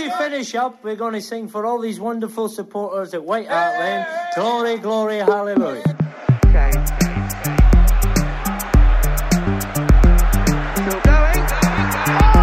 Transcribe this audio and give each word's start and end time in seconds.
we 0.00 0.10
finish 0.12 0.54
up, 0.54 0.82
we're 0.82 0.96
going 0.96 1.12
to 1.12 1.20
sing 1.20 1.46
for 1.48 1.66
all 1.66 1.78
these 1.78 2.00
wonderful 2.00 2.48
supporters 2.48 3.12
at 3.12 3.22
White 3.22 3.48
Hart 3.48 3.78
Lane. 3.78 4.06
Glory, 4.34 4.78
glory, 4.78 5.18
hallelujah. 5.18 5.82
Okay. 6.46 6.70
Still 10.72 11.00
going. 11.04 11.44
Oh! 12.16 12.40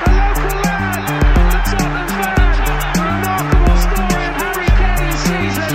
The 0.00 0.10
local 0.16 0.54
lad, 0.64 1.04
the 1.52 1.60
Tottenham 1.68 2.08
fan, 2.08 2.56
the 2.96 3.02
remarkable 3.04 3.76
story 3.84 4.26
Harry 4.40 4.70
Kane's 4.80 5.20
season. 5.20 5.68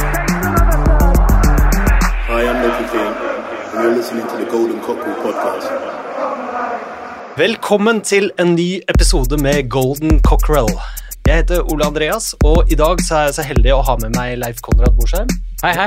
Takes 0.00 0.32
another 0.48 0.80
third. 0.96 1.28
Hi, 2.24 2.40
I'm 2.48 2.58
Nicky 2.62 2.84
King, 2.90 3.12
and 3.74 3.82
you're 3.84 3.96
listening 3.96 4.26
to 4.28 4.36
the 4.42 4.48
Golden 4.50 4.80
Cockerel 4.80 5.16
podcast. 5.22 5.91
Velkommen 7.32 8.02
til 8.04 8.26
en 8.42 8.50
ny 8.58 8.82
episode 8.92 9.38
med 9.40 9.70
Golden 9.72 10.18
Cockerel. 10.20 10.68
Jeg 11.24 11.38
heter 11.38 11.62
Ole 11.72 11.86
Andreas, 11.88 12.34
og 12.44 12.68
i 12.68 12.76
dag 12.76 13.00
så 13.00 13.14
er 13.16 13.22
jeg 13.30 13.36
så 13.38 13.44
heldig 13.48 13.72
å 13.72 13.78
ha 13.88 13.94
med 14.02 14.18
meg 14.18 14.34
Leif 14.42 14.60
Konrad 14.60 14.92
Borsheim. 14.98 15.30
Hei, 15.62 15.70
hei. 15.78 15.86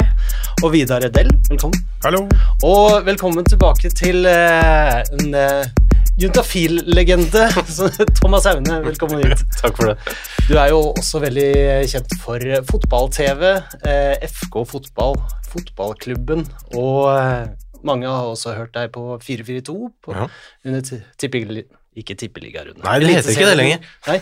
Og 0.64 0.72
Vidar 0.74 1.06
Edel. 1.06 1.30
Velkommen. 1.52 1.84
Hallo. 2.02 2.24
Og 2.66 3.06
velkommen 3.06 3.46
tilbake 3.46 3.92
til 3.94 4.26
eh, 4.26 5.04
en 5.20 5.38
uh, 5.38 5.86
juntafil-legende. 6.18 7.46
Thomas 8.20 8.50
Aune, 8.50 8.80
velkommen 8.88 9.22
hit. 9.22 9.46
Takk 9.62 9.78
for 9.78 9.92
det. 9.92 10.16
Du 10.50 10.56
er 10.58 10.74
jo 10.74 10.82
også 10.96 11.22
veldig 11.28 11.52
kjent 11.92 12.18
for 12.24 12.42
fotball-TV, 12.72 13.46
eh, 13.86 14.26
FK 14.32 14.64
Fotball, 14.74 15.22
fotballklubben, 15.54 16.48
og 16.74 17.06
eh, 17.14 17.46
mange 17.88 18.10
har 18.10 18.28
også 18.34 18.56
hørt 18.58 18.74
deg 18.76 18.92
på 18.96 19.06
442 19.24 19.76
på, 20.06 20.16
Ja. 20.16 20.28
under 20.66 20.82
tippeligaen. 20.86 21.16
tippeli- 21.22 21.68
ikke 21.96 22.18
tippeligarunde. 22.20 22.84
Nei, 22.84 22.98
det 23.00 23.14
heter 23.14 23.32
ikke 23.32 23.48
det 23.48 23.56
lenger. 23.56 23.86
Nei, 24.10 24.18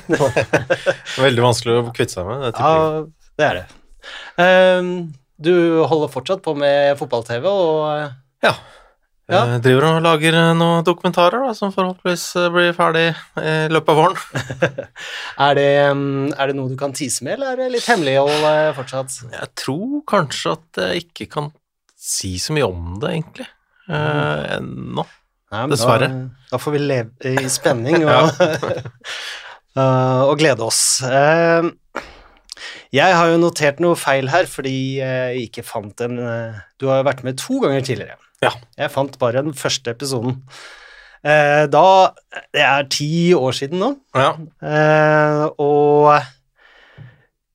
Veldig 1.25 1.41
vanskelig 1.47 1.79
å 1.79 1.87
kvitte 1.95 2.19
seg 2.19 2.27
med. 2.29 2.43
Det 2.45 2.61
ja, 2.61 3.01
det 3.39 3.47
er 3.47 3.59
det. 3.61 3.65
Um, 4.37 4.91
du 5.41 5.53
holder 5.89 6.11
fortsatt 6.13 6.43
på 6.45 6.53
med 6.59 6.93
fotball-TV, 6.99 7.47
og 7.49 7.81
eh, 7.95 8.11
Ja. 8.45 8.53
Ja. 9.31 9.39
Jeg 9.55 9.61
driver 9.63 9.85
og 9.87 10.01
lager 10.03 10.35
eh, 10.35 10.49
noen 10.59 10.83
dokumentarer 10.85 11.45
da, 11.47 11.53
som 11.55 11.71
forhåpentligvis 11.73 12.25
eh, 12.41 12.49
blir 12.51 12.73
ferdig 12.75 13.05
i 13.39 13.53
løpet 13.71 13.93
av 13.93 13.99
våren. 14.01 14.17
er, 15.47 15.53
det, 15.57 15.67
mm, 15.95 16.33
er 16.35 16.51
det 16.51 16.55
noe 16.57 16.69
du 16.69 16.75
kan 16.77 16.91
tise 16.93 17.23
med, 17.23 17.37
eller 17.37 17.53
er 17.55 17.61
det 17.63 17.69
litt 17.77 17.87
hemmelighold 17.87 18.47
eh, 18.51 18.69
fortsatt? 18.77 19.15
Jeg 19.31 19.49
tror 19.63 20.01
kanskje 20.11 20.57
at 20.57 20.81
jeg 20.83 21.05
ikke 21.07 21.29
kan 21.37 21.49
si 21.95 22.33
så 22.43 22.51
mye 22.53 22.67
om 22.67 22.97
det, 22.99 23.13
egentlig. 23.15 23.47
Eh, 23.89 24.57
ennå. 24.57 25.05
Nei, 25.53 25.63
Dessverre. 25.69 26.07
Da, 26.09 26.47
da 26.53 26.59
får 26.61 26.73
vi 26.75 26.81
leve 26.81 27.33
i 27.43 27.49
spenning 27.51 28.05
og, 28.09 28.39
uh, 29.77 30.21
og 30.29 30.35
glede 30.41 30.65
oss. 30.65 31.01
Uh, 31.05 31.69
jeg 32.93 33.17
har 33.17 33.29
jo 33.31 33.41
notert 33.41 33.81
noe 33.83 33.97
feil 33.97 34.29
her, 34.33 34.47
fordi 34.49 34.75
jeg 34.99 35.47
ikke 35.49 35.65
fant 35.65 36.01
en 36.05 36.19
Du 36.77 36.85
har 36.89 36.99
jo 37.01 37.07
vært 37.07 37.23
med 37.25 37.39
to 37.41 37.57
ganger 37.63 37.81
tidligere. 37.85 38.19
Ja. 38.45 38.51
Jeg 38.77 38.93
fant 38.93 39.17
bare 39.21 39.41
den 39.41 39.55
første 39.57 39.95
episoden. 39.95 40.43
Da 41.23 41.85
Det 42.53 42.61
er 42.61 42.85
ti 42.93 43.33
år 43.33 43.55
siden 43.57 43.81
nå, 43.81 43.89
Ja. 44.13 44.35
og 45.57 46.21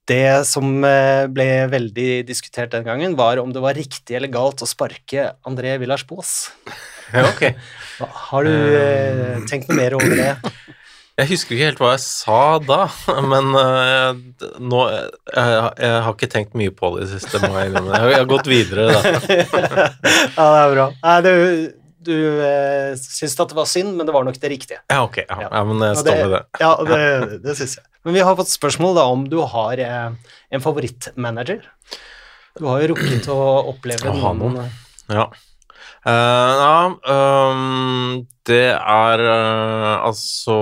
det 0.08 0.46
som 0.48 0.84
eh, 0.86 1.26
ble 1.30 1.48
veldig 1.72 2.10
diskutert 2.28 2.72
den 2.72 2.86
gangen, 2.86 3.16
var 3.18 3.40
om 3.42 3.52
det 3.52 3.62
var 3.64 3.76
riktig 3.76 4.16
eller 4.16 4.32
galt 4.32 4.64
å 4.64 4.68
sparke 4.68 5.32
André 5.48 5.76
Villars 5.82 6.06
Baas. 6.08 6.50
ja, 7.14 7.26
ok. 7.28 7.44
Har 8.30 8.48
du 8.48 8.54
eh, 8.54 9.38
tenkt 9.50 9.70
noe 9.70 9.78
mer 9.78 9.98
over 9.98 10.16
det? 10.16 10.34
Jeg 11.18 11.32
husker 11.32 11.56
ikke 11.56 11.66
helt 11.66 11.80
hva 11.82 11.88
jeg 11.96 12.02
sa 12.04 12.42
da, 12.62 12.84
men 13.32 13.48
uh, 13.50 14.12
nå 14.62 14.82
jeg, 14.86 15.08
jeg 15.34 15.96
har 16.04 16.12
ikke 16.12 16.28
tenkt 16.30 16.54
mye 16.54 16.70
på 16.70 16.92
det 16.94 17.08
i 17.08 17.10
siste, 17.10 17.40
må 17.42 17.56
jeg 17.56 17.72
innrømme. 17.72 17.90
Jeg 17.90 18.04
har, 18.04 18.12
jeg 18.12 18.20
har 18.20 18.28
gått 18.30 18.50
videre, 18.52 18.84
da. 18.86 19.00
ja, 19.26 20.46
det 20.46 20.60
er 20.60 20.76
bra. 20.76 20.86
Nei, 21.02 21.16
du 21.26 21.34
du 22.08 22.14
uh, 22.38 22.94
syns 22.96 23.34
at 23.34 23.50
det 23.50 23.58
var 23.58 23.66
synd, 23.68 23.96
men 23.98 24.06
det 24.06 24.14
var 24.14 24.24
nok 24.24 24.38
det 24.38 24.52
riktige. 24.52 24.78
Ja, 24.86 25.02
ok. 25.04 25.18
Ja, 25.24 25.40
Ja. 25.42 25.48
ja 25.50 25.64
men 25.66 25.82
jeg 25.88 25.98
står 26.04 26.22
ved 26.22 26.34
det. 26.36 26.42
Ja, 26.62 26.70
det, 26.86 27.02
det 27.44 27.58
syns 27.58 27.74
jeg. 27.80 27.86
Men 28.08 28.16
vi 28.16 28.22
har 28.24 28.38
fått 28.38 28.48
spørsmål 28.48 28.94
da 28.96 29.02
om 29.12 29.26
du 29.28 29.36
har 29.52 29.80
eh, 29.84 30.32
en 30.56 30.62
favorittmanager. 30.64 31.60
Du 32.56 32.64
har 32.64 32.80
jo 32.80 32.94
rukket 32.94 33.28
å 33.28 33.36
oppleve 33.68 34.08
Å 34.08 34.14
noen 34.16 34.40
noen. 34.40 34.70
Ja. 35.12 35.26
Uh, 36.08 36.52
ja, 36.56 36.76
um, 37.52 38.22
det 38.48 38.62
er 38.72 39.22
uh, 39.28 40.06
altså 40.06 40.54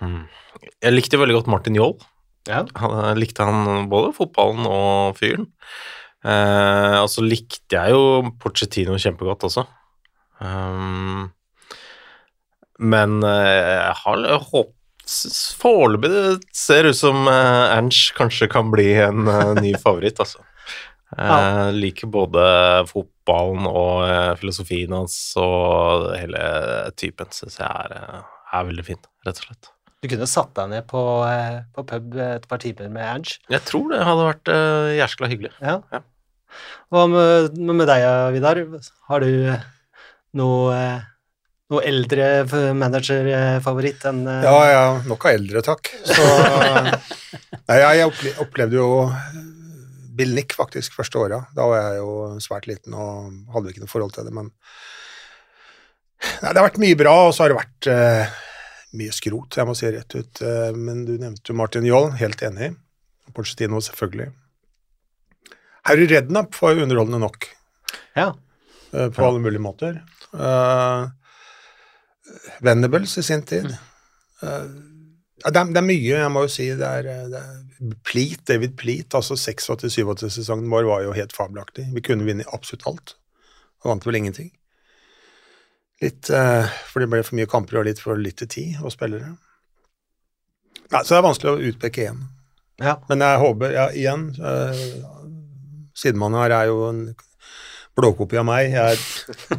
hmm. 0.00 0.24
Jeg 0.82 0.94
likte 0.96 1.20
veldig 1.20 1.36
godt 1.38 1.50
Martin 1.52 1.78
Joll. 1.78 1.94
Ja. 2.50 2.64
Han, 2.80 3.14
likte 3.20 3.46
han 3.46 3.86
både 3.92 4.10
fotballen 4.16 4.66
og 4.66 5.14
fyren. 5.20 5.46
Uh, 6.24 7.04
og 7.04 7.08
så 7.12 7.22
likte 7.22 7.78
jeg 7.78 7.94
jo 7.94 8.34
Pochettino 8.42 8.98
kjempegodt 8.98 9.46
også. 9.46 9.68
Um, 10.42 11.28
men 12.82 13.20
eh, 13.22 13.84
jeg 13.86 13.92
har 14.00 14.24
jeg 14.26 14.40
håp- 14.50 14.72
s- 14.74 14.83
Foreløpig 15.60 16.10
det 16.12 16.24
ser 16.56 16.88
ut 16.88 16.96
som 16.96 17.26
uh, 17.28 17.74
Ernst 17.74 18.14
kanskje 18.16 18.48
kan 18.52 18.70
bli 18.72 18.90
en 19.04 19.28
uh, 19.28 19.52
ny 19.58 19.74
favoritt, 19.84 20.20
altså. 20.22 20.42
Ja. 21.14 21.34
Jeg 21.68 21.74
liker 21.78 22.10
både 22.10 22.44
fotballen 22.88 23.68
og 23.70 24.00
uh, 24.02 24.32
filosofien 24.40 24.94
hans 24.96 25.14
og 25.38 26.08
hele 26.18 26.40
typen 26.98 27.30
syns 27.36 27.60
jeg 27.60 27.68
er, 27.68 27.94
eh, 27.94 28.24
er 28.56 28.66
veldig 28.70 28.86
fin, 28.86 28.98
rett 29.26 29.38
og 29.38 29.46
slett. 29.46 29.70
Du 30.02 30.08
kunne 30.10 30.26
satt 30.28 30.50
deg 30.56 30.72
ned 30.72 30.88
på, 30.90 31.02
eh, 31.28 31.60
på 31.76 31.84
pub 31.88 32.18
et 32.20 32.48
par 32.50 32.60
timer 32.64 32.90
med 32.92 33.06
Ernst. 33.06 33.46
Jeg 33.52 33.62
tror 33.68 33.92
det 33.92 34.02
hadde 34.04 34.26
vært 34.26 34.52
jæskla 34.98 35.30
hyggelig. 35.30 35.54
Ja. 35.62 35.78
Ja. 35.94 36.02
Hva 36.92 37.06
med, 37.10 37.56
med 37.58 37.88
deg, 37.90 38.04
Vidar? 38.34 38.60
Har 39.08 39.24
du 39.24 39.54
noe, 40.38 40.74
eh, 40.74 41.00
noe 41.72 41.80
eldre 41.88 42.26
managerfavoritt 42.76 44.04
enn 44.10 44.24
uh... 44.28 44.40
Ja, 44.44 44.58
ja, 44.68 44.84
nok 45.08 45.24
av 45.24 45.38
eldre, 45.38 45.62
takk. 45.64 45.90
Så, 46.04 46.24
nei, 47.70 47.78
jeg 47.80 48.34
opplevde 48.44 48.76
jo 48.76 48.88
Bill 50.14 50.34
Nick 50.36 50.54
faktisk 50.54 50.94
første 50.96 51.18
åra. 51.18 51.40
Da 51.56 51.66
var 51.70 51.80
jeg 51.80 52.02
jo 52.02 52.10
svært 52.42 52.68
liten 52.70 52.94
og 52.94 53.54
hadde 53.54 53.72
ikke 53.72 53.84
noe 53.84 53.90
forhold 53.90 54.14
til 54.16 54.28
det, 54.28 54.34
men 54.36 54.52
Nei, 56.40 56.54
det 56.54 56.56
har 56.56 56.64
vært 56.70 56.80
mye 56.80 56.96
bra, 56.96 57.12
og 57.26 57.34
så 57.36 57.44
har 57.44 57.52
det 57.52 57.58
vært 57.58 57.88
uh, 57.90 58.36
mye 58.96 59.12
skrot, 59.12 59.58
jeg 59.58 59.68
må 59.68 59.74
si 59.76 59.90
rett 59.92 60.14
ut. 60.16 60.40
Uh, 60.40 60.70
men 60.72 61.02
du 61.04 61.18
nevnte 61.18 61.50
jo 61.50 61.56
Martin 61.58 61.84
Joll, 61.84 62.14
helt 62.16 62.40
enig. 62.46 62.70
Porcetino, 63.36 63.80
selvfølgelig. 63.84 64.30
Harry 65.84 66.06
Rednap 66.08 66.56
var 66.62 66.72
jo 66.72 66.86
underholdende 66.86 67.20
nok 67.26 67.50
Ja. 68.16 68.30
Uh, 68.94 69.10
på 69.12 69.26
alle 69.26 69.42
mulige 69.42 69.60
måter. 69.60 70.00
Uh, 70.32 71.12
Venables 72.64 73.18
i 73.18 73.22
sin 73.26 73.42
tid. 73.46 73.68
Mm. 74.42 74.80
ja, 75.44 75.50
det, 75.50 75.60
er, 75.60 75.70
det 75.72 75.80
er 75.80 75.86
mye, 75.86 76.16
jeg 76.18 76.32
må 76.32 76.44
jo 76.44 76.52
si. 76.52 76.68
Det 76.78 76.88
er, 76.88 77.08
eh, 77.10 77.28
det 77.32 77.40
er 77.40 77.94
Pleat, 78.06 78.44
David 78.48 78.76
Pleat, 78.80 79.14
altså 79.16 79.36
86-87-sesongen 79.36 80.70
vår 80.72 80.88
var 80.88 81.04
jo 81.04 81.14
helt 81.16 81.34
fabelaktig. 81.36 81.88
Vi 81.94 82.04
kunne 82.04 82.26
vinne 82.26 82.46
absolutt 82.52 82.86
alt. 82.90 83.16
Og 83.82 83.92
vant 83.92 84.06
vel 84.06 84.20
ingenting. 84.20 84.52
Litt 86.02 86.30
uh, 86.32 86.66
For 86.90 87.02
det 87.02 87.10
ble 87.12 87.22
for 87.24 87.38
mye 87.38 87.50
kamper 87.50 87.80
og 87.80 87.86
litt 87.88 88.00
for 88.02 88.18
lite 88.20 88.48
tid 88.50 88.80
og 88.82 88.94
spillere. 88.94 89.34
Nei, 90.92 91.02
så 91.02 91.14
det 91.14 91.18
er 91.18 91.26
vanskelig 91.26 91.52
å 91.52 91.68
utpeke 91.70 92.08
én. 92.10 92.24
ja. 92.82 92.96
Men 93.08 93.24
jeg 93.24 93.42
håper, 93.42 93.74
ja, 93.74 93.86
igjen 93.94 94.26
uh, 94.40 94.84
Sidemannen 95.94 96.40
her 96.42 96.56
er 96.56 96.70
jo 96.72 96.80
en 96.88 97.04
blåkopi 97.98 98.38
av 98.40 98.46
meg. 98.48 98.74
Jeg 98.74 98.98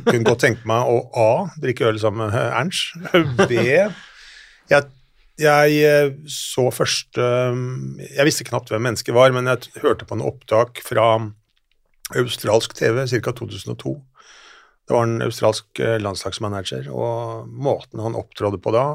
kunne 0.06 0.25
godt 0.28 0.44
tenke 0.44 0.68
meg 0.68 0.90
å 0.91 1.00
A. 1.16 1.29
drikke 1.62 1.88
øl 1.90 2.00
sammen 2.01 2.31
med 2.34 2.35
Ernst. 2.35 2.96
B. 3.47 3.61
Jeg, 4.72 4.87
jeg 5.37 5.79
eh, 5.85 6.11
så 6.32 6.70
første 6.73 7.26
Jeg 8.09 8.26
visste 8.26 8.47
knapt 8.47 8.72
hvem 8.72 8.82
mennesket 8.87 9.16
var, 9.16 9.34
men 9.35 9.49
jeg 9.52 9.72
hørte 9.84 10.08
på 10.08 10.17
en 10.17 10.26
opptak 10.26 10.82
fra 10.85 11.09
australsk 12.16 12.76
TV 12.78 13.03
ca. 13.09 13.34
2002. 13.34 13.96
Det 14.85 14.93
var 14.93 15.08
en 15.08 15.26
australsk 15.26 15.81
eh, 15.81 15.97
landslagsmanager, 16.02 16.90
og 16.93 17.49
måten 17.49 18.03
han 18.03 18.17
opptrådde 18.17 18.61
på 18.61 18.73
da, 18.76 18.88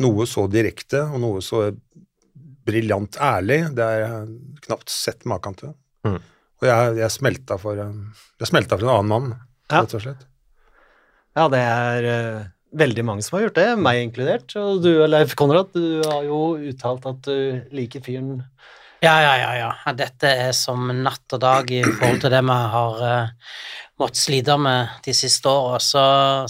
noe 0.00 0.26
så 0.28 0.44
direkte 0.50 1.06
og 1.08 1.22
noe 1.22 1.40
så 1.44 1.70
briljant 2.68 3.16
ærlig, 3.24 3.62
det 3.74 3.86
jeg 4.02 4.26
knapt 4.66 4.92
sett 4.92 5.24
maken 5.28 5.56
til. 5.58 5.72
Mm. 6.06 6.20
Og 6.60 6.68
jeg, 6.68 6.96
jeg, 7.00 7.10
smelta 7.14 7.56
for, 7.60 7.78
en- 7.80 8.10
jeg 8.40 8.50
smelta 8.50 8.76
for 8.76 8.84
en 8.86 8.94
annen 8.94 9.08
mann, 9.12 9.28
Ja. 9.70 9.80
rett 9.82 9.94
og 9.94 10.02
slett. 10.02 10.24
ja, 11.36 11.46
det 11.48 11.60
er 11.62 12.08
uh, 12.10 12.44
veldig 12.76 13.04
mange 13.06 13.22
som 13.22 13.38
har 13.38 13.46
gjort 13.48 13.60
det, 13.60 13.68
meg 13.78 14.00
inkludert. 14.04 14.56
Og 14.60 14.82
du, 14.84 14.90
Leif 15.08 15.34
Konrad, 15.38 15.70
du 15.72 16.02
har 16.04 16.24
jo 16.26 16.56
uttalt 16.70 17.06
at 17.06 17.22
du 17.22 17.62
liker 17.72 18.02
fyren 18.04 18.42
Ja, 19.00 19.14
ja, 19.24 19.36
ja, 19.40 19.52
ja. 19.56 19.92
Dette 19.96 20.28
er 20.28 20.52
som 20.52 20.90
natt 21.02 21.32
og 21.32 21.40
dag 21.40 21.70
i 21.72 21.80
forhold 21.86 22.20
til 22.20 22.30
det 22.34 22.42
vi 22.44 22.58
har 22.74 22.98
uh, 23.00 23.54
måttet 24.02 24.20
slite 24.20 24.58
med 24.60 25.00
de 25.06 25.14
siste 25.16 25.48
åra. 25.48 25.78
Så, 25.80 26.02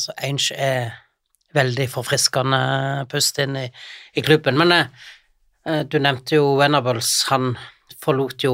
så 0.02 0.16
Ainge 0.18 0.56
er, 0.58 0.90
veldig 1.54 1.88
forfriskende 1.90 2.58
pust 3.10 3.38
inn 3.42 3.56
i, 3.58 3.64
i 4.14 4.22
klubben. 4.22 4.54
Men 4.54 4.70
eh, 4.72 5.80
du 5.82 5.96
nevnte 5.98 6.36
jo 6.36 6.52
Venables. 6.60 7.08
Han 7.26 7.56
forlot 7.98 8.44
jo 8.46 8.52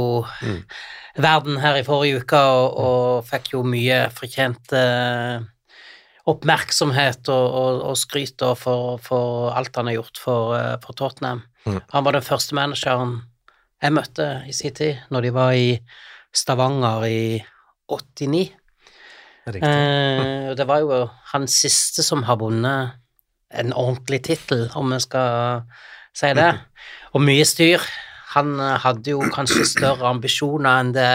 verden 1.17 1.61
her 1.63 1.79
i 1.79 1.85
forrige 1.87 2.23
uke 2.23 2.39
og, 2.39 2.79
og 2.81 3.29
fikk 3.29 3.53
jo 3.55 3.63
mye 3.67 4.07
fortjent 4.15 4.75
eh, 4.77 5.45
oppmerksomhet 6.27 7.31
og, 7.33 7.47
og, 7.61 7.81
og 7.91 7.99
skryt 8.01 8.43
for, 8.59 8.99
for 9.03 9.55
alt 9.57 9.77
han 9.79 9.91
har 9.91 10.01
gjort 10.01 10.21
for, 10.21 10.57
eh, 10.59 10.75
for 10.83 10.99
Tottenham. 10.99 11.45
Mm. 11.67 11.81
Han 11.95 12.07
var 12.07 12.19
den 12.19 12.27
første 12.27 12.59
manageren 12.59 13.19
jeg 13.83 13.93
møtte 13.93 14.29
i 14.49 14.55
sin 14.57 14.75
tid, 14.75 15.03
når 15.13 15.27
de 15.27 15.33
var 15.37 15.57
i 15.57 15.75
Stavanger 16.37 17.05
i 17.09 17.21
89. 17.93 18.47
Det, 19.47 19.61
Eh, 19.63 20.55
det 20.59 20.67
var 20.67 20.83
jo 20.83 21.05
han 21.33 21.47
siste 21.47 22.03
som 22.03 22.25
har 22.27 22.41
vunnet 22.41 22.97
en 23.55 23.73
ordentlig 23.73 24.25
tittel, 24.27 24.67
om 24.75 24.91
vi 24.91 24.99
skal 25.05 25.63
si 26.17 26.33
det. 26.35 26.51
Og 27.15 27.23
mye 27.23 27.45
styr. 27.47 27.85
Han 28.37 28.57
eh, 28.61 28.77
hadde 28.85 29.15
jo 29.15 29.25
kanskje 29.33 29.67
større 29.69 30.11
ambisjoner 30.11 30.83
enn 30.83 30.95
det 30.97 31.11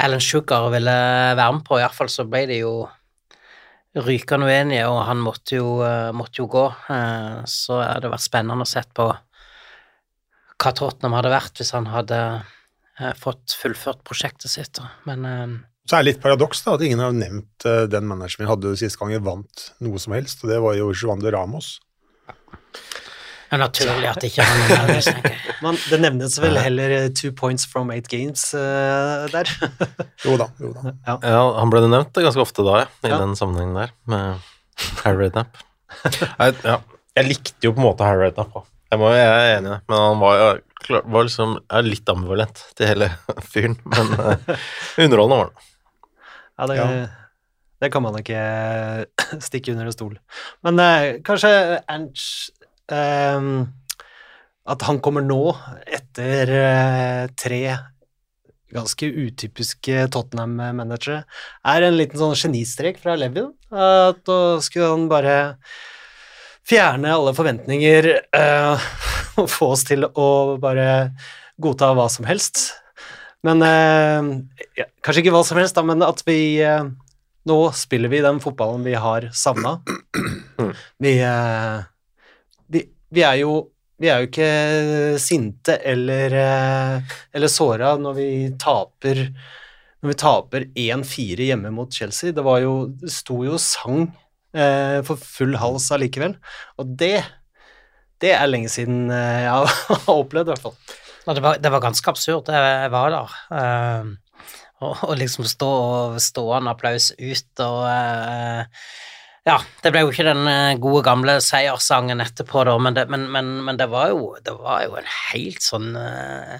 Alan 0.00 0.22
Sugar 0.24 0.70
ville 0.72 0.96
være 1.38 1.52
med 1.56 1.66
på. 1.66 1.78
Iallfall 1.78 2.10
så 2.10 2.26
ble 2.28 2.46
de 2.50 2.60
jo 2.62 2.74
rykende 4.00 4.46
uenige, 4.46 4.86
og 4.90 5.00
han 5.08 5.22
måtte 5.22 5.58
jo, 5.58 5.80
eh, 5.86 6.10
måtte 6.16 6.42
jo 6.42 6.48
gå. 6.50 6.66
Eh, 6.94 7.40
så 7.50 7.80
hadde 7.82 8.06
det 8.06 8.14
vært 8.14 8.26
spennende 8.26 8.66
å 8.66 8.70
se 8.70 8.82
på 8.96 9.10
hva 10.60 10.72
Tottenham 10.76 11.16
hadde 11.16 11.32
vært 11.32 11.60
hvis 11.60 11.72
han 11.72 11.88
hadde 11.88 12.20
fått 13.16 13.54
fullført 13.56 14.02
prosjektet 14.04 14.52
sitt. 14.52 14.76
Men 15.08 15.22
Så 15.88 15.96
er 15.96 16.02
det 16.02 16.08
litt 16.10 16.20
paradoks 16.20 16.60
da, 16.66 16.74
at 16.74 16.82
ingen 16.84 17.00
har 17.00 17.14
nevnt 17.16 17.64
den 17.64 18.04
manageren 18.04 18.44
vi 18.44 18.50
hadde 18.50 18.72
sist 18.76 18.98
gang 19.00 19.08
vi 19.08 19.22
vant 19.24 19.70
noe 19.80 19.96
som 20.02 20.12
helst, 20.12 20.44
og 20.44 20.52
det 20.52 20.58
var 20.60 20.76
jo 20.76 20.90
Juan 20.92 21.24
de 21.24 21.32
Ramos. 21.32 21.78
Det 23.50 23.56
er 23.56 23.60
naturlig 23.64 24.06
at 24.06 24.24
ikke 24.28 24.44
han 24.46 24.60
er 24.62 24.68
nervøs, 24.86 25.06
tenker 25.10 25.32
jeg. 25.34 25.54
Men 25.64 25.78
det 25.90 25.98
nevnes 26.04 26.36
vel 26.40 26.58
heller 26.62 26.92
eh, 27.00 27.08
two 27.18 27.32
points 27.34 27.66
from 27.66 27.90
eight 27.90 28.06
games 28.08 28.44
uh, 28.54 29.26
der. 29.32 29.50
Jo 30.24 30.36
da, 30.38 30.46
jo 30.62 30.70
da. 30.76 30.92
Ja, 31.24 31.40
han 31.58 31.72
ble 31.72 31.82
nevnt 31.90 32.14
ganske 32.14 32.44
ofte 32.44 32.62
da, 32.66 32.84
i 33.02 33.10
Ja. 33.10 33.18
den 33.18 33.34
sammenhengen 33.38 33.74
der, 33.74 33.90
med 34.06 34.38
Harry 35.02 35.24
Redknapp. 35.26 35.58
Jeg, 36.38 36.54
ja, 36.62 36.76
jeg 37.18 37.26
likte 37.26 37.66
jo 37.66 37.72
på 37.74 37.82
en 37.82 37.88
måte 37.90 38.06
Harry 38.06 38.28
Redknapp. 38.28 38.60
Jeg, 38.90 38.98
må- 39.02 39.10
jeg 39.14 39.26
er 39.26 39.56
enig 39.58 39.70
i 39.70 39.74
det, 39.74 39.80
men 39.90 39.98
han 40.06 40.20
var, 40.22 40.44
jo 40.88 41.00
var 41.10 41.26
liksom 41.26 41.56
er 41.70 41.84
litt 41.86 42.08
ambivalent 42.10 42.62
til 42.78 42.88
hele 42.92 43.10
fyren. 43.52 43.76
Men 43.90 44.14
uh, 44.14 44.54
underholdende 45.02 45.40
var 45.42 45.50
han. 45.50 45.66
Ja, 46.60 46.66
det, 46.70 46.78
Ja. 46.78 46.86
det 47.82 47.90
kan 47.94 48.02
man 48.06 48.16
ikke 48.20 48.40
stikke 49.42 49.72
under 49.74 49.90
en 49.90 49.94
stol. 49.98 50.16
Men 50.66 50.80
uh, 50.82 51.18
kanskje 51.26 51.50
Ernst 51.90 52.54
At 52.94 54.84
han 54.86 55.00
kommer 55.02 55.24
nå, 55.24 55.44
etter 55.86 56.52
eh, 56.54 57.24
tre 57.38 57.62
ganske 58.70 59.06
utypiske 59.06 60.04
Tottenham-managere, 60.14 61.24
er 61.66 61.86
en 61.86 61.96
liten 61.98 62.20
sånn 62.20 62.36
genistrek 62.38 63.00
fra 63.02 63.16
Levin. 63.18 63.50
At 63.74 64.22
da 64.28 64.60
skulle 64.62 64.92
han 64.92 65.08
bare 65.10 65.38
fjerne 66.70 67.10
alle 67.16 67.34
forventninger 67.34 68.10
eh, 68.14 68.88
og 69.40 69.50
få 69.50 69.72
oss 69.74 69.86
til 69.88 70.06
å 70.06 70.28
bare 70.62 70.86
godta 71.60 71.90
hva 71.98 72.06
som 72.12 72.28
helst. 72.28 72.68
Men 73.46 73.64
eh, 73.64 74.32
ja, 74.78 74.86
Kanskje 75.02 75.24
ikke 75.24 75.34
hva 75.34 75.44
som 75.48 75.58
helst, 75.58 75.74
da, 75.78 75.86
men 75.86 76.04
at 76.04 76.22
vi 76.28 76.60
Nå 77.48 77.56
spiller 77.72 78.12
vi 78.12 78.20
den 78.20 78.36
fotballen 78.44 78.84
vi 78.84 78.92
har 79.00 79.30
savna. 79.32 79.78
Vi, 81.00 81.14
eh, 81.24 81.78
vi, 83.10 83.24
er 83.26 83.40
jo 83.42 83.54
vi 84.00 84.10
er 84.10 84.22
jo 84.22 84.30
ikke 84.30 84.50
sinte 85.22 85.76
eller, 85.86 86.36
eh, 86.40 87.16
eller 87.36 87.52
såra 87.52 87.94
når 88.00 88.16
vi 88.16 88.30
taper 88.60 89.26
når 90.00 90.08
vi 90.08 90.16
taper 90.22 90.64
1-4 90.80 91.50
hjemme 91.50 91.70
mot 91.76 91.92
Chelsea. 91.92 92.32
Det 92.32 92.44
var 92.44 92.62
jo 92.64 92.86
Det 92.88 93.10
sto 93.12 93.42
jo 93.44 93.58
sang 93.60 94.06
eh, 94.56 95.02
for 95.04 95.20
full 95.20 95.58
hals 95.60 95.90
allikevel. 95.92 96.38
Og 96.80 96.96
det 96.96 97.18
det 98.20 98.34
er 98.36 98.48
lenge 98.50 98.68
siden 98.68 99.08
eh, 99.12 99.44
jeg 99.46 99.52
har 99.52 100.08
opplevd, 100.20 100.50
i 100.50 100.52
hvert 100.54 100.64
fall. 100.64 100.74
Det, 101.30 101.42
var, 101.44 101.60
det 101.60 101.70
var 101.72 101.84
ganske 101.84 102.10
absurd. 102.12 102.48
Jeg 102.52 102.90
var 102.92 103.14
der. 103.14 103.36
eh, 103.60 104.10
og, 104.80 104.96
og 105.10 105.16
liksom 105.20 105.44
stå 105.48 105.68
og 105.68 106.20
stående 106.24 106.72
applaus 106.72 107.10
ut 107.20 107.62
og 107.64 107.82
eh, 107.90 108.84
Ja, 109.48 109.56
det 109.80 109.92
ble 109.94 110.04
jo 110.04 110.12
ikke 110.12 110.26
den 110.26 110.44
eh, 110.50 110.76
gode 110.80 111.00
gamle 111.06 111.38
seierssangen 111.40 112.20
etterpå, 112.20 112.64
da, 112.68 112.76
men 112.82 112.96
det, 112.96 113.06
men, 113.12 113.24
men, 113.32 113.52
men 113.64 113.80
det, 113.80 113.88
var, 113.92 114.12
jo, 114.12 114.34
det 114.44 114.52
var 114.60 114.84
jo 114.84 114.98
en 115.00 115.08
helt 115.32 115.64
sånn 115.64 115.94
uh, 115.96 116.58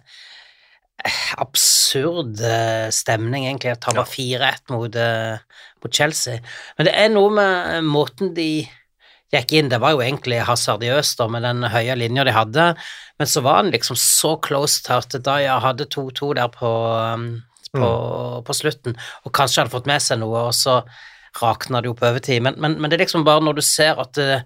absurd 1.44 2.40
eh, 2.44 2.88
stemning, 2.94 3.44
egentlig, 3.50 3.74
å 3.76 3.82
tape 3.84 4.06
4-1 4.08 4.72
mot, 4.72 4.96
uh, 4.96 5.66
mot 5.84 6.00
Chelsea. 6.00 6.40
Men 6.78 6.88
det 6.88 6.96
er 7.02 7.12
noe 7.12 7.34
med 7.36 7.84
måten 7.84 8.32
de 8.36 8.48
gikk 9.30 9.54
inn, 9.54 9.68
det 9.70 9.82
var 9.84 9.94
jo 9.94 10.02
egentlig 10.02 10.40
hasardiøst 10.48 11.20
da, 11.20 11.28
med 11.30 11.44
den 11.46 11.68
høye 11.70 12.00
linja 12.00 12.24
de 12.26 12.34
hadde, 12.34 12.66
men 13.20 13.28
så 13.28 13.44
var 13.44 13.60
han 13.60 13.70
liksom 13.74 13.98
så 14.00 14.34
close 14.42 14.80
til 14.88 14.96
at 14.96 15.20
Daya 15.28 15.60
hadde 15.62 15.86
2-2 15.92 16.32
der 16.40 16.48
på, 16.56 16.72
um, 17.12 17.30
på, 17.76 17.94
på 18.48 18.56
slutten, 18.56 18.96
og 19.28 19.36
kanskje 19.36 19.66
hadde 19.66 19.76
fått 19.76 19.92
med 19.92 20.00
seg 20.02 20.24
noe, 20.24 20.48
og 20.48 20.56
så 20.56 20.80
rakna 21.38 21.80
det 21.80 21.90
jo 21.90 21.96
på 21.98 22.08
overtid. 22.08 22.42
Men, 22.42 22.58
men, 22.58 22.78
men 22.80 22.90
det 22.90 22.98
er 22.98 23.04
liksom 23.04 23.26
bare 23.26 23.44
når 23.44 23.60
du 23.60 23.64
ser 23.64 24.00
at 24.02 24.18
uh, 24.20 24.42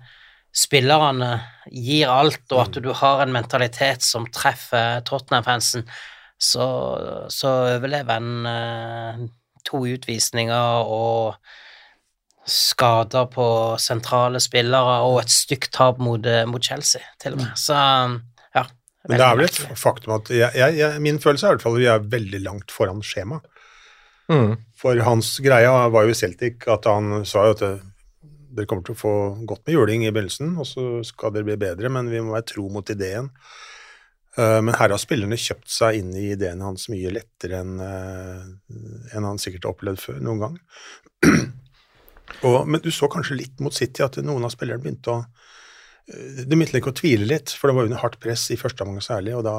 spillerne 0.54 1.31
gir 1.72 2.10
alt, 2.12 2.44
og 2.52 2.60
at 2.66 2.81
du 2.82 2.90
har 2.94 3.25
en 3.25 3.34
mentalitet 3.34 4.04
som 4.06 4.28
treffer 4.31 5.00
Tottenham-fansen, 5.08 5.86
så, 6.38 6.66
så 7.32 7.52
overlever 7.76 8.19
en 8.19 8.48
uh, 8.48 9.28
to 9.64 9.84
utvisninger 9.94 10.90
og 10.92 11.34
skader 12.44 13.28
på 13.32 13.46
sentrale 13.81 14.40
spillere 14.42 14.98
og 15.06 15.22
et 15.22 15.32
stygt 15.32 15.72
tap 15.72 16.00
mot, 16.02 16.20
eh, 16.28 16.44
mot 16.44 16.62
Chelsea, 16.62 17.00
til 17.20 17.38
og 17.38 17.40
med. 17.40 17.54
Så 17.56 17.75
ja. 17.75 18.66
Men 19.08 19.20
det 19.20 19.25
er 19.25 19.38
vel 19.38 19.46
et 19.46 19.60
faktum 19.81 20.14
at 20.19 20.31
jeg, 20.32 20.50
jeg, 20.56 20.76
jeg, 20.81 21.00
min 21.04 21.20
følelse 21.20 21.46
er 21.46 21.54
i 21.54 21.56
hvert 21.56 21.64
fall 21.64 21.78
at 21.78 21.82
vi 21.82 21.88
er 21.92 22.06
veldig 22.16 22.40
langt 22.44 22.72
foran 22.72 23.02
skjema. 23.04 23.40
Mm. 24.28 24.54
For 24.84 25.00
hans 25.00 25.38
greia 25.40 25.88
var 25.88 26.04
jo 26.04 26.12
i 26.12 26.19
Celtic 26.19 26.66
at 26.69 26.84
han 26.90 27.22
sa 27.25 27.46
jo 27.48 27.54
at 27.56 27.62
dere 28.54 28.69
kommer 28.69 28.84
til 28.86 28.94
å 28.94 29.00
få 29.00 29.14
godt 29.48 29.64
med 29.64 29.78
juling 29.78 30.04
i 30.04 30.10
begynnelsen, 30.12 30.52
og 30.60 30.69
så 30.69 30.82
skal 31.08 31.32
dere 31.34 31.48
bli 31.48 31.56
bedre, 31.62 31.91
men 31.91 32.10
vi 32.12 32.20
må 32.22 32.34
være 32.36 32.50
tro 32.53 32.69
mot 32.70 32.93
ideen. 32.93 33.31
Eh, 34.36 34.60
Men 34.60 34.76
her 34.76 34.93
har 34.93 35.00
spillerne 35.00 35.38
kjøpt 35.41 35.70
seg 35.70 36.00
inn 36.00 36.12
i 36.19 36.29
ideen 36.34 36.62
hans 36.64 36.88
mye 36.93 37.12
lettere 37.14 37.62
enn 37.62 37.81
eh, 37.81 38.44
enn 39.14 39.26
han 39.26 39.41
sikkert 39.43 39.69
har 39.69 39.76
opplevd 39.76 40.03
før 40.03 40.22
noen 40.22 40.44
gang. 40.44 40.60
Og, 42.46 42.64
men 42.69 42.82
du 42.82 42.91
så 42.93 43.08
kanskje 43.10 43.38
litt 43.38 43.60
mot 43.62 43.74
City 43.74 44.03
at 44.05 44.19
noen 44.24 44.44
av 44.44 44.53
spillerne 44.53 44.82
begynte 44.82 45.12
å 45.12 45.24
Det 46.05 46.50
begynte 46.50 46.81
ikke 46.82 46.93
å 46.93 46.96
tvile 46.98 47.29
litt, 47.31 47.53
for 47.56 47.70
det 47.70 47.76
var 47.79 47.86
under 47.88 48.00
hardt 48.03 48.19
press 48.20 48.50
i 48.53 48.58
første 48.60 48.84
omgang 48.84 49.00
særlig, 49.05 49.32
og 49.38 49.44
da 49.46 49.55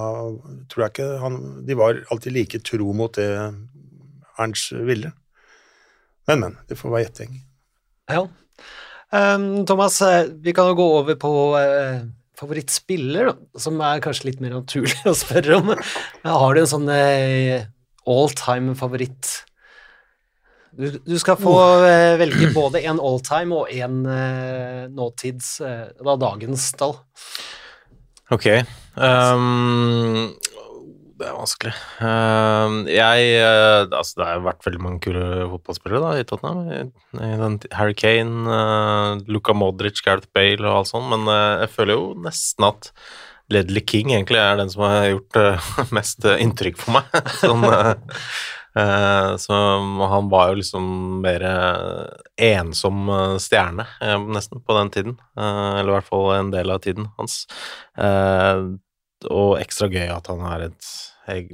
tror 0.69 0.83
jeg 0.83 0.93
ikke 0.93 1.07
han 1.23 1.39
De 1.65 1.77
var 1.79 2.03
alltid 2.13 2.35
like 2.35 2.61
tro 2.67 2.91
mot 2.93 3.15
det 3.17 3.31
Ernst 4.41 4.73
ville. 4.87 5.13
Men, 6.27 6.41
men. 6.41 6.59
Det 6.69 6.77
får 6.79 6.93
være 6.93 7.05
gjetting. 7.07 7.39
Ja. 8.11 8.25
Um, 9.13 9.65
Thomas, 9.69 10.01
eh, 10.01 10.27
vi 10.43 10.53
kan 10.55 10.71
jo 10.71 10.77
gå 10.79 10.85
over 10.99 11.17
på 11.21 11.31
uh, 11.55 12.05
favorittspiller, 12.39 13.31
da, 13.31 13.59
som 13.61 13.79
er 13.85 14.01
kanskje 14.03 14.31
litt 14.31 14.43
mer 14.43 14.57
naturlig 14.57 14.97
å 15.11 15.15
spørre 15.17 15.59
om. 15.61 15.73
Har 16.25 16.55
du 16.55 16.63
en 16.63 16.71
sånn 16.71 16.89
uh, 16.91 17.67
all 18.05 18.33
time 18.37 18.75
favoritt? 18.79 19.37
Du, 20.75 20.89
du 21.05 21.15
skal 21.19 21.37
få 21.39 21.53
uh, 21.85 22.17
velge 22.19 22.49
både 22.51 22.81
en 22.89 22.99
all 22.99 23.21
time 23.23 23.55
og 23.55 23.69
en 23.71 24.01
eh, 24.11 24.81
nåtids, 24.91 25.61
eh, 25.63 25.85
da 26.03 26.15
dagens 26.19 26.65
tall. 26.75 26.97
Ok. 28.33 28.47
ehm, 28.49 30.33
det 31.15 31.27
er 31.29 31.35
vanskelig. 31.37 31.73
Ehm, 32.03 32.79
jeg 32.91 33.27
eh, 33.39 33.85
Altså, 33.85 34.19
det 34.19 34.27
har 34.27 34.41
vært 34.45 34.65
veldig 34.67 34.81
mange 34.83 35.03
kule 35.05 35.45
fotballspillere 35.53 36.01
da, 36.03 36.15
i 36.19 36.25
Tottenham. 36.27 37.61
Harry 37.75 37.95
Kane, 37.95 38.43
uh, 38.49 39.21
Luka 39.31 39.55
Modric, 39.55 40.01
Gareth 40.05 40.27
Bale 40.35 40.65
og 40.65 40.81
alt 40.81 40.91
sånt, 40.91 41.07
men 41.13 41.29
eh, 41.31 41.63
jeg 41.63 41.73
føler 41.77 41.97
jo 41.99 42.11
nesten 42.25 42.67
at 42.67 42.91
Ledley 43.53 43.83
King 43.85 44.11
egentlig 44.13 44.41
er 44.41 44.57
den 44.57 44.71
som 44.73 44.85
har 44.87 45.09
gjort 45.11 45.39
eh, 45.39 45.71
mest 45.97 46.25
eh, 46.25 46.41
inntrykk 46.43 46.79
på 46.81 46.95
meg. 46.95 47.17
sånn, 47.41 47.65
eh, 47.69 48.21
eh, 48.81 49.31
så 49.41 49.59
han 50.15 50.31
var 50.31 50.51
jo 50.51 50.61
liksom 50.61 50.87
mer 51.23 51.45
eh, 51.49 52.15
ensom 52.51 53.05
eh, 53.07 53.35
stjerne, 53.43 53.87
eh, 54.01 54.17
nesten, 54.35 54.63
på 54.65 54.79
den 54.79 54.91
tiden. 54.95 55.19
Eh, 55.37 55.71
eller 55.81 55.93
i 55.93 55.97
hvert 55.99 56.09
fall 56.09 56.31
en 56.39 56.51
del 56.55 56.73
av 56.73 56.81
tiden 56.85 57.11
hans. 57.19 57.43
Eh, 59.25 59.33
og 59.33 59.59
ekstra 59.61 59.89
gøy 59.91 60.07
at 60.13 60.27
han 60.31 60.43
et, 60.61 60.89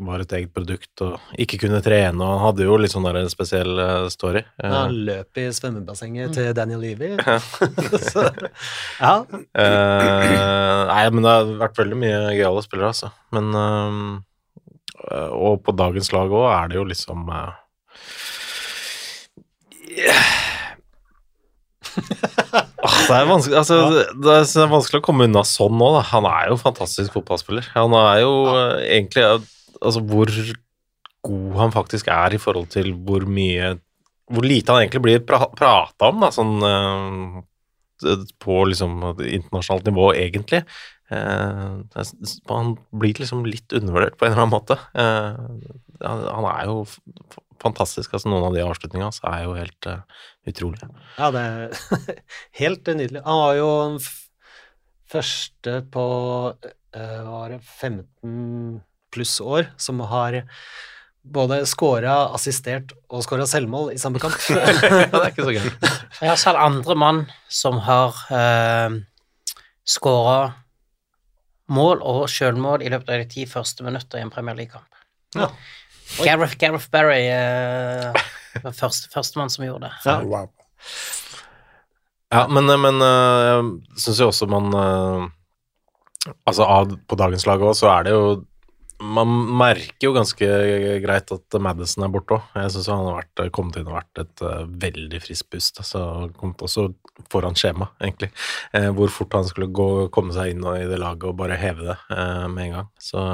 var 0.03 0.23
et 0.23 0.33
eget 0.35 0.51
produkt 0.53 1.03
og 1.05 1.37
ikke 1.39 1.61
kunne 1.63 1.81
trene, 1.83 2.19
og 2.19 2.33
han 2.35 2.43
hadde 2.49 2.67
jo 2.67 2.77
litt 2.81 2.93
sånn 2.93 3.07
en 3.07 3.31
spesiell 3.31 3.79
eh, 3.79 4.07
story. 4.13 4.43
Ja, 4.61 4.73
Han 4.83 4.97
løp 5.07 5.41
i 5.41 5.47
svømmebassenget 5.55 6.35
til 6.35 6.51
Daniel 6.57 6.83
Levy. 6.83 7.13
Så, 8.11 8.27
ja. 8.99 9.15
Eh, 9.31 10.83
nei, 10.91 11.05
men 11.13 11.23
det 11.23 11.37
har 11.37 11.55
vært 11.65 11.81
veldig 11.81 12.01
mye 12.03 12.19
gøyale 12.35 12.65
spillere, 12.67 12.91
altså. 12.93 13.11
Men 13.35 13.51
eh, 13.63 15.27
Og 15.31 15.63
på 15.65 15.75
dagens 15.75 16.11
lag 16.13 16.31
òg 16.31 16.47
er 16.51 16.71
det 16.71 16.79
jo 16.81 16.87
liksom 16.91 17.27
eh, 17.31 17.57
Åh, 19.91 20.50
det 21.91 23.15
er 23.15 23.27
vanskelig 23.29 23.57
ja. 23.57 23.91
det 24.23 24.33
er 24.35 24.71
vanskelig 24.71 25.01
å 25.01 25.05
komme 25.05 25.27
unna 25.27 25.43
sånn 25.47 25.75
nå, 25.77 25.91
da. 25.97 26.01
Han 26.11 26.27
er 26.29 26.51
jo 26.51 26.59
fantastisk 26.61 27.15
fotballspiller. 27.17 27.67
Han 27.75 27.95
er 27.97 28.23
jo 28.23 28.35
eh, 28.53 28.77
egentlig 28.97 29.27
Altså, 29.81 30.03
hvor 30.05 30.29
god 31.25 31.55
han 31.57 31.71
faktisk 31.73 32.09
er 32.13 32.35
i 32.35 32.39
forhold 32.41 32.67
til 32.69 32.91
hvor 33.07 33.23
mye 33.25 33.71
Hvor 34.29 34.45
lite 34.45 34.73
han 34.73 34.83
egentlig 34.83 35.01
blir 35.07 35.23
pra 35.25 35.47
prata 35.49 36.11
om, 36.11 36.21
da, 36.21 36.29
sånn 36.33 36.61
uh, 36.61 37.39
på 38.41 38.59
liksom 38.69 38.93
internasjonalt 39.11 39.89
nivå, 39.89 40.05
egentlig. 40.17 40.61
Uh, 41.11 41.81
han 42.49 42.71
blir 43.01 43.19
liksom 43.19 43.43
litt 43.45 43.75
undervurdert 43.77 44.15
på 44.17 44.25
en 44.25 44.31
eller 44.31 44.45
annen 44.45 44.53
måte. 44.55 44.77
Han 46.01 46.47
er 46.53 46.69
jo 46.71 46.79
fantastisk. 47.61 48.13
altså 48.13 48.31
Noen 48.31 48.49
av 48.49 48.55
de 48.57 48.63
avslutningene 48.65 49.09
hans 49.09 49.21
er 49.27 49.45
jo 49.45 49.55
helt 49.57 49.89
uh, 49.89 50.03
utrolige. 50.49 50.89
Ja, 51.17 51.31
det 51.33 51.41
er 51.41 52.15
helt 52.61 52.93
nydelig. 52.93 53.23
Han 53.25 53.41
var 53.43 53.57
jo 53.59 53.67
den 53.83 53.99
første 55.11 55.75
på 55.93 56.05
uh, 56.55 57.19
var 57.27 57.53
det 57.53 57.61
15 57.61 58.81
pluss 59.11 59.39
år 59.43 59.69
som 59.81 59.99
har 60.07 60.41
både 61.21 61.61
skåra, 61.69 62.31
assistert 62.33 62.95
og 63.11 63.21
skåra 63.25 63.45
selvmål 63.49 63.91
i 63.93 63.99
samme 64.01 64.21
kamp. 64.21 64.37
ja, 64.49 64.63
det 65.11 65.21
er 65.21 65.29
ikke 65.29 65.47
så 65.47 65.53
gøy. 65.53 65.69
Jeg 65.69 66.31
har 66.31 66.39
sett 66.39 66.57
andre 66.57 66.97
mann 66.97 67.25
som 67.51 67.77
har 67.85 68.17
uh, 68.33 68.97
skåra 69.85 70.39
mål 71.71 72.01
og 72.03 72.25
sjølmål 72.31 72.83
i 72.83 72.89
løpet 72.91 73.13
av 73.13 73.21
de 73.21 73.29
ti 73.31 73.45
første 73.47 73.85
minutter 73.85 74.19
i 74.19 74.25
en 74.25 74.33
Premier 74.33 74.57
League-kamp. 74.57 74.87
Ja. 75.37 75.49
Gareth, 76.25 76.57
Gareth 76.59 76.89
Barry 76.91 77.23
uh, 77.31 78.11
var 78.63 78.75
første, 78.75 79.11
førstemann 79.13 79.51
som 79.53 79.65
gjorde 79.65 79.87
det. 79.87 79.93
Ja. 80.05 80.19
Wow. 80.27 80.51
Ja, 82.31 82.45
men, 82.47 82.69
men 82.79 83.03
eh, 83.03 83.49
jeg 83.51 84.03
syns 84.05 84.21
jo 84.21 84.29
også 84.31 84.47
man 84.49 84.71
eh, 84.71 85.25
Altså 86.47 86.63
av, 86.63 86.93
på 87.09 87.17
dagens 87.19 87.43
lag 87.49 87.63
òg, 87.65 87.73
så 87.75 87.89
er 87.91 88.07
det 88.07 88.13
jo 88.13 88.23
Man 89.01 89.31
merker 89.59 90.07
jo 90.07 90.13
ganske 90.15 90.47
greit 91.03 91.33
at 91.33 91.57
Madison 91.65 92.05
er 92.05 92.11
borte 92.13 92.37
òg. 92.37 92.51
Jeg 92.55 92.73
syns 92.75 92.89
han 92.93 93.07
har 93.07 93.17
vært, 93.17 93.41
kommet 93.55 93.79
inn 93.81 93.89
og 93.89 93.97
vært 93.97 94.21
et 94.21 94.43
uh, 94.45 94.59
veldig 94.83 95.21
friskt 95.23 95.47
pust. 95.49 95.79
Altså, 95.81 96.03
kommet 96.37 96.61
også 96.61 96.85
foran 97.33 97.57
skjema, 97.57 97.87
egentlig. 97.97 98.29
Eh, 98.77 98.91
hvor 98.93 99.09
fort 99.09 99.33
han 99.39 99.49
skulle 99.49 99.71
gå, 99.73 99.87
komme 100.13 100.35
seg 100.35 100.53
inn 100.53 100.61
i 100.75 100.85
det 100.85 101.01
laget 101.01 101.25
og 101.31 101.39
bare 101.41 101.57
heve 101.57 101.87
det 101.89 101.97
eh, 102.13 102.45
med 102.53 102.67
en 102.67 102.75
gang. 102.75 102.91
Så 103.01 103.25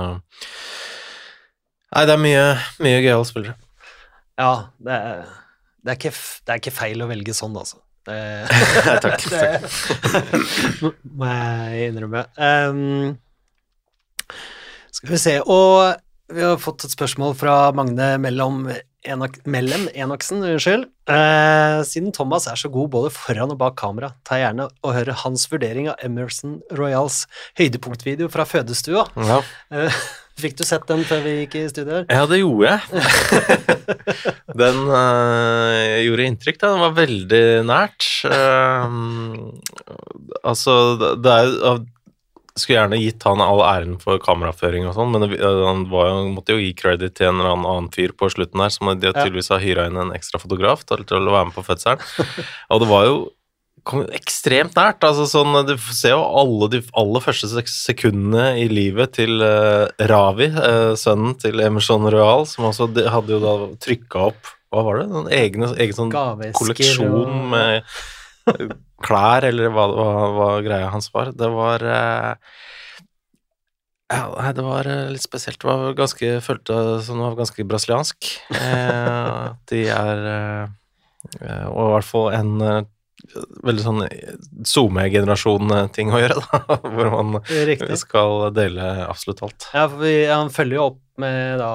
Nei, 1.95 2.03
det 2.07 2.13
er 2.13 2.21
mye, 2.21 2.45
mye 2.83 3.01
gøyale 3.03 3.27
spillere. 3.27 3.55
Ja, 4.37 4.51
det 4.83 4.95
er, 4.95 5.21
det, 5.81 5.93
er 5.93 5.99
ikke, 5.99 6.13
det 6.13 6.53
er 6.53 6.61
ikke 6.61 6.75
feil 6.75 7.03
å 7.03 7.09
velge 7.09 7.35
sånn, 7.37 7.55
altså. 7.57 7.79
Det, 8.07 8.17
Takk. 9.03 9.23
det 10.81 10.91
må 11.17 11.31
jeg 11.31 11.89
innrømme. 11.91 12.25
Um, 12.39 13.15
skal 14.95 15.11
vi 15.11 15.19
se 15.21 15.33
Og 15.43 15.97
vi 16.33 16.43
har 16.43 16.59
fått 16.59 16.83
et 16.87 16.91
spørsmål 16.91 17.35
fra 17.39 17.55
Magne 17.75 18.15
mellom 18.19 18.65
Enok 19.07 19.37
Mellem 19.47 19.85
Enoksen, 19.95 20.41
unnskyld. 20.43 20.87
Eh, 21.07 21.79
siden 21.87 22.11
Thomas 22.15 22.49
er 22.51 22.59
så 22.59 22.67
god 22.73 22.89
både 22.91 23.11
foran 23.15 23.53
og 23.53 23.59
bak 23.61 23.77
kamera, 23.79 24.11
tar 24.27 24.41
jeg 24.41 24.49
gjerne 24.49 24.67
å 24.83 24.91
høre 24.95 25.15
hans 25.23 25.45
vurdering 25.51 25.87
av 25.91 26.01
Emerson 26.03 26.57
Royals 26.75 27.21
høydepunktvideo 27.59 28.27
fra 28.33 28.43
fødestua. 28.49 29.05
Ja. 29.29 29.39
Eh, 29.71 30.01
fikk 30.37 30.57
du 30.59 30.63
sett 30.67 30.85
den 30.89 31.03
før 31.07 31.21
vi 31.25 31.33
gikk 31.41 31.57
i 31.59 31.65
studio 31.71 31.99
her? 31.99 32.07
Ja, 32.13 32.25
det 32.29 32.39
gjorde 32.41 32.73
jeg. 32.73 33.03
Den 34.61 34.79
øh, 34.85 35.97
gjorde 36.05 36.25
inntrykk, 36.31 36.59
da. 36.61 36.71
Den 36.73 36.83
var 36.85 36.97
veldig 36.97 37.43
nært. 37.67 38.07
Uh, 38.25 39.53
altså, 40.43 40.73
det 41.21 41.33
er 41.33 41.47
jo 41.51 41.75
Skulle 42.57 42.79
gjerne 42.79 42.97
gitt 42.97 43.21
han 43.27 43.41
all 43.43 43.61
æren 43.61 43.99
for 44.01 44.17
kameraføring 44.17 44.87
og 44.89 44.95
sånn, 44.97 45.11
men 45.13 45.27
det, 45.27 45.37
han 45.45 45.83
var 45.91 46.07
jo, 46.09 46.21
måtte 46.33 46.55
jo 46.55 46.63
gi 46.63 46.71
credit 46.73 47.13
til 47.19 47.29
en 47.29 47.43
eller 47.43 47.53
annen 47.53 47.91
fyr 47.93 48.15
på 48.17 48.31
slutten 48.33 48.63
der, 48.63 48.73
som 48.73 48.89
de 48.89 49.11
tydeligvis 49.11 49.51
har 49.53 49.61
hyra 49.61 49.85
inn 49.85 49.99
en 50.01 50.15
ekstra 50.17 50.41
fotograf 50.41 50.81
til, 50.89 51.05
til 51.05 51.21
å 51.21 51.35
være 51.35 51.51
med 51.51 51.53
på 51.53 51.65
fødselen. 51.67 52.01
Og 52.73 52.81
det 52.81 52.89
var 52.89 53.05
jo 53.05 53.19
kom 53.87 54.03
jo 54.03 54.07
ekstremt 54.17 54.75
nært. 54.77 55.03
altså 55.07 55.25
sånn, 55.29 55.55
Du 55.67 55.75
ser 55.95 56.13
jo 56.15 56.23
alle 56.41 56.67
de 56.73 56.81
aller 56.99 57.23
første 57.23 57.47
sekundene 57.71 58.57
i 58.59 58.67
livet 58.71 59.15
til 59.17 59.39
uh, 59.41 59.87
Ravi, 60.11 60.49
uh, 60.51 60.93
sønnen 60.99 61.37
til 61.39 61.63
Emerson 61.63 62.07
Royal, 62.11 62.45
som 62.49 62.67
også 62.69 62.89
de 62.93 63.07
hadde 63.09 63.35
jo 63.37 63.39
da 63.43 63.55
trykka 63.83 64.27
opp 64.31 64.53
Hva 64.73 64.83
var 64.83 64.99
det? 64.99 65.07
En 65.21 65.31
egen, 65.39 65.63
egen 65.77 65.95
sånn 65.95 66.11
kolleksjon 66.57 67.07
og- 67.07 67.45
med 67.53 67.83
eh, 68.51 68.73
klær, 69.03 69.47
eller 69.47 69.71
hva, 69.71 69.85
hva, 69.95 70.09
hva 70.35 70.49
greia 70.65 70.89
hans 70.91 71.07
var. 71.13 71.31
Det 71.35 71.47
var 71.51 71.83
ja, 74.11 74.51
det 74.55 74.63
var 74.63 74.87
litt 75.11 75.23
spesielt. 75.23 75.59
Det 75.59 75.67
var 75.67 75.95
ganske, 75.95 76.29
følte 76.43 76.77
som 77.03 77.19
det 77.19 77.25
var 77.27 77.39
ganske 77.39 77.65
brasiliansk. 77.67 78.29
De 79.71 79.81
er 79.91 80.21
Og 81.67 81.81
i 81.83 81.91
hvert 81.95 82.07
fall 82.07 82.29
en 82.37 82.87
veldig 83.67 83.83
sånn 83.83 84.01
SoMe-generasjon-ting 84.67 86.11
å 86.13 86.21
gjøre, 86.21 86.39
da. 86.41 86.77
Hvor 86.95 87.11
man 87.13 87.39
Riktig. 87.47 87.97
skal 88.01 88.49
dele 88.55 88.89
absolutt 89.07 89.43
alt. 89.47 89.69
Ja, 89.73 89.85
for 89.91 90.03
vi, 90.05 90.15
han 90.31 90.51
følger 90.53 90.79
jo 90.79 90.87
opp 90.91 91.01
med 91.21 91.57
da 91.61 91.69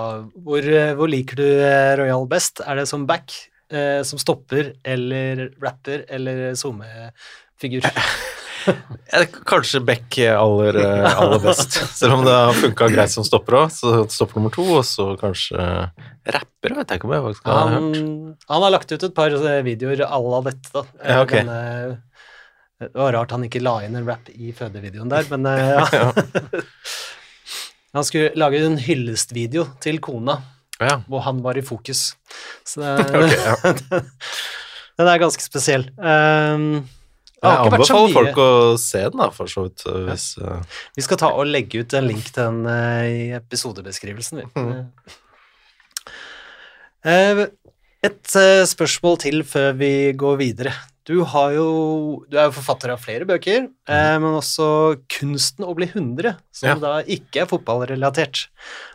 hvor, 0.47 0.69
hvor 0.99 1.11
liker 1.11 1.41
du 1.41 1.47
eh, 1.49 1.95
Royal 1.99 2.29
best? 2.31 2.63
Er 2.65 2.79
det 2.79 2.87
som 2.91 3.07
back, 3.09 3.35
eh, 3.75 4.01
som 4.07 4.21
stopper, 4.23 4.75
eller 4.87 5.49
rapper, 5.63 6.05
eller 6.09 6.53
SoMe-figur? 6.59 7.89
Kanskje 9.49 9.81
Beck 9.85 10.19
aller, 10.33 10.77
eh, 10.81 11.19
aller 11.19 11.41
best, 11.43 11.73
selv 11.99 12.15
om 12.19 12.25
det 12.27 12.33
har 12.37 12.53
funka 12.57 12.89
greit 12.93 13.11
som 13.13 13.25
stopper 13.27 13.59
òg. 13.65 13.73
Så 13.75 13.93
stopper 14.13 14.39
nummer 14.41 14.55
to, 14.55 14.65
og 14.79 14.85
så 14.89 15.11
kanskje 15.21 15.59
rapper, 16.33 16.75
vet 16.79 16.89
jeg 16.95 17.01
ikke 17.01 17.09
om 17.11 17.15
jeg 17.17 17.25
faktisk 17.27 17.51
har 17.51 17.59
Han, 17.75 17.89
hørt. 17.95 18.47
han 18.49 18.63
har 18.67 18.71
lagt 18.77 18.93
ut 18.95 19.03
et 19.09 19.15
par 19.17 19.35
eh, 19.35 19.63
videoer 19.67 20.05
à 20.07 20.19
la 20.23 20.41
dette, 20.51 20.73
da. 20.73 20.85
Eh, 21.03 21.11
Ja, 21.13 21.21
okay. 21.27 21.43
Denne- 21.45 22.01
det 22.83 22.91
var 22.99 23.13
rart 23.15 23.31
han 23.31 23.45
ikke 23.47 23.61
la 23.63 23.77
inn 23.87 23.95
en 23.95 24.07
rap 24.09 24.27
i 24.35 24.51
fødevideoen 24.59 25.09
der, 25.13 25.23
men 25.31 25.47
eh, 25.47 25.87
ja. 25.93 26.13
Han 27.95 28.05
skulle 28.09 28.33
lage 28.41 28.59
en 28.65 28.79
hyllestvideo 28.81 29.67
til 29.85 29.99
kona, 30.03 30.39
Ja. 30.81 30.97
hvor 31.07 31.21
han 31.23 31.43
var 31.45 31.59
i 31.59 31.63
fokus. 31.63 32.15
Så 32.67 32.81
det, 32.81 33.07
okay, 33.15 34.01
den 34.99 35.09
er 35.13 35.21
ganske 35.23 35.45
spesiell. 35.45 35.85
Um, 35.99 36.89
Jeg 37.43 37.59
anbefaler 37.59 38.13
folk 38.15 38.37
å 38.39 38.51
se 38.79 39.01
den, 39.03 39.19
da, 39.19 39.31
for 39.35 39.51
så 39.51 39.65
vidt. 39.67 39.83
eh, 39.91 40.05
Hvis, 40.11 40.27
ja. 40.39 40.61
Vi 40.95 41.03
skal 41.03 41.19
ta 41.19 41.33
og 41.35 41.47
legge 41.51 41.81
ut 41.83 41.95
en 41.99 42.07
link 42.07 42.29
til 42.31 42.43
den 42.45 42.61
eh, 42.71 43.09
i 43.11 43.25
episodebeskrivelsen. 43.41 44.45
vi. 44.45 45.11
Eh, 47.05 47.47
Et 48.03 48.35
eh, 48.35 48.65
spørsmål 48.67 49.19
til 49.23 49.45
før 49.47 49.77
vi 49.79 49.91
går 50.19 50.39
videre. 50.41 50.73
Du, 51.07 51.21
har 51.27 51.53
jo, 51.55 51.67
du 52.31 52.35
er 52.39 52.49
jo 52.49 52.55
forfatter 52.57 52.91
av 52.95 52.99
flere 53.03 53.27
bøker, 53.27 53.69
eh, 53.91 54.17
men 54.23 54.37
også 54.39 54.99
'Kunsten 55.11 55.65
å 55.67 55.75
bli 55.75 55.87
100', 55.87 56.37
som 56.55 56.69
Ja. 56.69 56.75
da 56.79 57.03
ikke 57.03 57.43
er 57.43 57.47
fotballrelatert. 57.51 58.49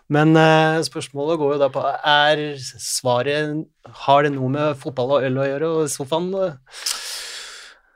Men 0.10 0.36
eh, 0.36 0.80
spørsmålet 0.88 1.40
går 1.40 1.54
jo 1.56 1.60
da 1.60 1.68
på 1.70 1.84
Er 1.84 2.56
svaret 2.80 3.66
Har 4.08 4.24
det 4.24 4.32
noe 4.34 4.50
med 4.50 4.76
fotball 4.80 5.12
og 5.18 5.24
øl 5.24 5.36
å 5.40 5.48
gjøre, 5.48 5.68
og 5.84 5.88
sofaen? 5.92 6.32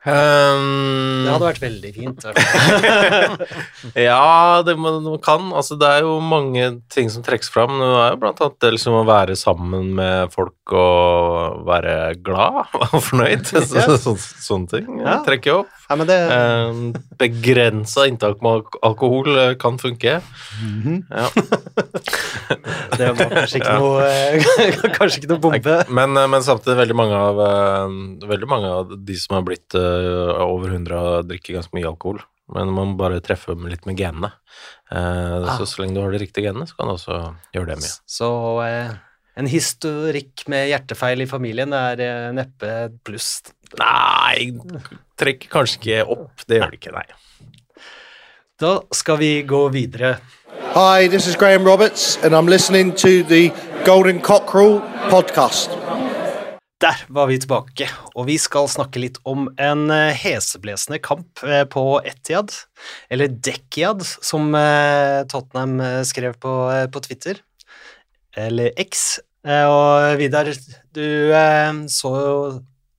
Um, 0.01 1.21
Det 1.25 1.29
hadde 1.35 1.45
vært 1.45 1.59
veldig 1.61 1.91
fint. 1.93 2.23
Ja, 3.97 4.61
det 4.65 4.75
man, 4.79 5.01
man 5.05 5.19
kan. 5.21 5.49
Altså, 5.53 5.77
det 5.79 5.87
er 5.89 6.05
jo 6.05 6.15
mange 6.23 6.67
ting 6.93 7.09
som 7.13 7.23
trekkes 7.25 7.51
fram. 7.53 7.75
Det 7.81 7.89
er 7.89 8.15
jo 8.15 8.19
blant 8.23 8.41
annet 8.41 8.57
det 8.65 8.71
liksom 8.75 8.97
å 9.01 9.05
være 9.07 9.35
sammen 9.39 9.91
med 9.97 10.33
folk 10.33 10.73
og 10.77 11.61
være 11.69 11.95
glad 12.25 12.63
og 12.79 12.97
fornøyd. 13.09 13.45
Så, 13.49 13.61
Ja. 13.77 13.85
så, 14.01 14.15
sånne 14.17 14.69
ting 14.73 15.01
Ja. 15.05 15.19
trekker 15.27 15.61
opp. 15.63 15.77
Men 15.99 16.07
det, 16.09 16.17
eh, 16.31 16.79
Begrensa 17.21 18.05
inntak 18.09 18.41
med 18.41 18.63
alkohol 18.81 19.27
eh, 19.37 19.53
kan 19.61 19.77
funke. 19.81 20.19
ja. 20.21 21.27
det 22.97 23.07
var 23.07 23.31
kanskje 23.31 23.61
ikke 23.61 23.75
noe 23.79 24.07
eh, 24.07 24.43
Kanskje 24.97 25.21
ikke 25.21 25.31
noe 25.33 25.43
bombe. 25.43 25.77
men, 25.89 26.17
eh, 26.19 26.27
men 26.31 26.43
samtidig 26.45 26.77
veldig 26.81 26.97
mange 26.97 27.17
av 27.21 27.41
Veldig 28.31 28.49
mange 28.49 28.71
av 28.81 28.91
de 28.97 29.15
som 29.19 29.37
har 29.37 29.45
blitt 29.47 29.75
over 29.75 30.71
100, 30.73 31.23
drikker 31.29 31.57
ganske 31.59 31.75
mye 31.77 31.89
alkohol. 31.89 32.19
men 32.51 32.67
man 32.75 32.91
må 32.91 32.97
bare 32.99 33.21
treffe 33.23 33.53
dem 33.55 33.67
litt 33.71 33.85
med 33.87 33.97
genene. 33.99 34.31
Eh, 34.91 35.37
Ah. 35.41 35.55
Så 35.57 35.65
så 35.65 35.81
lenge 35.81 35.95
du 35.95 36.01
har 36.03 36.11
de 36.11 36.19
riktige 36.19 36.49
genene, 36.49 36.67
så 36.67 36.75
kan 36.75 36.89
du 36.89 36.93
også 36.97 37.15
gjøre 37.55 37.69
det 37.71 37.77
mye. 37.79 37.93
Så 38.11 38.27
eh, 38.65 38.89
en 39.39 39.47
historikk 39.47 40.43
med 40.51 40.67
hjertefeil 40.69 41.23
i 41.23 41.29
familien 41.31 41.71
er 41.73 42.01
neppe 42.35 42.67
et 42.89 42.97
pluss. 43.07 43.29
Nei, 43.79 44.51
trekker 45.19 45.51
kanskje 45.51 45.77
ikke 45.79 45.99
opp. 46.11 46.43
Det 46.43 46.57
gjør 46.59 46.71
det 46.73 46.79
ikke, 46.81 46.91
nei. 46.95 47.05
Da 48.59 48.71
skal 48.93 49.19
vi 49.21 49.29
gå 49.47 49.61
videre. 49.71 50.17
Hi, 50.75 51.07
this 51.07 51.27
is 51.27 51.37
Graham 51.39 51.63
Roberts, 51.63 52.17
and 52.23 52.35
I'm 52.35 52.49
listening 52.51 52.91
to 52.99 53.23
the 53.23 53.51
Golden 53.85 54.19
Cockerel 54.19 54.81
podcast. 55.09 55.71
Der 56.81 56.99
var 57.13 57.29
vi 57.29 57.37
tilbake, 57.39 57.87
og 58.15 58.25
vi 58.27 58.35
skal 58.41 58.67
snakke 58.67 58.99
litt 58.99 59.19
om 59.23 59.45
en 59.61 59.85
eh, 59.93 60.17
heseblesende 60.17 60.97
kamp 60.99 61.43
eh, 61.45 61.63
på 61.69 62.01
Etiad, 62.03 62.51
eller 63.13 63.31
Deckiad, 63.31 64.01
som 64.01 64.51
eh, 64.57 65.21
Tottenham 65.31 65.77
skrev 66.09 66.35
på, 66.41 66.55
på 66.91 67.03
Twitter, 67.05 67.39
eller 68.35 68.73
X. 68.81 69.21
Og 69.41 70.19
Vidar, 70.19 70.51
du 70.93 71.05
så 71.89 72.11
så 72.11 72.11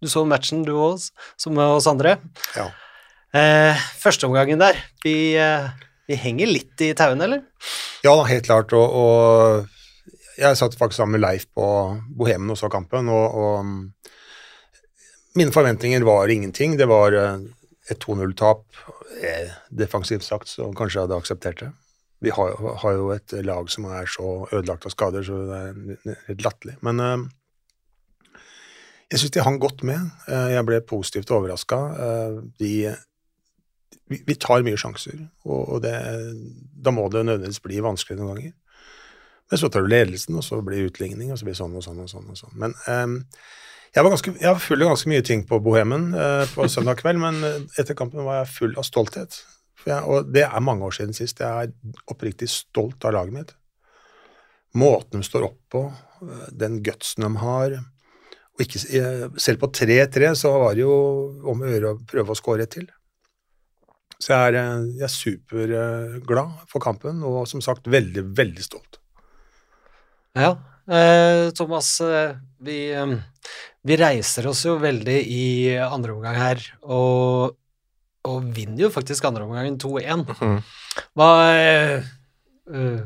du 0.03 0.11
så 0.11 0.25
matchen 0.29 0.65
du 0.67 0.75
òg, 0.75 1.05
som 1.41 1.59
oss 1.63 1.89
andre. 1.91 2.17
Ja. 2.57 2.69
Eh, 3.33 3.85
Førsteomgangen 4.03 4.61
der, 4.61 4.79
vi, 5.05 5.35
eh, 5.39 5.71
vi 6.11 6.19
henger 6.21 6.51
litt 6.51 6.83
i 6.85 6.93
tauene, 6.99 7.29
eller? 7.29 7.45
Ja 8.05 8.17
da, 8.19 8.27
helt 8.29 8.49
klart. 8.49 8.75
Og, 8.77 8.99
og 8.99 10.41
jeg 10.41 10.59
satt 10.59 10.77
faktisk 10.79 11.01
sammen 11.01 11.17
med 11.17 11.25
Leif 11.25 11.47
på 11.55 11.67
Bohemen 12.19 12.53
og 12.53 12.59
så 12.61 12.71
kampen, 12.73 13.09
og, 13.13 13.39
og 13.39 14.11
mine 15.39 15.55
forventninger 15.55 16.05
var 16.05 16.33
ingenting. 16.33 16.77
Det 16.81 16.89
var 16.91 17.17
eh, 17.17 17.47
et 17.91 18.03
2-0-tap, 18.03 18.67
eh, 19.23 19.55
defensivt 19.71 20.27
sagt, 20.27 20.51
så 20.51 20.73
kanskje 20.77 20.99
jeg 21.01 21.07
hadde 21.07 21.21
akseptert 21.23 21.63
det. 21.65 21.71
Vi 22.23 22.31
har, 22.31 22.53
har 22.83 22.93
jo 22.95 23.09
et 23.15 23.33
lag 23.43 23.71
som 23.73 23.89
er 23.91 24.07
så 24.11 24.43
ødelagt 24.53 24.85
av 24.87 24.93
skader, 24.95 25.25
så 25.27 25.41
det 25.49 25.57
er 25.59 25.81
litt 25.89 26.27
helt 26.29 26.45
latterlig. 26.47 26.77
Men 26.87 27.03
eh, 27.03 27.25
jeg 29.13 29.21
syns 29.21 29.35
de 29.37 29.45
hang 29.45 29.61
godt 29.61 29.85
med. 29.87 30.11
Eh, 30.27 30.55
jeg 30.57 30.67
ble 30.69 30.81
positivt 30.89 31.31
overraska. 31.35 31.79
vi, 32.59 32.89
vi, 34.09 34.23
vi 34.27 34.37
tar 34.41 34.65
mye 34.65 34.81
sjanser, 34.81 35.21
og, 35.45 35.83
det, 35.85 35.95
da 36.73 36.93
må 36.95 37.09
det 37.13 37.27
nødvendigvis 37.27 37.63
bli 37.65 37.81
vanskelig 37.85 38.19
noen 38.19 38.35
ganger. 38.35 38.55
Men 39.53 39.61
så 39.61 39.69
tar 39.69 39.85
du 39.85 39.91
ledelsen, 39.93 40.37
og 40.41 40.45
så 40.47 40.63
blir 40.65 40.81
det 40.81 40.93
utligning, 40.93 41.33
og 41.33 41.37
så 41.37 41.45
blir 41.45 41.57
sånn 41.59 41.75
og 41.77 41.85
sånn 41.85 41.99
og 42.01 42.09
sånn. 42.09 42.31
og 42.33 42.39
sånn. 42.41 42.55
Men 42.57 42.73
ehm, 42.89 43.19
jeg 43.93 44.05
var, 44.05 44.15
ganske, 44.15 44.33
jeg 44.41 44.49
av 44.49 44.85
ganske 44.87 45.11
mye 45.13 45.25
ting 45.29 45.43
på 45.49 45.59
Bohemen 45.61 46.15
eh, 46.17 46.45
på 46.55 46.65
søndag 46.73 47.03
kveld, 47.03 47.21
men 47.21 47.43
eh, 47.45 47.59
etter 47.83 47.99
kampen 47.99 48.25
var 48.25 48.39
jeg 48.41 48.55
full 48.55 48.79
av 48.81 48.87
stolthet. 48.89 49.43
Jeg, 49.85 49.99
og 50.09 50.31
det 50.33 50.47
er 50.47 50.65
mange 50.65 50.87
år 50.87 50.97
siden 50.97 51.13
sist. 51.17 51.43
Jeg 51.45 51.69
er 51.69 52.07
oppriktig 52.09 52.49
stolt 52.49 53.05
av 53.05 53.13
laget 53.19 53.37
mitt. 53.37 53.53
Måten 54.81 55.21
de 55.21 55.29
står 55.29 55.45
opp 55.51 55.61
på, 55.75 55.85
eh, 56.25 56.49
den 56.65 56.81
gutsen 56.87 57.27
de 57.27 57.33
har. 57.43 57.77
Ikke, 58.63 58.81
eh, 58.99 59.29
selv 59.41 59.63
på 59.63 59.71
3-3 59.75 60.33
så 60.39 60.53
var 60.63 60.77
det 60.77 60.85
jo 60.85 60.97
om 61.51 61.63
å 61.63 61.71
gjøre 61.71 61.95
å 61.95 62.01
prøve 62.09 62.35
å 62.35 62.39
skåre 62.39 62.67
et 62.67 62.75
til. 62.79 62.87
Så 64.23 64.31
jeg 64.31 64.53
er, 64.53 64.59
eh, 64.61 64.85
jeg 65.01 65.07
er 65.09 65.15
superglad 65.17 66.67
for 66.71 66.83
kampen, 66.85 67.23
og 67.27 67.47
som 67.51 67.63
sagt 67.65 67.91
veldig, 67.91 68.29
veldig 68.39 68.67
stolt. 68.67 69.01
Ja, 70.39 70.55
eh, 70.89 71.51
Thomas, 71.59 72.01
eh, 72.01 72.37
vi, 72.63 72.93
eh, 72.93 73.17
vi 73.85 73.97
reiser 73.99 74.47
oss 74.47 74.63
jo 74.65 74.79
veldig 74.79 75.19
i 75.27 75.77
andre 75.83 76.15
omgang 76.15 76.39
her, 76.39 76.63
og, 76.85 77.57
og 78.25 78.55
vinner 78.55 78.87
jo 78.87 78.93
faktisk 78.95 79.27
andre 79.27 79.45
omgangen 79.49 79.79
2-1. 79.83 80.25
Mhm. 80.39 80.63
Hva, 81.19 81.29
eh, 81.57 82.07
eh, 82.71 83.03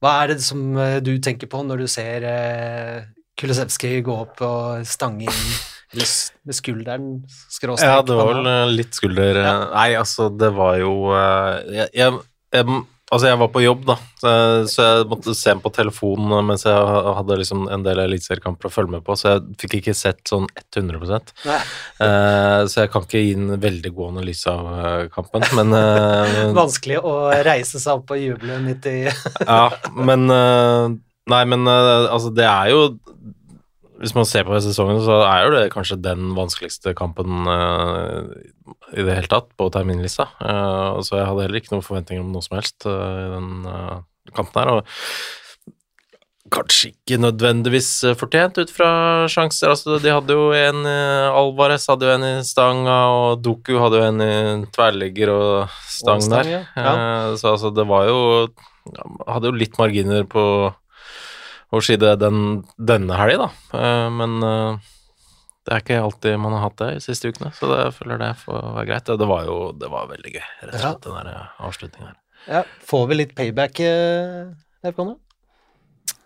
hva 0.00 0.14
er 0.22 0.34
det 0.34 0.42
som 0.44 0.76
eh, 0.78 1.00
du 1.00 1.16
tenker 1.18 1.50
på 1.50 1.64
når 1.64 1.84
du 1.84 1.86
ser 1.88 2.24
eh, 2.28 3.04
Kulisevskij 3.40 4.02
gå 4.06 4.16
opp 4.24 4.42
og 4.46 4.84
stange 4.88 5.26
inn 5.26 5.54
eller 5.94 6.10
med 6.48 6.56
skulderen 6.58 7.10
skråstrek 7.52 7.90
Ja, 7.90 8.02
det 8.02 8.16
var 8.18 8.32
vel 8.32 8.48
eh, 8.50 8.72
litt 8.80 8.96
skulder 8.98 9.38
ja. 9.38 9.54
Nei, 9.74 9.90
altså, 9.98 10.26
det 10.34 10.50
var 10.56 10.78
jo 10.80 10.94
eh, 11.14 11.60
jeg, 11.82 11.88
jeg, 11.94 12.18
jeg, 12.54 12.82
Altså, 13.12 13.28
jeg 13.28 13.38
var 13.38 13.50
på 13.52 13.60
jobb, 13.60 13.82
da, 13.86 13.94
så 14.18 14.84
jeg, 14.88 15.02
måtte 15.06 15.34
se 15.36 15.52
på 15.62 15.70
telefonen 15.76 16.32
eh, 16.34 16.44
mens 16.48 16.64
jeg 16.66 17.02
hadde 17.18 17.36
liksom 17.38 17.66
en 17.70 17.84
del 17.84 18.00
eliteseriekamper 18.00 18.66
å 18.66 18.72
følge 18.72 18.94
med 18.96 19.04
på, 19.06 19.14
så 19.20 19.34
jeg 19.34 19.58
fikk 19.60 19.76
ikke 19.78 19.94
sett 19.94 20.22
sånn 20.26 20.48
100 20.72 21.20
Nei. 21.44 21.58
eh, 22.02 22.64
Så 22.72 22.80
jeg 22.80 22.90
kan 22.90 23.04
ikke 23.04 23.20
gi 23.22 23.36
en 23.36 23.52
veldig 23.60 23.92
god 23.94 24.16
analyse 24.16 24.50
av 24.50 24.72
eh, 24.72 25.06
kampen, 25.14 25.44
men 25.60 25.76
eh, 25.78 26.40
Vanskelig 26.62 27.02
å 27.04 27.14
reise 27.46 27.78
seg 27.82 28.00
opp 28.00 28.16
og 28.16 28.24
juble 28.24 28.58
midt 28.64 28.88
i 28.90 28.96
Ja, 29.04 29.68
men 29.94 30.26
eh, 30.32 30.96
Nei, 31.30 31.44
men 31.48 31.64
uh, 31.68 32.10
altså, 32.12 32.32
det 32.34 32.44
er 32.44 32.72
jo 32.74 32.80
Hvis 34.02 34.12
man 34.16 34.26
ser 34.28 34.44
på 34.44 34.58
sesongen, 34.60 34.98
så 35.04 35.22
er 35.24 35.46
jo 35.46 35.54
det 35.54 35.70
kanskje 35.72 36.00
den 36.02 36.34
vanskeligste 36.36 36.92
kampen 36.98 37.46
uh, 37.48 38.26
i 38.92 39.04
det 39.04 39.14
hele 39.16 39.30
tatt 39.30 39.46
på 39.56 39.70
terminlista. 39.72 40.26
Uh, 40.42 41.00
så 41.06 41.20
jeg 41.20 41.28
hadde 41.30 41.46
heller 41.46 41.60
ikke 41.60 41.72
noen 41.72 41.86
forventninger 41.86 42.24
om 42.24 42.34
noe 42.34 42.44
som 42.44 42.58
helst 42.58 42.84
i 42.90 42.90
den 43.32 43.48
kampen 44.34 44.60
her. 44.60 44.72
Og 44.74 46.52
kanskje 46.52 46.90
ikke 46.92 47.20
nødvendigvis 47.22 47.88
fortjent 48.20 48.60
ut 48.60 48.74
fra 48.74 48.90
sjanser. 49.32 49.72
Altså, 49.72 49.96
de 50.02 50.12
hadde 50.12 50.36
jo 50.36 50.50
en 50.58 50.84
Alvarez 50.84 51.88
hadde 51.88 52.10
jo 52.10 52.18
en 52.18 52.28
i 52.28 52.34
stanga, 52.46 52.98
og 53.14 53.42
Doku 53.46 53.78
hadde 53.80 54.02
jo 54.02 54.10
en 54.10 54.22
i 54.26 54.34
tverrligger 54.74 55.32
og 55.32 55.80
stang 55.88 56.20
Og 56.20 56.28
stang, 56.28 56.50
der. 56.50 56.54
ja. 56.58 56.62
Ja. 56.76 56.94
Så 57.40 57.54
altså, 57.54 57.72
det 57.74 57.88
var 57.88 58.10
jo 58.10 58.20
Hadde 59.24 59.48
jo 59.48 59.56
litt 59.56 59.78
marginer 59.80 60.26
på 60.28 60.44
vår 61.74 61.84
side 61.90 62.12
den, 62.22 62.40
denne 62.78 63.18
helga, 63.18 63.46
da. 63.48 63.78
Eh, 63.80 64.08
men 64.14 64.36
eh, 64.46 64.90
det 65.64 65.72
er 65.72 65.80
ikke 65.84 66.00
alltid 66.04 66.38
man 66.40 66.52
har 66.56 66.66
hatt 66.66 66.80
det 66.82 66.90
i 66.98 67.02
siste 67.04 67.30
ukene, 67.32 67.50
så 67.56 67.70
det 67.70 67.78
jeg 67.86 67.94
føler 67.98 68.18
det 68.20 68.32
får 68.42 68.58
være 68.78 68.86
greit. 68.90 69.12
Det 69.24 69.28
var 69.30 69.46
jo 69.48 69.58
det 69.80 69.88
var 69.92 70.10
veldig 70.12 70.32
gøy, 70.36 70.42
rett 70.62 70.72
og 70.74 70.78
Ja. 70.78 70.82
slett, 70.88 71.04
den 71.06 71.18
der 71.20 71.30
eh, 71.34 71.60
avslutningen 71.68 72.10
her. 72.10 72.18
Ja, 72.44 72.64
får 72.84 73.06
vi 73.08 73.16
litt 73.22 73.30
payback 73.38 73.78
på 74.94 75.06
nå? 75.08 75.14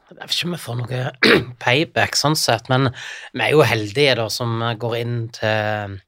Jeg 0.09 0.17
vet 0.25 0.33
ikke 0.33 0.47
om 0.49 0.55
vi 0.57 0.63
får 0.63 0.77
noe 0.81 1.01
payback 1.63 2.17
sånn 2.17 2.35
sett, 2.41 2.67
men 2.73 2.89
vi 3.37 3.45
er 3.45 3.53
jo 3.53 3.63
heldige 3.69 4.15
da 4.19 4.25
som 4.33 4.57
går 4.81 4.97
inn 5.03 5.17
til, 5.37 5.99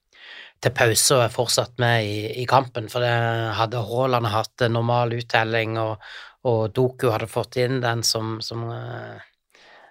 til 0.64 0.72
pause 0.74 1.18
og 1.18 1.24
er 1.26 1.34
fortsatt 1.34 1.76
med 1.84 2.08
i, 2.08 2.16
i 2.42 2.46
kampen, 2.50 2.88
for 2.90 3.04
det 3.04 3.12
hadde 3.60 3.82
Haaland 3.92 4.30
hatt 4.32 4.64
normal 4.72 5.12
uttelling, 5.20 5.76
og, 5.78 6.00
og 6.48 6.72
Doku 6.74 7.10
hadde 7.12 7.28
fått 7.30 7.60
inn 7.60 7.78
den 7.84 8.00
som, 8.02 8.38
som 8.42 8.64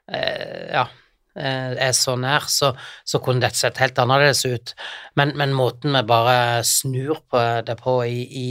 ja, 0.09 0.87
eh, 1.37 1.75
er 1.87 1.95
så 1.95 2.15
nær, 2.19 2.47
så, 2.51 2.73
så 3.07 3.21
kunne 3.23 3.43
dette 3.43 3.59
sett 3.59 3.81
helt 3.81 3.99
annerledes 4.01 4.45
ut. 4.49 4.73
Men, 5.19 5.35
men 5.39 5.55
måten 5.57 5.95
vi 5.95 6.03
bare 6.07 6.63
snur 6.67 7.21
på 7.29 7.43
det 7.65 7.77
på 7.81 7.99
i, 8.07 8.23
i, 8.25 8.49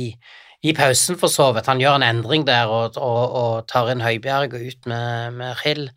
i 0.69 0.75
pausen, 0.77 1.19
for 1.21 1.33
så 1.33 1.51
vidt 1.57 1.71
Han 1.71 1.83
gjør 1.83 1.99
en 1.99 2.09
endring 2.09 2.47
der 2.49 2.71
og, 2.71 2.99
og, 2.99 3.37
og 3.43 3.69
tar 3.71 3.93
inn 3.93 4.05
Høibjerg 4.05 4.57
og 4.59 4.73
ut 4.73 4.91
med, 4.91 5.39
med 5.39 5.63
Hill. 5.65 5.89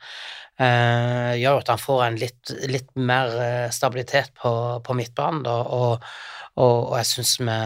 Eh, 0.62 1.32
gjør 1.42 1.64
at 1.64 1.72
han 1.74 1.82
får 1.82 2.04
en 2.06 2.20
litt, 2.22 2.52
litt 2.70 2.92
mer 3.00 3.34
eh, 3.42 3.70
stabilitet 3.74 4.36
på, 4.38 4.52
på 4.86 4.98
midtbanen, 4.98 5.48
og, 5.48 6.04
og 6.62 6.94
jeg 7.00 7.10
syns 7.10 7.40
vi, 7.42 7.58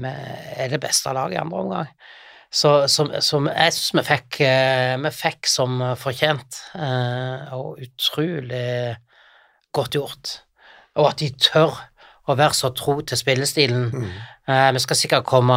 vi 0.00 0.12
er 0.56 0.72
det 0.72 0.80
beste 0.80 1.12
laget 1.12 1.36
i 1.36 1.42
andre 1.42 1.64
omgang. 1.66 1.92
Så, 2.50 2.70
som, 2.90 3.12
som 3.22 3.46
jeg 3.46 3.74
syns 3.76 3.92
vi 3.94 4.02
fikk, 4.08 4.40
eh, 4.42 4.96
vi 4.98 5.12
fikk 5.14 5.46
som 5.46 5.78
fortjent, 5.98 6.58
eh, 6.74 7.52
og 7.54 7.78
utrolig 7.84 8.96
godt 9.70 9.94
gjort. 9.94 10.32
Og 10.98 11.12
at 11.12 11.22
de 11.22 11.30
tør 11.38 11.78
å 12.26 12.36
være 12.38 12.58
så 12.58 12.72
tro 12.74 12.98
til 13.06 13.18
spillestilen. 13.18 13.88
Mm. 13.90 14.10
vi 14.74 14.82
skal 14.82 14.98
sikkert 14.98 15.26
komme, 15.26 15.56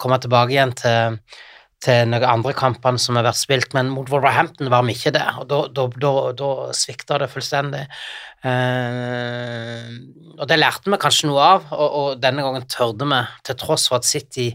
komme 0.00 0.18
tilbake 0.20 0.54
igjen 0.54 0.72
til, 0.76 1.20
til 1.84 2.08
noen 2.08 2.26
andre 2.28 2.52
kamper 2.56 2.96
som 3.00 3.16
har 3.16 3.26
vært 3.28 3.40
spilt, 3.40 3.74
men 3.76 3.92
mot 3.92 4.08
Wolverhampton 4.08 4.72
var 4.72 4.84
vi 4.88 4.96
ikke 4.96 5.12
det, 5.16 5.26
og 5.40 5.72
da, 5.76 6.50
svikta 6.76 7.20
det 7.20 7.30
fullstendig. 7.32 7.86
Eh, 8.48 9.88
og 10.38 10.44
det 10.48 10.60
lærte 10.60 10.92
vi 10.92 11.00
kanskje 11.00 11.30
noe 11.30 11.48
av, 11.56 11.72
og, 11.76 11.88
og 12.00 12.22
denne 12.24 12.44
gangen 12.44 12.68
tørde 12.68 13.08
vi, 13.08 13.24
til 13.48 13.60
tross 13.60 13.88
for 13.92 14.00
at 14.00 14.08
City 14.08 14.54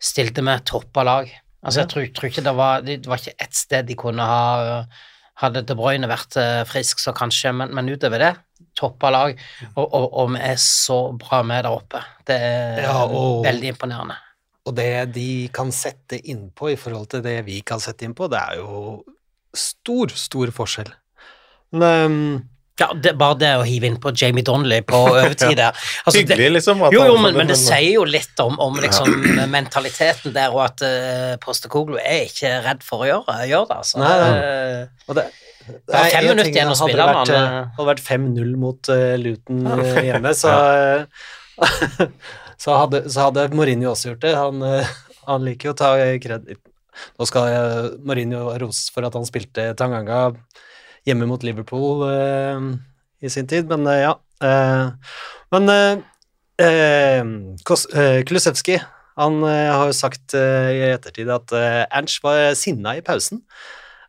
stilte 0.00 0.42
med 0.42 0.64
toppa 0.68 1.02
lag. 1.06 1.30
Altså, 1.60 1.82
jeg 1.82 1.90
tror, 1.92 2.06
tror 2.16 2.28
ikke 2.30 2.42
det 2.46 2.52
var 2.56 2.80
Det 2.86 2.94
var 3.06 3.20
ikke 3.20 3.34
ett 3.44 3.54
sted 3.54 3.84
de 3.90 3.94
kunne 4.00 4.24
ha 4.24 4.84
Hadde 5.42 5.60
De 5.68 5.74
Bruyne 5.76 6.08
vært 6.08 6.36
eh, 6.40 6.62
frisk, 6.68 6.98
så 7.00 7.12
kanskje, 7.16 7.52
men, 7.56 7.70
men 7.76 7.88
utover 7.88 8.20
det, 8.20 8.30
toppa 8.76 9.08
lag, 9.12 9.38
og, 9.74 9.86
og, 9.86 10.04
og 10.20 10.32
vi 10.34 10.40
er 10.44 10.58
så 10.60 10.98
bra 11.16 11.38
med 11.48 11.64
der 11.64 11.72
oppe. 11.72 12.02
Det 12.28 12.36
er 12.36 12.82
Ja, 12.84 13.06
og- 13.06 13.44
veldig 13.46 13.70
imponerende. 13.72 14.18
Og 14.68 14.74
det 14.76 14.90
de 15.16 15.48
kan 15.56 15.72
sette 15.72 16.18
innpå 16.28 16.68
i 16.74 16.76
forhold 16.76 17.08
til 17.14 17.22
det 17.24 17.38
vi 17.46 17.62
kan 17.64 17.80
sette 17.80 18.04
innpå, 18.04 18.28
det 18.28 18.36
er 18.42 18.58
jo 18.60 19.00
stor, 19.56 20.12
stor 20.12 20.52
forskjell. 20.52 20.92
Men 21.72 22.49
Ja, 22.80 22.86
det, 22.96 23.12
bare 23.20 23.36
det 23.36 23.50
å 23.60 23.64
hive 23.66 23.90
inn 23.90 23.98
på 24.00 24.12
Jamie 24.16 24.44
Donnelly 24.46 24.78
på 24.88 24.96
overtid 25.10 25.58
der. 25.58 25.76
Altså, 26.04 26.14
det- 26.16 26.22
Hyggelig, 26.36 26.48
liksom. 26.58 26.80
at 26.86 26.94
Jo, 26.96 27.02
jo, 27.10 27.18
men, 27.20 27.36
men 27.36 27.50
det 27.50 27.58
sier 27.60 27.90
jo 27.92 28.06
litt 28.08 28.40
om, 28.40 28.56
om 28.64 28.78
liksom 28.80 29.10
mentaliteten 29.56 30.32
der, 30.36 30.54
og 30.56 30.62
at 30.70 30.84
uh, 30.86 31.34
Postekoglu 31.44 31.98
er 32.00 32.24
ikke 32.30 32.54
redd 32.64 32.82
for 32.86 33.04
å 33.04 33.10
gjøre, 33.10 33.36
gjøre 33.50 33.68
det. 33.70 33.78
Altså. 33.84 34.00
Nei, 34.00 34.14
nei. 34.22 34.32
Eh, 34.40 35.04
Og 35.10 35.18
det, 35.20 35.26
Det 35.68 35.98
er 36.00 36.08
fem 36.16 36.26
minutter 36.30 36.50
igjen 36.54 36.72
å 36.72 36.78
spille, 36.80 36.96
det 37.04 37.18
vært, 37.20 37.34
eh, 37.36 37.44
eh, 37.44 37.68
Hadde 37.76 37.84
det 37.84 37.90
vært 37.92 38.04
5-0 38.08 38.56
mot 38.64 38.90
uh, 38.94 39.04
Luton 39.20 39.60
uh, 39.68 40.00
hjemme, 40.08 40.32
så, 40.40 40.56
uh, 41.04 41.28
så, 42.64 42.74
hadde, 42.80 43.04
så 43.12 43.28
hadde 43.28 43.44
Mourinho 43.54 43.92
også 43.92 44.14
gjort 44.14 44.24
det. 44.24 44.34
Han, 44.40 44.64
eh, 44.66 44.96
han 45.28 45.44
liker 45.46 45.70
jo 45.70 45.76
å 45.76 45.80
ta 45.84 45.92
kreditt. 46.24 46.62
Nå 47.20 47.28
skal 47.28 47.46
eh, 47.52 47.92
Mourinho 48.04 48.48
roses 48.60 48.88
for 48.92 49.06
at 49.06 49.14
han 49.16 49.24
spilte 49.28 49.70
Tanganga 49.78 50.30
hjemme 51.08 51.28
mot 51.28 51.42
Liverpool 51.46 52.04
eh, 52.10 52.64
i 53.24 53.32
sin 53.32 53.48
tid, 53.50 53.68
men 53.70 53.86
eh, 53.90 54.04
ja. 54.04 54.14
Eh, 54.44 54.90
men 55.50 56.04
Kulusevski 58.28 58.76
han 59.20 59.38
har 59.44 59.88
jo 59.88 59.94
sagt 59.96 60.34
i 60.36 60.82
ettertid 60.92 61.28
at 61.32 61.52
Ernst 61.56 62.20
var 62.24 62.52
sinna 62.56 62.92
i 62.98 63.02
pausen. 63.04 63.40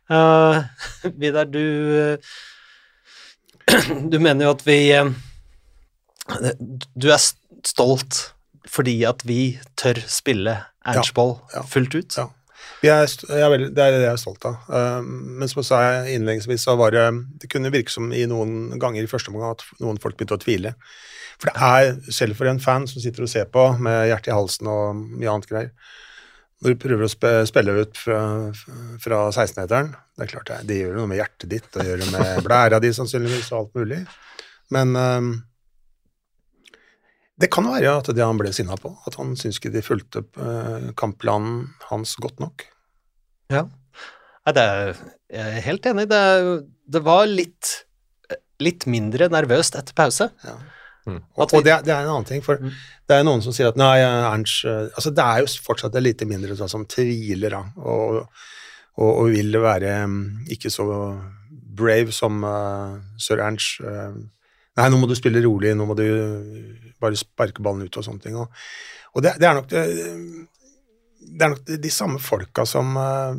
Vidar, 1.20 1.48
du 1.48 2.18
Du 4.12 4.18
mener 4.20 4.44
jo 4.44 4.52
at 4.52 4.64
vi 4.66 4.78
Du 6.92 7.08
er 7.08 7.20
stolt 7.64 8.20
fordi 8.68 8.98
at 9.08 9.24
vi 9.26 9.58
tør 9.80 9.98
spille 10.06 10.58
Ernst-ball 10.86 11.38
ja. 11.54 11.64
fullt 11.66 11.96
ut. 11.96 12.20
Ja. 12.20 12.28
Vi 12.82 12.90
er, 12.90 13.06
jeg 13.06 13.38
er 13.46 13.50
veldig, 13.52 13.70
det 13.76 13.82
er 13.84 13.94
det 13.94 14.02
jeg 14.02 14.10
er 14.10 14.18
stolt 14.18 14.44
av. 14.48 14.56
Eh, 14.66 15.00
men 15.06 15.50
som 15.50 15.60
jeg 15.60 15.68
sa 15.68 15.80
innledningsvis, 16.10 16.64
så 16.66 16.74
var 16.78 16.90
det 16.94 17.04
Det 17.38 17.50
kunne 17.52 17.70
virke 17.70 17.92
som 17.94 18.10
i 18.10 18.24
noen 18.26 18.74
ganger 18.82 19.04
i 19.04 19.10
første 19.10 19.30
omgang 19.30 19.54
at 19.54 19.62
noen 19.78 20.00
folk 20.02 20.16
begynte 20.18 20.34
å 20.34 20.42
tvile. 20.42 20.74
For 21.38 21.50
det 21.50 21.68
er, 21.68 22.12
selv 22.14 22.38
for 22.38 22.50
en 22.50 22.62
fan 22.62 22.88
som 22.90 23.02
sitter 23.02 23.24
og 23.24 23.30
ser 23.30 23.46
på 23.50 23.68
med 23.82 24.08
hjertet 24.10 24.32
i 24.32 24.36
halsen 24.36 24.70
og 24.70 24.98
mye 24.98 25.30
annet 25.30 25.48
greier 25.50 25.70
Når 26.62 26.74
du 26.74 26.82
prøver 26.84 27.06
å 27.06 27.46
spille 27.48 27.74
ut 27.80 27.98
fra, 27.98 28.18
fra 29.02 29.22
16-meteren 29.32 29.88
Det 29.90 30.22
er 30.22 30.30
klart 30.30 30.52
det, 30.52 30.58
det 30.68 30.76
gjør 30.78 31.00
noe 31.00 31.10
med 31.10 31.18
hjertet 31.18 31.48
ditt, 31.50 31.66
det 31.74 31.88
gjør 31.88 32.04
det 32.04 32.10
med 32.14 32.42
blæra 32.46 32.78
di 32.82 32.92
sannsynligvis 32.94 33.50
og 33.50 33.58
alt 33.58 33.80
mulig. 33.80 34.02
Men 34.74 34.94
eh, 34.98 35.32
det 37.42 37.50
kan 37.50 37.66
være 37.66 37.96
at 37.98 38.12
det 38.14 38.22
han 38.22 38.38
ble 38.38 38.52
sinna 38.54 38.76
på, 38.78 38.92
at 39.08 39.18
han 39.18 39.34
syntes 39.34 39.58
ikke 39.58 39.74
de 39.74 39.82
fulgte 39.82 40.22
eh, 40.38 40.92
kampplanen 40.98 41.64
hans 41.88 42.14
godt 42.22 42.38
nok. 42.42 42.68
Ja. 43.52 43.66
Nei, 44.42 44.52
det 44.56 44.62
er, 44.66 45.00
jeg 45.30 45.56
er 45.58 45.64
helt 45.68 45.88
enig. 45.92 46.06
Det, 46.10 46.22
det 46.96 47.02
var 47.06 47.26
litt, 47.30 47.72
litt 48.62 48.86
mindre 48.90 49.28
nervøst 49.30 49.76
etter 49.78 49.94
pause. 49.98 50.30
Ja. 50.46 50.56
Mm. 51.06 51.18
Og, 51.34 51.48
og 51.58 51.64
det, 51.66 51.72
er- 51.74 51.82
det 51.82 51.90
er 51.90 52.04
en 52.04 52.12
annen 52.12 52.26
ting, 52.28 52.42
for 52.46 52.60
det 52.62 53.14
er 53.16 53.24
noen 53.26 53.40
som 53.42 53.54
sier 53.54 53.72
at 53.72 53.78
nei, 53.80 53.96
Ernst 54.06 54.60
eh, 54.70 54.84
Altså, 54.94 55.10
det 55.10 55.24
er 55.24 55.40
jo 55.42 55.48
fortsatt 55.64 55.96
et 55.98 56.04
lite 56.06 56.28
mindre 56.30 56.54
sånn 56.54 56.70
som 56.70 56.84
tviler, 56.86 57.56
da, 57.56 57.62
og, 57.82 58.20
og, 59.00 59.08
og 59.08 59.32
vil 59.34 59.58
være 59.64 59.96
mm, 60.06 60.20
ikke 60.54 60.70
så 60.70 60.86
brave 61.72 62.14
som 62.14 62.42
uh, 62.46 63.00
sir 63.18 63.42
Ernst. 63.42 63.80
Uh, 63.82 64.14
nei, 64.78 64.86
nå 64.92 65.00
må 65.02 65.08
du 65.10 65.16
spille 65.18 65.42
rolig, 65.42 65.72
nå 65.74 65.86
må 65.90 65.96
du 65.98 66.04
bare 67.02 67.18
sparke 67.18 67.64
ballen 67.66 67.88
ut 67.88 67.98
og 67.98 68.06
sånne 68.06 68.22
ting. 68.22 68.36
Og, 68.38 68.62
og 69.16 69.24
det, 69.26 69.34
det 69.42 69.48
er 69.48 69.58
nok 69.58 69.70
det, 69.72 69.82
det 71.22 71.46
er 71.46 71.52
nok 71.54 71.62
de, 71.68 71.78
de 71.84 71.90
samme 71.92 72.18
folka 72.22 72.64
som 72.68 72.96
uh, 72.98 73.34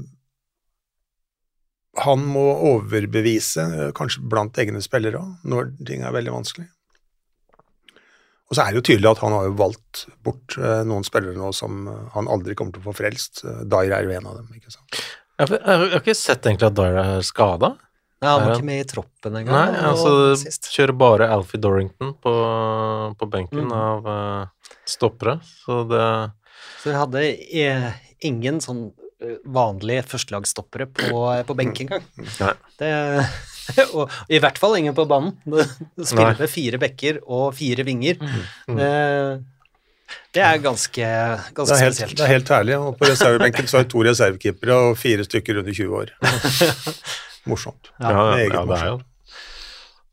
han 2.03 2.23
må 2.25 2.43
overbevise, 2.71 3.61
uh, 3.69 3.89
kanskje 3.95 4.23
blant 4.29 4.57
egne 4.61 4.81
spillere 4.83 5.19
òg, 5.21 5.33
når 5.49 5.73
ting 5.87 6.01
er 6.05 6.15
veldig 6.15 6.33
vanskelig. 6.33 6.67
Og 8.49 8.57
så 8.57 8.63
er 8.65 8.73
det 8.73 8.81
jo 8.81 8.85
tydelig 8.91 9.09
at 9.13 9.21
han 9.23 9.33
har 9.33 9.47
jo 9.47 9.53
valgt 9.57 10.03
bort 10.25 10.57
uh, 10.61 10.81
noen 10.87 11.05
spillere 11.07 11.37
nå 11.37 11.51
som 11.55 11.85
han 12.15 12.29
aldri 12.29 12.55
kommer 12.59 12.75
til 12.75 12.83
å 12.83 12.87
få 12.89 12.95
frelst. 13.03 13.43
Dyer 13.69 13.93
er 13.99 14.07
jo 14.09 14.13
en 14.17 14.29
av 14.29 14.39
dem, 14.41 14.49
ikke 14.57 14.73
sant. 14.73 14.99
Jeg, 15.39 15.47
har- 15.49 15.59
jeg, 15.63 15.89
har 15.93 15.99
ikke 16.01 16.17
sett 16.17 16.45
egentlig 16.49 16.69
at 16.71 16.77
Dyer 16.77 16.99
er 17.03 17.23
skada. 17.25 17.73
Ja, 18.23 18.37
han 18.37 18.45
var 18.47 18.53
ikke 18.55 18.67
med 18.69 18.79
i 18.79 18.87
troppen 18.87 19.33
engang. 19.35 19.51
Nei, 19.73 19.79
altså 19.83 20.69
kjører 20.71 20.93
bare 20.95 21.25
Alfie 21.33 21.59
Dorrington 21.59 22.13
på, 22.23 22.33
på 23.19 23.27
benken 23.33 23.65
Mm. 23.67 23.73
av 23.75 24.05
stoppere, 24.87 25.33
så 25.65 25.81
det 25.89 26.05
Så 26.83 26.91
vi 26.91 26.99
hadde 26.99 27.23
eh, 27.63 27.87
ingen 28.27 28.59
sånn 28.63 28.89
eh, 29.23 29.37
vanlige 29.55 30.03
førstelagsstoppere 30.11 30.89
på, 30.91 31.23
på 31.47 31.55
benk 31.55 31.79
engang. 31.85 32.03
Og 33.95 34.11
i 34.27 34.41
hvert 34.43 34.59
fall 34.59 34.75
ingen 34.75 34.95
på 34.97 35.05
banen. 35.07 35.37
Det 35.47 36.09
Spiller 36.09 36.35
med 36.41 36.51
fire 36.51 36.79
bekker 36.81 37.21
og 37.23 37.53
fire 37.55 37.85
vinger. 37.87 38.19
Mm. 38.19 38.75
Det, 38.75 38.91
det 40.35 40.43
er 40.43 40.59
ganske, 40.59 41.07
Det 41.07 41.63
er 41.63 41.79
helt, 41.85 41.95
spesielt. 41.95 42.17
det 42.19 42.27
er 42.27 42.33
helt 42.33 42.51
herlig. 42.51 42.75
Og 42.75 42.99
på 42.99 43.07
reservebenken 43.07 43.71
så 43.71 43.79
har 43.79 43.87
vi 43.87 43.93
to 43.95 44.03
reservekeepere 44.09 44.79
og 44.89 44.99
fire 44.99 45.23
stykker 45.23 45.63
under 45.63 45.79
20 45.79 45.97
år. 46.01 46.13
Morsomt. 47.49 47.93
Ja, 47.99 48.11
ja, 48.11 48.23
meget 48.35 48.53
ja, 48.59 48.67
det 48.67 48.79
er 48.81 48.91
jo. 48.91 48.99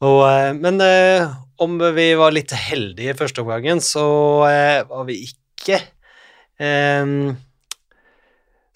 Og, 0.06 0.20
eh, 0.30 0.52
men 0.56 0.80
eh, 0.80 1.32
om 1.60 1.74
vi 1.98 2.06
var 2.16 2.32
litt 2.32 2.54
heldige 2.56 3.12
i 3.12 3.18
første 3.18 3.42
omgangen, 3.42 3.82
så 3.84 4.04
eh, 4.46 4.78
var 4.88 5.04
vi 5.10 5.18
ikke 5.26 5.82
ehm, 6.60 7.36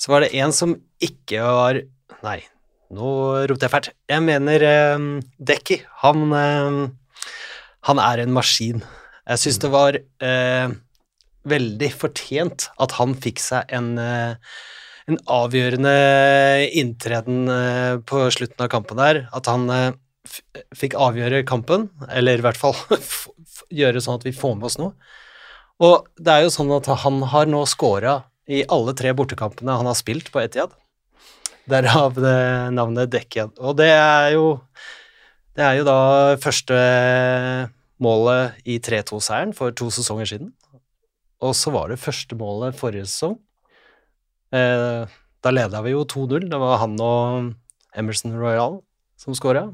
Så 0.00 0.12
var 0.12 0.24
det 0.24 0.34
en 0.40 0.52
som 0.52 0.74
ikke 1.02 1.44
var 1.44 1.80
Nei, 2.24 2.40
nå 2.94 3.08
ropte 3.48 3.66
jeg 3.66 3.72
fælt. 3.72 3.88
Jeg 4.08 4.22
mener 4.24 4.62
um, 4.96 5.08
Dekki. 5.36 5.80
Han, 6.00 6.30
ehm, 6.32 6.78
han 7.84 8.00
er 8.00 8.22
en 8.22 8.32
maskin. 8.32 8.80
Jeg 9.24 9.40
syns 9.40 9.58
det 9.60 9.70
var 9.72 9.98
eh, 9.98 10.72
veldig 11.48 11.90
fortjent 11.96 12.68
at 12.80 12.96
han 12.96 13.12
fikk 13.16 13.42
seg 13.44 13.74
en 13.76 13.94
eh, 14.00 14.54
en 15.04 15.18
avgjørende 15.28 15.90
inntreden 16.80 17.42
eh, 17.52 17.96
på 18.08 18.22
slutten 18.32 18.64
av 18.64 18.70
kampen 18.72 18.96
der. 18.96 19.26
At 19.36 19.50
han 19.52 19.68
fikk 20.72 20.96
avgjøre 20.96 21.42
kampen, 21.44 21.90
eller 22.08 22.40
i 22.40 22.44
hvert 22.46 22.56
fall 22.56 22.72
gjøre 23.82 24.00
sånn 24.00 24.16
at 24.16 24.24
vi 24.24 24.32
får 24.32 24.56
med 24.56 24.70
oss 24.70 24.78
noe. 24.80 24.94
Og 25.82 26.06
det 26.20 26.30
er 26.30 26.44
jo 26.44 26.54
sånn 26.54 26.70
at 26.76 26.86
han 27.02 27.22
har 27.32 27.48
nå 27.50 27.64
scora 27.66 28.20
i 28.46 28.62
alle 28.70 28.94
tre 28.96 29.14
bortekampene 29.16 29.78
han 29.78 29.88
har 29.88 29.96
spilt 29.98 30.30
på 30.32 30.42
Etiad. 30.42 30.74
Derav 31.70 32.18
det 32.18 32.36
navnet 32.76 33.10
Dekkiad. 33.12 33.56
Og 33.58 33.76
det 33.80 33.90
er 33.90 34.34
jo 34.36 34.60
Det 35.54 35.62
er 35.62 35.76
jo 35.78 35.84
da 35.86 36.34
første 36.42 36.74
målet 38.02 38.56
i 38.66 38.80
3-2-seieren 38.82 39.52
for 39.54 39.70
to 39.70 39.86
sesonger 39.86 40.26
siden. 40.26 40.48
Og 41.38 41.54
så 41.54 41.70
var 41.70 41.92
det 41.92 42.02
første 42.02 42.34
målet 42.34 42.74
forrige 42.74 43.06
sesong. 43.06 43.36
Eh, 44.50 45.06
da 45.44 45.52
leda 45.54 45.82
vi 45.84 45.92
jo 45.94 46.02
2-0. 46.02 46.48
Det 46.50 46.58
var 46.58 46.80
han 46.82 46.98
og 46.98 47.52
Emerson 47.94 48.34
Royal 48.34 48.80
som 49.16 49.36
scora. 49.38 49.68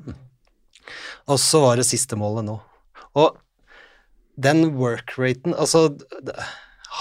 Og 1.31 1.41
så 1.41 1.63
var 1.65 1.81
det 1.81 1.89
siste 1.89 2.19
målet 2.19 2.45
nå. 2.45 2.59
Og 3.17 3.41
den 4.42 4.72
work-raten 4.79 5.55
Altså, 5.55 5.88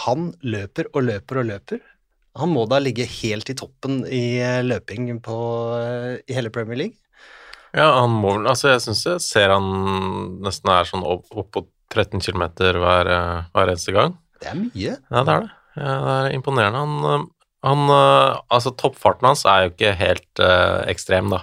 han 0.06 0.32
løper 0.46 0.90
og 0.94 1.08
løper 1.08 1.42
og 1.42 1.50
løper. 1.50 1.82
Han 2.40 2.54
må 2.54 2.66
da 2.70 2.80
ligge 2.82 3.08
helt 3.10 3.50
i 3.52 3.58
toppen 3.58 4.04
i 4.06 4.40
eh, 4.44 4.62
løping 4.64 5.10
på, 5.26 5.38
eh, 5.80 6.20
i 6.30 6.38
hele 6.38 6.52
Premier 6.54 6.78
League. 6.84 6.98
Ja, 7.76 7.90
han 8.00 8.14
må 8.22 8.36
vel 8.38 8.50
Altså, 8.50 8.72
jeg 8.74 8.84
syns 8.86 9.04
jeg 9.06 9.24
ser 9.26 9.54
han 9.54 9.68
nesten 10.46 10.72
er 10.74 10.88
sånn 10.90 11.06
opp, 11.06 11.28
opp 11.34 11.52
på 11.54 11.66
13 11.94 12.22
km 12.22 12.46
hver, 12.78 13.10
eh, 13.10 13.50
hver 13.54 13.74
eneste 13.74 13.96
gang. 13.96 14.16
Det 14.40 14.54
er 14.54 14.60
mye. 14.60 14.96
Ja, 15.10 15.26
det 15.26 15.36
er 15.36 15.44
det. 15.46 15.52
Ja, 15.80 15.92
det 16.06 16.16
er 16.16 16.38
imponerende. 16.38 16.86
Han, 16.86 17.28
han 17.66 17.90
eh, 17.92 18.40
Altså, 18.56 18.72
toppfarten 18.80 19.28
hans 19.30 19.44
er 19.50 19.66
jo 19.66 19.72
ikke 19.74 19.92
helt 20.00 20.42
uh, 20.44 20.80
ekstrem, 20.90 21.32
da. 21.34 21.42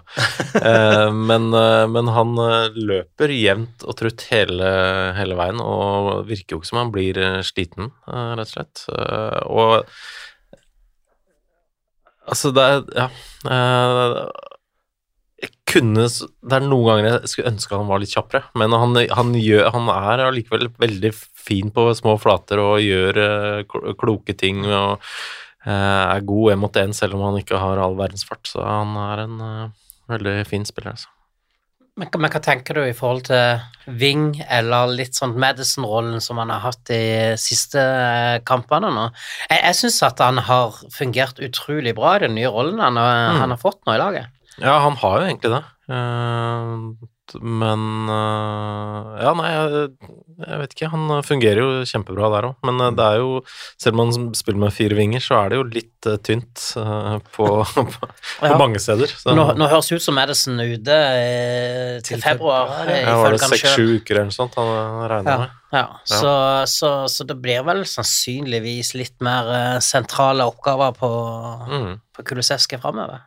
uh, 0.57 1.12
men, 1.31 1.50
uh, 1.55 1.85
men 1.92 2.09
han 2.12 2.33
løper 2.76 3.35
jevnt 3.35 3.85
og 3.85 3.98
trutt 4.00 4.24
hele, 4.33 4.70
hele 5.18 5.37
veien, 5.38 5.61
og 5.61 6.26
virker 6.29 6.57
jo 6.57 6.62
ikke 6.62 6.70
som 6.72 6.81
han 6.81 6.94
blir 6.94 7.20
sliten, 7.46 7.92
rett 8.09 8.48
og 8.48 8.55
slett. 8.55 8.87
Og 9.46 9.85
Altså, 12.26 12.50
det 12.50 12.62
er 12.66 12.81
Ja. 12.98 13.05
jeg 15.38 15.50
kunne 15.70 16.09
Det 16.09 16.57
er 16.57 16.64
noen 16.64 16.88
ganger 16.88 17.07
jeg 17.07 17.29
skulle 17.31 17.52
ønske 17.52 17.76
han 17.76 17.87
var 17.87 18.00
litt 18.02 18.11
kjappere, 18.11 18.42
men 18.59 18.72
han, 18.74 18.96
han, 18.96 19.35
gjør, 19.38 19.70
han 19.70 19.90
er 19.92 20.24
allikevel 20.24 20.72
veldig 20.74 21.12
fin 21.14 21.70
på 21.70 21.87
små 21.94 22.16
flater 22.18 22.59
og 22.59 22.83
gjør 22.83 23.62
kloke 24.00 24.35
ting 24.35 24.64
og 24.66 24.98
er 25.72 26.20
god 26.29 26.52
én 26.55 26.61
mot 26.62 26.76
én 26.79 26.92
selv 26.94 27.14
om 27.18 27.22
han 27.26 27.40
ikke 27.42 27.59
har 27.59 27.79
all 27.83 27.96
verdens 27.98 28.24
fart, 28.29 28.46
så 28.46 28.62
han 28.62 28.94
er 29.02 29.24
en 29.24 29.37
eh, 29.40 29.68
veldig 30.12 30.35
fin 30.46 30.64
spiller, 30.68 30.92
altså. 30.94 31.09
Men, 31.96 32.11
men 32.20 32.29
hva 32.29 32.40
tenker 32.44 32.76
du 32.76 32.83
i 32.85 32.92
forhold 32.92 33.22
til 33.31 33.94
Wing, 33.98 34.42
eller 34.52 34.90
litt 34.92 35.16
sånn 35.16 35.33
Madison-rollen 35.40 36.20
som 36.20 36.37
han 36.42 36.50
har 36.52 36.61
hatt 36.66 36.83
de 36.90 36.98
siste 37.40 37.81
eh, 37.81 38.37
kampene 38.44 38.90
nå? 38.92 39.07
Jeg, 39.48 39.62
jeg 39.64 39.79
syns 39.81 40.02
at 40.05 40.20
han 40.20 40.42
har 40.44 40.76
fungert 40.92 41.40
utrolig 41.40 41.94
bra 41.96 42.18
i 42.18 42.26
den 42.26 42.35
nye 42.37 42.52
rollen 42.52 42.83
han, 42.85 43.00
Mm. 43.00 43.40
han 43.40 43.55
har 43.55 43.62
fått 43.62 43.81
nå 43.88 43.94
i 43.96 44.02
laget. 44.02 44.29
Ja, 44.61 44.76
han 44.85 44.94
har 45.00 45.20
jo 45.22 45.26
egentlig 45.31 45.55
det. 45.57 45.62
Eh, 45.88 46.76
men 47.43 47.81
øh, 48.12 49.17
Ja, 49.25 49.33
nei, 49.35 49.49
jeg, 49.51 49.89
jeg 50.47 50.59
vet 50.61 50.75
ikke. 50.77 50.89
Han 50.93 51.23
fungerer 51.27 51.59
jo 51.62 51.69
kjempebra 51.89 52.29
der 52.35 52.47
òg. 52.51 52.55
Men 52.69 52.79
øh, 52.85 52.93
det 52.95 53.07
er 53.07 53.17
jo 53.23 53.41
Selv 53.83 53.97
om 53.99 54.03
han 54.12 54.35
spiller 54.39 54.61
med 54.62 54.73
fire 54.77 54.95
vinger, 54.99 55.21
så 55.25 55.41
er 55.43 55.49
det 55.51 55.59
jo 55.59 55.65
litt 55.67 56.07
øh, 56.11 56.19
tynt 56.23 56.62
på, 57.35 57.49
på, 57.75 57.85
på 57.91 58.47
Ja. 58.47 58.57
mange 58.61 58.79
steder. 58.79 59.11
Så, 59.11 59.35
Nå, 59.35 59.49
nå 59.59 59.67
høres 59.73 59.89
det 59.91 59.99
ut 59.99 60.07
som 60.07 60.15
Madison 60.21 60.61
er 60.62 60.73
ute 60.77 60.97
eh, 60.97 61.99
til 62.07 62.17
Til 62.21 62.23
februar, 62.29 62.73
eh, 62.87 63.03
ja, 63.03 63.17
var 63.19 63.35
det 63.35 63.43
seks-sju 63.43 63.97
uker 63.99 64.21
eller 64.21 64.31
noe 64.31 64.37
sånt 64.39 64.55
han 64.61 64.73
regner 65.11 65.33
Ja, 65.33 65.39
med? 65.43 65.61
ja. 65.75 65.85
Så, 66.07 66.33
så, 66.71 66.91
så 67.11 67.27
det 67.27 67.37
blir 67.43 67.65
vel 67.67 67.83
sannsynligvis 67.89 68.95
litt 68.97 69.19
mer 69.25 69.51
eh, 69.57 69.79
sentrale 69.85 70.47
oppgaver 70.47 70.95
på, 70.97 71.12
Mm. 71.67 71.95
på 72.17 72.23
Kulusevski 72.29 72.79
framover. 72.81 73.25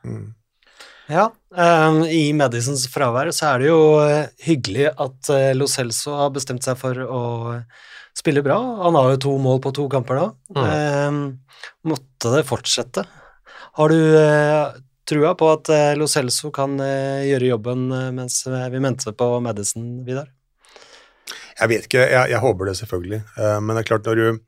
Ja, 1.10 1.32
ehm, 1.58 2.04
i 2.06 2.30
Madisons 2.38 2.84
fravær 2.94 3.32
så 3.34 3.48
er 3.50 3.64
det 3.64 3.70
jo 3.72 3.80
eh, 4.04 4.28
hyggelig 4.46 4.92
at 4.92 5.32
uh, 5.34 5.52
Lo 5.58 5.66
Celso 5.70 6.14
har 6.20 6.30
bestemt 6.36 6.66
seg 6.66 6.78
for 6.78 7.00
å 7.02 7.22
spille 8.18 8.44
bra. 8.46 8.60
Han 8.84 8.98
har 9.00 9.16
jo 9.16 9.22
to 9.26 9.34
mål 9.42 9.58
på 9.64 9.74
to 9.74 9.88
kamper 9.90 10.20
nå. 10.20 10.28
Ehm, 10.62 11.24
måtte 11.90 12.36
det 12.36 12.44
fortsette? 12.46 13.08
Har 13.80 13.90
du 13.90 13.98
uh, 13.98 14.76
trua 15.10 15.34
på 15.40 15.50
at 15.50 15.72
uh, 15.74 15.94
Lo 15.98 16.06
Celso 16.12 16.54
kan 16.54 16.78
gjøre 16.78 17.50
jobben 17.56 17.88
mens 18.14 18.44
vi 18.46 18.84
venter 18.84 19.18
på 19.18 19.32
Madison, 19.42 19.90
Vidar? 20.06 20.30
Jeg 21.60 21.74
vet 21.74 21.90
ikke, 21.90 22.06
jeg, 22.06 22.36
jeg 22.36 22.44
håper 22.44 22.70
det 22.70 22.78
selvfølgelig. 22.80 23.24
Men 23.36 23.74
det 23.74 23.82
er 23.82 23.88
klart 23.90 24.06
når 24.08 24.20
du 24.20 24.44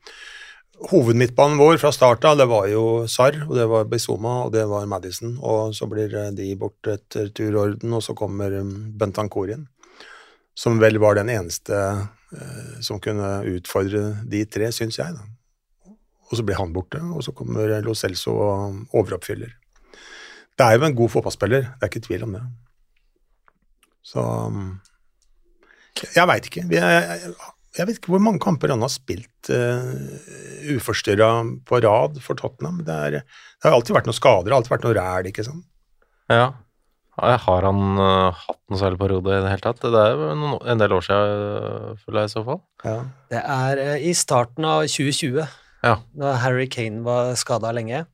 Hovedmidtbanen 0.90 1.60
vår 1.60 1.78
fra 1.78 1.92
start 1.94 2.24
av, 2.26 2.38
det 2.40 2.48
var 2.50 2.66
jo 2.72 3.06
Sarr, 3.10 3.36
og 3.46 3.54
det 3.54 3.68
var 3.70 3.90
Bizuma, 3.90 4.40
og 4.48 4.54
det 4.56 4.64
var 4.70 4.88
Madison. 4.90 5.36
Og 5.38 5.76
så 5.78 5.86
blir 5.90 6.14
eh, 6.18 6.32
de 6.34 6.48
bort 6.58 6.90
etter 6.90 7.30
turorden, 7.38 7.94
og 7.94 8.02
så 8.02 8.16
kommer 8.18 8.56
um, 8.58 8.74
Bentancour. 8.98 9.54
Som 10.58 10.82
vel 10.82 10.98
var 11.02 11.20
den 11.20 11.30
eneste 11.30 11.78
eh, 11.78 12.82
som 12.82 13.00
kunne 13.04 13.30
utfordre 13.52 14.24
de 14.26 14.42
tre, 14.50 14.72
syns 14.74 14.98
jeg. 14.98 15.14
da. 15.14 15.94
Og 16.32 16.40
så 16.40 16.48
blir 16.48 16.58
han 16.58 16.74
borte, 16.74 17.02
og 17.14 17.22
så 17.28 17.36
kommer 17.36 17.78
Lo 17.86 17.94
Celso 17.94 18.34
og 18.40 18.98
overoppfyller. 18.98 19.54
Det 20.58 20.66
er 20.66 20.78
jo 20.78 20.88
en 20.88 20.98
god 20.98 21.14
fotballspiller, 21.14 21.68
det 21.76 21.86
er 21.86 21.92
ikke 21.92 22.06
tvil 22.08 22.26
om 22.26 22.38
det. 22.40 22.46
Så 24.02 24.22
um, 24.24 24.80
jeg 26.16 26.28
veit 26.28 26.48
ikke. 26.50 26.66
Vi 26.72 26.80
er, 26.82 27.28
jeg, 27.78 27.88
vet 27.88 27.98
ikke 28.00 28.12
hvor 28.14 28.24
mange 28.24 28.42
kamper 28.44 28.74
han 28.74 28.84
har 28.84 28.92
spilt 28.92 29.52
uh, 29.54 29.86
uforstyrra 30.76 31.30
på 31.68 31.80
rad 31.86 32.20
for 32.24 32.40
Tottenham. 32.40 32.82
Det, 32.88 32.98
er, 33.08 33.22
det 33.22 33.68
har 33.70 33.78
alltid 33.78 33.96
vært 33.98 34.10
noen 34.10 34.18
skader, 34.18 34.50
det 34.50 34.54
har 34.56 34.60
alltid 34.62 34.76
vært 34.76 34.88
noe 34.90 34.98
ræl, 34.98 35.30
ikke 35.32 35.48
sant. 35.48 35.66
Ja. 36.32 36.52
Ja, 37.22 37.36
Har 37.44 37.66
han 37.68 38.00
uh, 38.00 38.32
hatt 38.34 38.60
noen 38.72 38.80
særlig 38.80 38.98
periode 39.02 39.34
i 39.36 39.42
det 39.44 39.50
hele 39.52 39.66
tatt? 39.66 39.82
Det 39.84 40.04
er 40.08 40.22
noen, 40.40 40.56
en 40.74 40.80
del 40.82 40.94
år 40.96 41.04
siden, 41.06 41.42
øh, 41.60 41.98
føler 42.06 42.24
jeg 42.24 42.30
i 42.30 42.34
så 42.34 42.44
fall. 42.48 42.62
Ja. 42.88 42.94
Det 43.34 43.42
er 43.42 43.82
uh, 43.82 44.06
i 44.10 44.14
starten 44.18 44.66
av 44.66 44.86
2020, 44.88 45.44
Ja. 45.84 45.96
da 46.24 46.32
Harry 46.42 46.70
Kane 46.72 47.04
var 47.06 47.34
skada 47.38 47.74
lenge. 47.76 48.06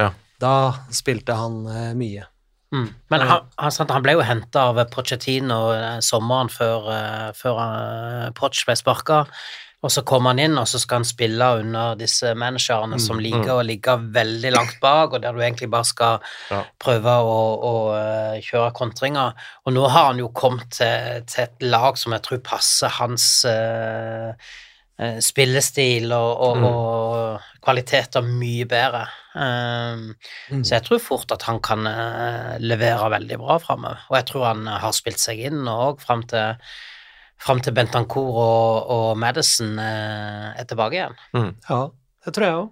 Ja. 0.00 0.10
Da 0.40 0.52
spilte 0.96 1.36
han 1.36 1.62
eh, 1.68 1.90
mye. 1.98 2.26
Mm. 2.70 2.90
Men 3.10 3.24
han, 3.26 3.48
han, 3.58 3.88
han 3.90 4.04
ble 4.04 4.14
jo 4.14 4.26
henta 4.26 4.68
av 4.70 4.78
Pochettino 4.92 5.58
eh, 5.74 5.98
sommeren 6.06 6.52
før, 6.52 6.86
eh, 6.94 7.32
før 7.34 7.58
uh, 7.58 8.28
Poch 8.36 8.62
ble 8.68 8.78
sparka. 8.78 9.24
Og 9.80 9.88
så 9.88 10.02
kommer 10.04 10.34
han 10.34 10.42
inn, 10.42 10.58
og 10.60 10.66
så 10.68 10.76
skal 10.80 11.00
han 11.00 11.08
spille 11.08 11.46
under 11.62 11.94
disse 11.96 12.34
managerne 12.36 12.98
som 13.00 13.20
ligger 13.22 13.54
og 13.54 13.62
ligger 13.64 14.02
veldig 14.12 14.50
langt 14.52 14.76
bak, 14.82 15.14
og 15.16 15.22
der 15.22 15.32
du 15.32 15.40
egentlig 15.40 15.70
bare 15.72 15.88
skal 15.88 16.18
Ja. 16.50 16.60
prøve 16.78 17.14
å, 17.24 17.38
å 17.64 17.72
eh, 17.96 18.40
kjøre 18.44 18.74
kontringer. 18.76 19.32
Og 19.64 19.72
nå 19.72 19.86
har 19.88 20.10
han 20.10 20.20
jo 20.20 20.28
kommet 20.36 20.68
til, 20.76 21.24
til 21.24 21.46
et 21.46 21.64
lag 21.64 21.96
som 21.96 22.12
jeg 22.12 22.26
tror 22.28 22.42
passer 22.44 22.92
hans 23.00 23.44
eh, 23.48 24.28
eh, 24.28 24.34
spillestil 25.24 26.12
og, 26.12 26.30
og, 26.44 26.64
og 26.68 27.60
kvaliteter 27.64 28.24
mye 28.26 28.66
bedre. 28.68 29.06
Um, 29.34 30.10
Så 30.64 30.74
jeg 30.76 30.84
tror 30.86 31.00
fort 31.02 31.32
at 31.32 31.44
han 31.48 31.60
kan 31.64 31.86
eh, 31.88 32.56
levere 32.60 33.10
veldig 33.14 33.38
bra 33.40 33.58
framover. 33.62 34.02
Og 34.10 34.16
jeg 34.18 34.26
tror 34.30 34.48
han 34.50 34.66
eh, 34.68 34.80
har 34.82 34.92
spilt 34.96 35.22
seg 35.22 35.40
inn 35.50 35.62
òg 35.70 36.02
fram 36.04 36.26
til 36.28 36.58
frem 37.40 37.60
til 37.64 37.72
Bentancour 37.72 38.36
og, 38.36 38.90
og 38.92 39.06
Madison 39.16 39.78
eh, 39.80 40.50
er 40.60 40.66
tilbake 40.68 40.98
igjen. 40.98 41.16
Ja, 41.70 41.86
det 42.26 42.34
tror 42.36 42.46
jeg 42.46 42.58
òg. 42.58 42.68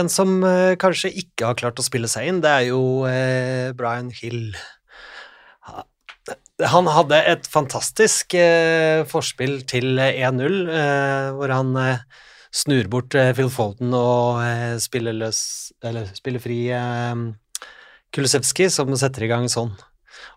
En 0.00 0.06
som 0.12 0.36
eh, 0.46 0.76
kanskje 0.78 1.10
ikke 1.18 1.48
har 1.48 1.56
klart 1.58 1.80
å 1.82 1.86
spille 1.86 2.06
seg 2.06 2.28
inn, 2.30 2.38
det 2.44 2.52
er 2.52 2.68
jo 2.68 2.82
eh, 3.10 3.72
Brian 3.74 4.12
Hill. 4.14 4.52
Ha- 6.60 6.68
Han 6.74 6.86
hadde 6.92 7.18
et 7.26 7.46
fantastisk 7.50 8.34
eh, 8.34 9.04
forspill 9.08 9.60
til 9.70 9.98
1-0, 9.98 10.68
eh, 10.70 11.30
hvor 11.36 11.52
han 11.54 11.74
eh, 11.80 12.02
snur 12.52 12.88
bort 12.90 13.14
eh, 13.14 13.32
Phil 13.36 13.50
Foden 13.52 13.94
og 13.94 14.40
eh, 14.44 14.76
spiller 14.82 15.14
løs 15.14 15.72
Eller 15.84 16.08
spiller 16.16 16.42
fri 16.42 16.58
eh, 16.74 17.14
Kulusevski, 18.12 18.66
som 18.74 18.90
setter 18.98 19.24
i 19.24 19.30
gang 19.30 19.46
sånn. 19.52 19.70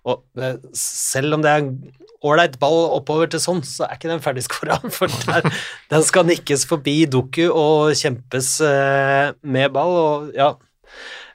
Og 0.05 0.23
eh, 0.39 0.57
selv 0.77 1.33
om 1.37 1.41
det 1.43 1.49
er 1.51 1.63
en 1.63 1.71
ålreit 2.23 2.55
ball 2.61 2.85
oppover 2.99 3.27
til 3.33 3.41
sånn, 3.43 3.63
så 3.67 3.83
er 3.87 3.97
ikke 3.97 4.11
den 4.11 4.21
ferdigskåra, 4.23 4.77
for 4.95 5.11
der, 5.27 5.49
den 5.91 6.05
skal 6.07 6.27
nikkes 6.29 6.67
forbi 6.69 7.01
Doku 7.11 7.47
og 7.49 7.91
kjempes 7.99 8.53
eh, 8.63 9.33
med 9.43 9.73
ball, 9.75 9.97
og 10.03 10.37
ja. 10.37 10.53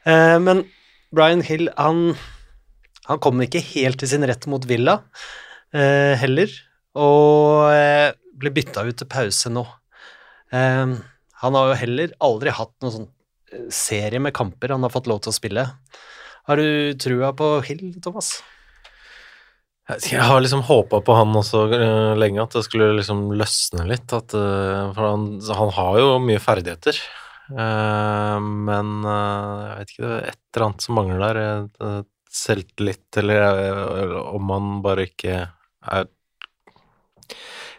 Eh, 0.09 0.39
men 0.41 0.63
Brian 1.13 1.43
Hill, 1.45 1.69
han, 1.77 2.15
han 3.09 3.21
kom 3.25 3.41
ikke 3.45 3.63
helt 3.73 4.01
til 4.03 4.11
sin 4.11 4.27
rett 4.29 4.45
mot 4.51 4.65
Villa 4.69 4.99
eh, 5.73 6.15
heller, 6.21 6.53
og 6.99 7.71
eh, 7.73 8.11
ble 8.39 8.53
bytta 8.55 8.85
ut 8.85 8.99
til 9.01 9.09
pause 9.11 9.53
nå. 9.53 9.65
Eh, 10.53 10.93
han 11.43 11.57
har 11.59 11.73
jo 11.73 11.81
heller 11.83 12.13
aldri 12.25 12.53
hatt 12.55 12.75
noen 12.83 12.95
sånn 12.95 13.09
eh, 13.55 13.67
serie 13.73 14.21
med 14.21 14.37
kamper 14.37 14.75
han 14.75 14.85
har 14.85 14.93
fått 14.93 15.09
lov 15.11 15.23
til 15.25 15.33
å 15.33 15.39
spille. 15.39 15.65
Har 16.49 16.61
du 16.61 16.95
trua 17.01 17.33
på 17.37 17.59
Hill, 17.67 17.91
Thomas? 18.05 18.39
Jeg 19.89 20.21
har 20.21 20.43
liksom 20.45 20.67
håpa 20.69 21.01
på 21.01 21.15
han 21.17 21.33
også 21.37 21.63
øh, 21.73 22.13
lenge, 22.21 22.43
at 22.45 22.53
det 22.59 22.65
skulle 22.67 22.91
liksom 22.99 23.31
løsne 23.41 23.87
litt. 23.89 24.13
At, 24.13 24.35
øh, 24.37 24.91
for 24.93 25.07
han, 25.07 25.25
han 25.61 25.73
har 25.79 25.99
jo 26.03 26.11
mye 26.21 26.43
ferdigheter. 26.45 27.01
Eh, 27.49 28.37
men 28.69 28.93
jeg 29.09 29.79
vet 29.79 29.95
ikke, 29.95 30.05
det 30.05 30.13
er 30.19 30.29
et 30.35 30.41
eller 30.53 30.67
annet 30.67 30.85
som 30.85 30.99
mangler 31.01 31.25
der. 31.25 31.71
eh, 31.89 31.99
Selvtillit, 32.39 33.09
eller 33.21 34.15
om 34.31 34.55
han 34.55 34.79
bare 34.85 35.09
ikke 35.09 35.41
er 35.89 36.09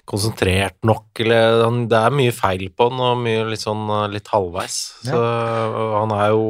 konsentrert 0.09 0.77
nok, 0.87 1.07
eller 1.21 1.63
han, 1.63 1.83
Det 1.89 1.97
er 1.99 2.15
mye 2.15 2.35
feil 2.35 2.67
på 2.73 2.89
han, 2.89 3.01
og 3.05 3.23
mye 3.23 3.47
litt 3.51 3.63
sånn 3.63 3.85
litt 4.13 4.29
halvveis. 4.33 4.77
Så 5.05 5.17
øh, 5.17 5.95
han 5.99 6.13
er 6.15 6.31
jo 6.33 6.45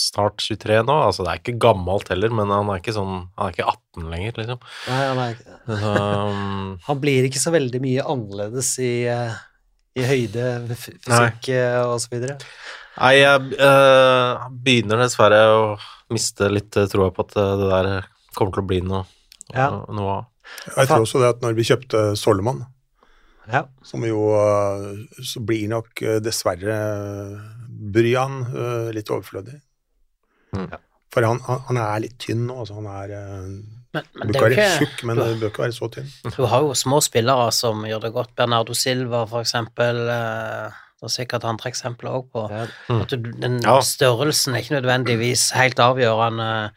snart 0.00 0.40
23 0.40 0.80
nå, 0.86 0.96
altså 1.08 1.26
det 1.26 1.32
er 1.32 1.40
ikke 1.42 1.60
gammelt 1.60 2.08
heller, 2.12 2.32
men 2.32 2.52
han 2.54 2.70
er 2.72 2.80
ikke 2.80 2.94
sånn 2.96 3.14
Han 3.36 3.48
er 3.48 3.54
ikke 3.54 3.68
18 3.68 4.10
lenger, 4.12 4.36
liksom. 4.40 4.66
Nei, 4.88 5.00
han, 5.02 5.22
er, 5.24 5.40
Så, 5.66 5.94
um, 6.30 6.74
han 6.88 7.00
blir 7.02 7.28
ikke 7.28 7.42
så 7.42 7.52
veldig 7.54 7.82
mye 7.84 8.06
annerledes 8.14 8.72
i, 8.84 8.94
i 9.98 10.06
høyde, 10.06 10.46
fysikk 10.72 11.50
eh, 11.52 11.80
og 11.82 11.98
så 12.02 12.14
videre. 12.14 12.38
Nei, 13.00 13.14
jeg 13.18 13.58
uh, 13.60 14.46
begynner 14.62 15.02
dessverre 15.04 15.42
å 15.50 15.64
miste 16.10 16.48
litt 16.50 16.76
eh, 16.76 16.88
troa 16.90 17.10
på 17.14 17.24
at 17.26 17.36
eh, 17.40 17.54
det 17.60 17.68
der 17.70 17.88
kommer 18.36 18.52
til 18.56 18.62
å 18.64 18.66
bli 18.70 18.80
noe, 18.86 19.04
Ja. 19.54 19.70
noe 19.88 20.10
av. 20.18 20.26
Jeg 20.76 20.88
tror 20.90 21.04
også 21.06 21.20
det 21.22 21.28
at 21.36 21.40
når 21.44 21.54
vi 21.58 21.62
kjøpte 21.68 22.04
Solomon, 22.18 22.64
Ja. 23.50 23.64
som 23.82 24.02
jo 24.06 24.20
Så 25.24 25.40
blir 25.46 25.68
nok 25.68 26.02
dessverre 26.22 26.76
Bryan 27.92 28.44
litt 28.94 29.10
overflødig. 29.10 29.60
Mm. 30.54 30.68
For 31.10 31.22
han, 31.26 31.40
han, 31.46 31.60
han 31.68 31.76
er 31.82 32.00
litt 32.04 32.18
tynn 32.22 32.44
nå, 32.46 32.60
altså. 32.62 32.74
Han 32.78 32.86
er 32.86 33.14
Men, 33.94 34.04
bør 34.30 34.46
er 34.46 34.54
ikke 34.54 34.62
være 34.62 34.76
tjukk, 34.78 35.02
men 35.08 35.16
du 35.18 35.24
bør 35.40 35.50
ikke 35.50 35.64
være 35.64 35.74
så 35.74 35.88
tynn. 35.90 36.10
Du 36.36 36.44
har 36.46 36.62
jo 36.62 36.74
små 36.78 37.00
spillere 37.02 37.48
som 37.54 37.82
gjør 37.86 38.04
det 38.04 38.12
godt. 38.14 38.34
Bernardo 38.38 38.74
Silva, 38.78 39.24
for 39.26 39.42
eksempel. 39.42 39.98
eh, 40.14 40.78
Det 41.00 41.08
er 41.08 41.12
sikkert 41.14 41.44
andre 41.48 41.70
eksempler 41.72 42.12
òg 42.12 42.26
på 42.34 42.46
Ja. 42.52 42.66
at 43.00 43.10
den 43.40 43.60
Ja. 43.64 43.78
størrelsen 43.80 44.54
er 44.54 44.60
ikke 44.60 44.76
nødvendigvis 44.82 45.50
helt 45.56 45.78
avgjørende 45.80 46.70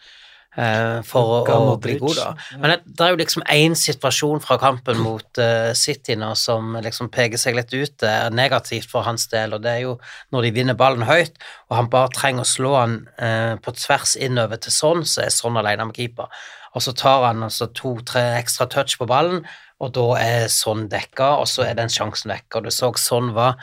eh, 0.56 1.02
for 1.04 1.42
å, 1.42 1.58
å 1.74 1.78
bli 1.82 1.98
god, 2.00 2.16
da. 2.16 2.28
Men 2.62 2.70
det, 2.72 2.78
det 2.86 3.02
er 3.02 3.10
jo 3.10 3.20
liksom 3.20 3.44
én 3.52 3.76
situasjon 3.76 4.40
fra 4.40 4.58
kampen 4.62 5.00
mot 5.02 5.40
uh, 5.42 5.74
City 5.74 6.16
nå 6.16 6.30
som 6.38 6.76
liksom 6.78 7.10
peker 7.10 7.42
seg 7.42 7.56
litt 7.58 7.74
ut. 7.74 7.96
Det 8.00 8.08
er 8.10 8.30
negativt 8.30 8.88
for 8.92 9.02
hans 9.04 9.26
del, 9.34 9.54
og 9.58 9.64
det 9.66 9.72
er 9.72 9.82
jo 9.88 9.96
når 10.32 10.48
de 10.48 10.52
vinner 10.60 10.78
ballen 10.78 11.04
høyt, 11.10 11.36
og 11.72 11.76
han 11.80 11.90
bare 11.90 12.14
trenger 12.14 12.46
å 12.46 12.52
slå 12.54 12.76
han 12.78 12.96
eh, 13.18 13.56
på 13.66 13.74
tvers 13.76 14.16
innover 14.16 14.62
til 14.62 14.72
sånn, 14.72 15.04
så 15.10 15.26
er 15.26 15.34
sånn 15.34 15.58
alene 15.58 15.90
med 15.90 15.98
keeper. 15.98 16.30
Og 16.78 16.82
så 16.86 16.94
tar 16.98 17.28
han 17.28 17.44
altså 17.44 17.68
to-tre 17.74 18.38
ekstra 18.40 18.70
touch 18.70 18.96
på 19.02 19.10
ballen, 19.10 19.44
og 19.82 19.92
da 19.98 20.06
er 20.22 20.48
sånn 20.54 20.88
dekka, 20.88 21.34
og 21.42 21.48
så 21.50 21.66
er 21.68 21.74
den 21.76 21.90
sjansen 21.92 22.32
vekk. 22.32 22.56
Og 22.56 22.64
du 22.70 22.72
så 22.72 22.94
sånn 22.98 23.34
var 23.36 23.58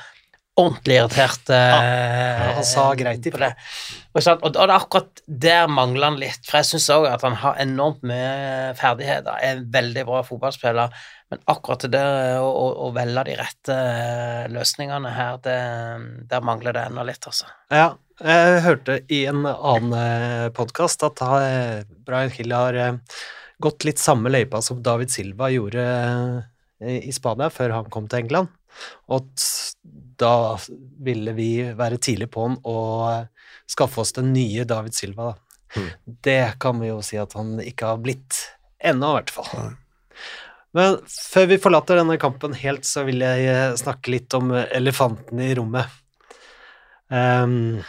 ordentlig 0.60 0.98
irritert. 0.98 1.50
ja, 1.50 2.50
han 2.56 2.66
sa 2.66 2.90
greit 2.98 3.24
på 3.24 3.40
det. 3.40 3.52
Og, 4.10 4.20
og, 4.20 4.44
og 4.44 4.52
det 4.56 4.64
er 4.64 4.74
akkurat 4.74 5.22
der 5.46 5.70
mangler 5.70 6.10
han 6.10 6.18
litt, 6.20 6.42
for 6.46 6.60
jeg 6.60 6.70
syns 6.72 6.90
òg 6.94 7.08
at 7.10 7.24
han 7.26 7.38
har 7.42 7.58
enormt 7.62 8.04
mye 8.06 8.74
ferdigheter, 8.78 9.38
er 9.38 9.56
en 9.56 9.64
veldig 9.72 10.04
bra 10.08 10.22
fotballspiller, 10.26 11.00
men 11.30 11.42
akkurat 11.52 11.86
det 11.86 11.92
der 11.94 12.40
å, 12.42 12.48
å, 12.50 12.68
å 12.88 12.92
velge 12.96 13.26
de 13.30 13.38
rette 13.38 13.74
eh, 13.76 14.46
løsningene 14.50 15.14
her, 15.14 15.40
det, 15.44 15.58
der 16.30 16.46
mangler 16.46 16.74
det 16.74 16.88
ennå 16.90 17.06
litt, 17.06 17.22
altså. 17.30 17.50
Ja, 17.70 17.92
jeg 18.20 18.64
hørte 18.66 18.98
i 19.08 19.22
en 19.30 19.46
annen 19.48 20.50
podkast 20.56 21.06
at 21.06 21.22
eh, 21.24 21.86
Brian 22.04 22.34
Hill 22.34 22.52
har 22.52 22.76
eh, 22.76 22.98
gått 23.60 23.86
litt 23.88 24.00
samme 24.00 24.32
løypa 24.32 24.60
som 24.64 24.82
David 24.84 25.12
Silva 25.12 25.48
gjorde 25.52 25.84
eh, 26.84 26.98
i 27.06 27.12
Spania 27.16 27.48
før 27.52 27.78
han 27.78 27.88
kom 27.92 28.08
til 28.10 28.24
England. 28.24 28.52
Og 29.08 29.22
at 29.22 29.46
da 30.20 30.58
ville 31.00 31.34
vi 31.36 31.50
være 31.76 32.00
tidlig 32.02 32.30
på 32.34 32.46
han 32.46 32.58
og 32.68 33.06
eh, 33.10 33.52
skaffe 33.70 34.02
oss 34.02 34.14
den 34.16 34.32
nye 34.34 34.66
David 34.68 34.96
Silva. 34.96 35.32
Da. 35.32 35.84
Det 36.26 36.42
kan 36.62 36.80
vi 36.82 36.90
jo 36.90 36.98
si 37.04 37.18
at 37.20 37.36
han 37.38 37.58
ikke 37.62 37.92
har 37.92 38.02
blitt 38.02 38.42
ennå, 38.82 39.12
i 39.12 39.20
hvert 39.20 39.32
fall. 39.34 39.70
Men 40.76 41.00
før 41.10 41.48
vi 41.50 41.58
forlater 41.62 41.98
denne 41.98 42.18
kampen 42.22 42.54
helt, 42.58 42.86
så 42.86 43.04
vil 43.08 43.22
jeg 43.24 43.46
eh, 43.50 43.78
snakke 43.78 44.14
litt 44.14 44.34
om 44.38 44.52
eh, 44.54 44.68
elefanten 44.78 45.42
i 45.42 45.52
rommet. 45.58 45.98
Um, 47.10 47.80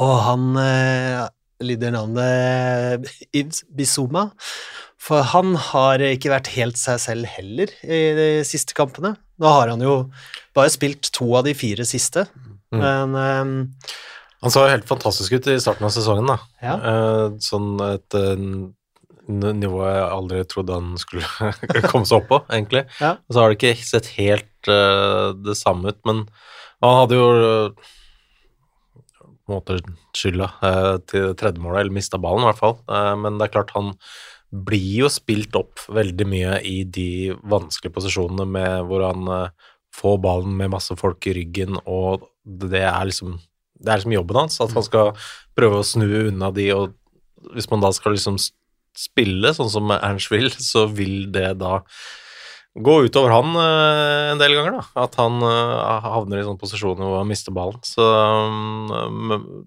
og 0.00 0.12
han 0.24 0.44
uh, 0.56 1.26
lyder 1.60 1.92
navnet 1.92 3.04
Ibs 3.36 3.66
Bizuma. 3.76 4.30
For 4.96 5.20
han 5.34 5.52
har 5.68 6.00
ikke 6.00 6.32
vært 6.32 6.48
helt 6.54 6.80
seg 6.80 6.96
selv 7.02 7.28
heller 7.28 7.70
i 7.84 8.00
de 8.16 8.28
siste 8.48 8.76
kampene. 8.76 9.12
Nå 9.42 9.50
har 9.52 9.68
han 9.74 9.82
jo 9.84 9.94
bare 10.56 10.72
spilt 10.72 11.10
to 11.12 11.28
av 11.36 11.44
de 11.48 11.54
fire 11.58 11.84
siste, 11.88 12.26
Mm. 12.74 12.80
men 12.82 13.12
um, 13.14 13.50
Han 14.42 14.50
så 14.50 14.64
jo 14.64 14.72
helt 14.72 14.88
fantastisk 14.88 15.36
ut 15.36 15.46
i 15.46 15.54
starten 15.62 15.86
av 15.86 15.92
sesongen, 15.94 16.26
da. 16.26 16.34
Ja. 16.60 16.72
Uh, 16.82 17.36
sånn 17.38 17.76
et 17.86 18.16
uh, 18.18 18.34
nivå 19.30 19.84
jeg 19.86 20.02
aldri 20.02 20.40
trodde 20.50 20.74
han 20.74 20.96
skulle 20.98 21.22
komme 21.92 22.02
seg 22.10 22.18
opp 22.18 22.26
på, 22.32 22.40
egentlig. 22.50 22.82
Ja. 22.98 23.12
Og 23.22 23.36
så 23.36 23.40
har 23.44 23.54
det 23.54 23.58
ikke 23.60 23.86
sett 23.86 24.10
helt 24.18 24.70
uh, 24.70 25.30
det 25.46 25.54
samme 25.58 25.94
ut, 25.94 26.00
men 26.10 26.24
han 26.82 26.98
hadde 27.04 27.20
jo 27.22 27.28
på 29.46 29.54
en 29.54 29.60
måte 29.60 29.78
skylda 30.18 30.50
til 31.06 31.30
tredjemålet, 31.30 31.38
tredje 31.38 31.62
målet, 31.62 31.80
eller 31.84 31.94
mista 31.94 32.18
ballen 32.18 32.42
i 32.42 32.48
hvert 32.50 32.58
fall. 32.58 32.80
Men 33.22 33.38
det 33.38 33.46
er 33.46 33.52
klart 33.54 33.70
han 33.76 33.92
blir 34.50 35.02
jo 35.02 35.10
spilt 35.12 35.56
opp 35.58 35.82
veldig 35.92 36.26
mye 36.28 36.60
i 36.66 36.78
de 36.84 37.34
vanskelige 37.46 37.96
posisjonene 37.96 38.46
med 38.48 38.86
hvor 38.88 39.04
han 39.08 39.32
eh, 39.32 39.66
får 39.96 40.20
ballen 40.22 40.56
med 40.58 40.74
masse 40.74 40.94
folk 40.98 41.26
i 41.26 41.34
ryggen, 41.38 41.80
og 41.88 42.28
det 42.44 42.84
er 42.84 43.08
liksom 43.08 43.38
det 43.76 43.92
er 43.92 44.00
liksom 44.00 44.14
jobben 44.14 44.38
hans, 44.40 44.60
at 44.64 44.72
han 44.72 44.84
skal 44.84 45.10
prøve 45.56 45.80
å 45.80 45.86
snu 45.86 46.06
unna 46.30 46.48
de, 46.54 46.70
og 46.72 46.94
hvis 47.52 47.68
man 47.68 47.82
da 47.84 47.90
skal 47.94 48.16
liksom 48.16 48.38
spille 48.96 49.52
sånn 49.52 49.68
som 49.72 49.92
Ernst 49.96 50.32
vil, 50.32 50.48
så 50.70 50.86
vil 50.88 51.28
det 51.34 51.50
da 51.60 51.80
gå 52.76 52.98
utover 53.06 53.32
han 53.32 53.56
eh, 53.56 54.32
en 54.34 54.40
del 54.40 54.56
ganger, 54.56 54.78
da. 54.80 55.04
At 55.06 55.16
han 55.20 55.40
eh, 55.44 56.08
havner 56.10 56.40
i 56.40 56.44
sånne 56.44 56.60
posisjoner 56.60 57.08
hvor 57.08 57.22
han 57.22 57.30
mister 57.30 57.54
ballen. 57.56 57.80
Så 57.88 58.04
um, 58.04 59.64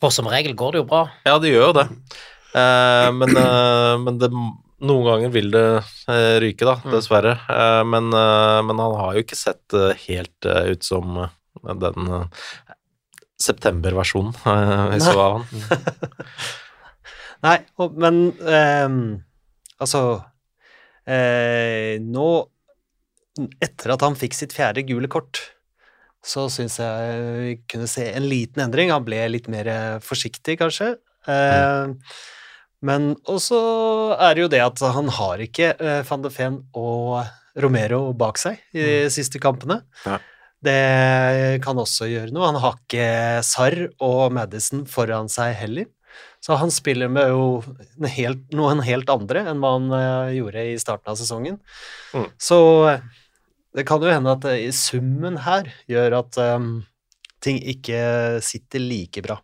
For 0.00 0.14
som 0.14 0.30
regel 0.32 0.56
går 0.56 0.74
det 0.74 0.82
jo 0.82 0.88
bra. 0.88 1.02
ja, 1.28 1.36
det 1.42 1.52
gjør 1.52 1.70
jo 1.70 1.76
det. 1.82 1.86
Eh, 2.56 3.10
men 3.12 3.36
eh, 3.36 3.94
men 4.00 4.20
det, 4.20 4.30
noen 4.32 5.06
ganger 5.08 5.32
vil 5.34 5.50
det 5.52 5.64
eh, 6.08 6.36
ryke, 6.44 6.68
da, 6.68 6.78
dessverre. 6.94 7.34
Eh, 7.50 7.82
men, 7.88 8.08
men 8.12 8.84
han 8.84 8.96
har 9.00 9.16
jo 9.16 9.24
ikke 9.26 9.38
sett 9.38 9.76
helt 10.06 10.48
ut 10.48 10.86
som 10.86 11.26
den 11.58 12.14
september-versjonen 13.38 14.34
vi 14.92 15.00
så 15.02 15.14
av 15.18 15.36
han. 15.38 15.44
Nei, 17.46 17.58
og, 17.78 17.94
men 18.02 18.16
ehm, 18.50 19.02
altså 19.78 20.00
eh, 21.06 22.00
Nå, 22.02 22.24
etter 23.62 23.94
at 23.94 24.02
han 24.02 24.18
fikk 24.18 24.34
sitt 24.34 24.56
fjerde 24.56 24.82
gule 24.88 25.10
kort, 25.10 25.38
så 26.26 26.48
syns 26.50 26.80
jeg 26.82 27.20
vi 27.44 27.52
kunne 27.70 27.86
se 27.90 28.08
en 28.10 28.26
liten 28.26 28.64
endring. 28.64 28.90
Han 28.90 29.06
ble 29.06 29.20
litt 29.30 29.46
mer 29.50 29.70
forsiktig, 30.02 30.58
kanskje. 30.58 30.96
Eh, 31.30 31.94
Men 32.86 33.12
også 33.26 33.58
er 34.22 34.36
det 34.36 34.44
jo 34.44 34.50
det 34.52 34.62
at 34.62 34.82
han 34.94 35.10
har 35.16 35.42
ikke 35.42 35.72
uh, 35.80 36.00
van 36.06 36.24
de 36.24 36.32
Ven 36.34 36.58
og 36.78 37.22
Romero 37.58 38.12
bak 38.14 38.38
seg 38.38 38.60
i 38.76 38.82
de 38.84 38.98
siste 39.10 39.40
kampene. 39.42 39.80
Ja. 40.06 40.18
Det 40.58 41.60
kan 41.62 41.78
også 41.78 42.08
gjøre 42.10 42.34
noe. 42.34 42.48
Han 42.50 42.58
har 42.62 42.78
ikke 42.80 43.08
Sarr 43.46 43.78
og 44.02 44.34
Madison 44.34 44.84
foran 44.90 45.30
seg 45.30 45.54
heller. 45.58 45.86
Så 46.42 46.56
han 46.58 46.70
spiller 46.70 47.10
med 47.10 47.30
jo 47.32 47.62
en 47.98 48.08
helt, 48.10 48.44
noen 48.54 48.82
helt 48.86 49.10
andre 49.10 49.44
enn 49.50 49.62
hva 49.62 49.74
han 49.74 49.88
eh, 49.94 50.36
gjorde 50.38 50.64
i 50.70 50.76
starten 50.80 51.12
av 51.12 51.18
sesongen. 51.18 51.58
Mm. 52.14 52.28
Så 52.42 52.60
eh, 52.90 53.02
det 53.78 53.84
kan 53.86 54.02
jo 54.02 54.10
hende 54.10 54.34
at 54.34 54.46
i 54.54 54.70
summen 54.74 55.40
her 55.44 55.68
gjør 55.90 56.20
at 56.22 56.38
um, 56.56 56.70
ting 57.44 57.58
ikke 57.74 58.00
sitter 58.42 58.82
like 58.82 59.22
bra. 59.22 59.38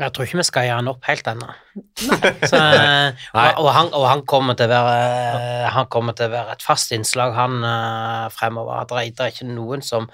Jeg 0.00 0.12
tror 0.16 0.24
ikke 0.24 0.38
vi 0.40 0.44
skal 0.48 0.64
gi 0.64 0.70
han 0.72 0.88
opp 0.88 1.04
helt 1.08 1.26
ennå. 1.28 1.48
Eh, 1.76 3.10
og, 3.36 3.58
og, 3.60 3.70
han, 3.76 3.90
og 3.96 4.04
han 4.08 4.22
kommer 4.28 4.56
til 4.56 4.70
å 4.70 4.78
være 4.86 5.72
Han 5.74 5.88
kommer 5.92 6.16
til 6.16 6.30
å 6.30 6.32
være 6.32 6.54
et 6.56 6.64
fast 6.64 6.94
innslag, 6.96 7.34
han 7.36 7.58
uh, 7.64 8.28
fremover. 8.32 8.86
Det 8.88 9.26
er- 9.26 9.34
ikke 9.34 9.48
noen 9.50 9.84
som 9.84 10.08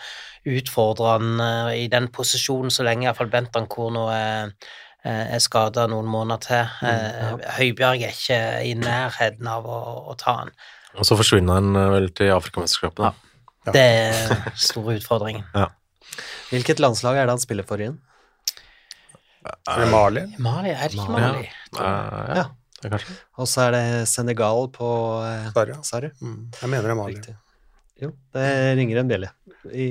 utfordrer 0.47 1.17
han 1.17 1.41
uh, 1.43 1.71
i 1.75 1.87
den 1.93 2.09
posisjonen 2.15 2.75
så 2.75 2.87
lenge 2.87 3.07
iallfall 3.07 3.31
Bentancourt 3.31 3.95
nå 3.95 4.05
er, 4.15 4.53
er 5.07 5.39
skada 5.43 5.87
noen 5.91 6.09
måneder 6.11 6.43
til. 6.43 6.75
Eh, 6.91 7.47
Høibjerg 7.61 8.03
er 8.09 8.15
ikke 8.15 8.41
i 8.67 8.75
nærheten 8.79 9.47
av 9.51 9.67
å, 9.71 9.79
å 10.11 10.17
ta 10.19 10.41
han. 10.43 10.51
Og 10.97 11.07
så 11.07 11.19
forsvinner 11.19 11.61
han 11.61 11.79
eh, 11.79 11.91
vel 11.95 12.11
til 12.17 12.33
Afrikamesterskapet, 12.35 13.05
da. 13.07 13.73
Det 13.75 13.83
er 13.83 14.19
den 14.35 14.59
store 14.69 14.99
utfordringen. 14.99 15.47
Hvilket 16.51 16.83
landslag 16.83 17.19
er 17.19 17.27
det 17.27 17.37
han 17.37 17.43
spiller 17.43 17.67
for 17.67 17.83
igjen? 17.83 17.99
Er 19.47 19.83
det 19.83 19.89
Mali? 19.93 20.23
Mali, 20.43 20.71
er 20.75 20.91
det 20.91 20.99
ikke 20.99 21.15
Mali? 21.15 21.49
Ja, 21.77 22.47
det 22.77 22.89
er 22.89 22.95
kanskje 22.95 23.17
Og 23.41 23.51
så 23.51 23.67
er 23.67 23.75
det 23.77 23.85
Senegal 24.11 24.71
på 24.75 24.89
eh, 25.25 25.51
Sarri, 25.55 25.75
ja. 25.75 25.83
Sarri. 25.87 26.11
Mm. 26.21 26.39
Jeg 26.61 26.73
mener 26.73 26.89
det 26.89 26.95
er 26.95 27.01
Mali. 27.01 27.19
Riktig. 27.19 27.37
Jo, 28.03 28.13
det 28.37 28.49
ringer 28.77 29.01
en 29.01 29.11
bjelle. 29.11 29.31
I 29.73 29.87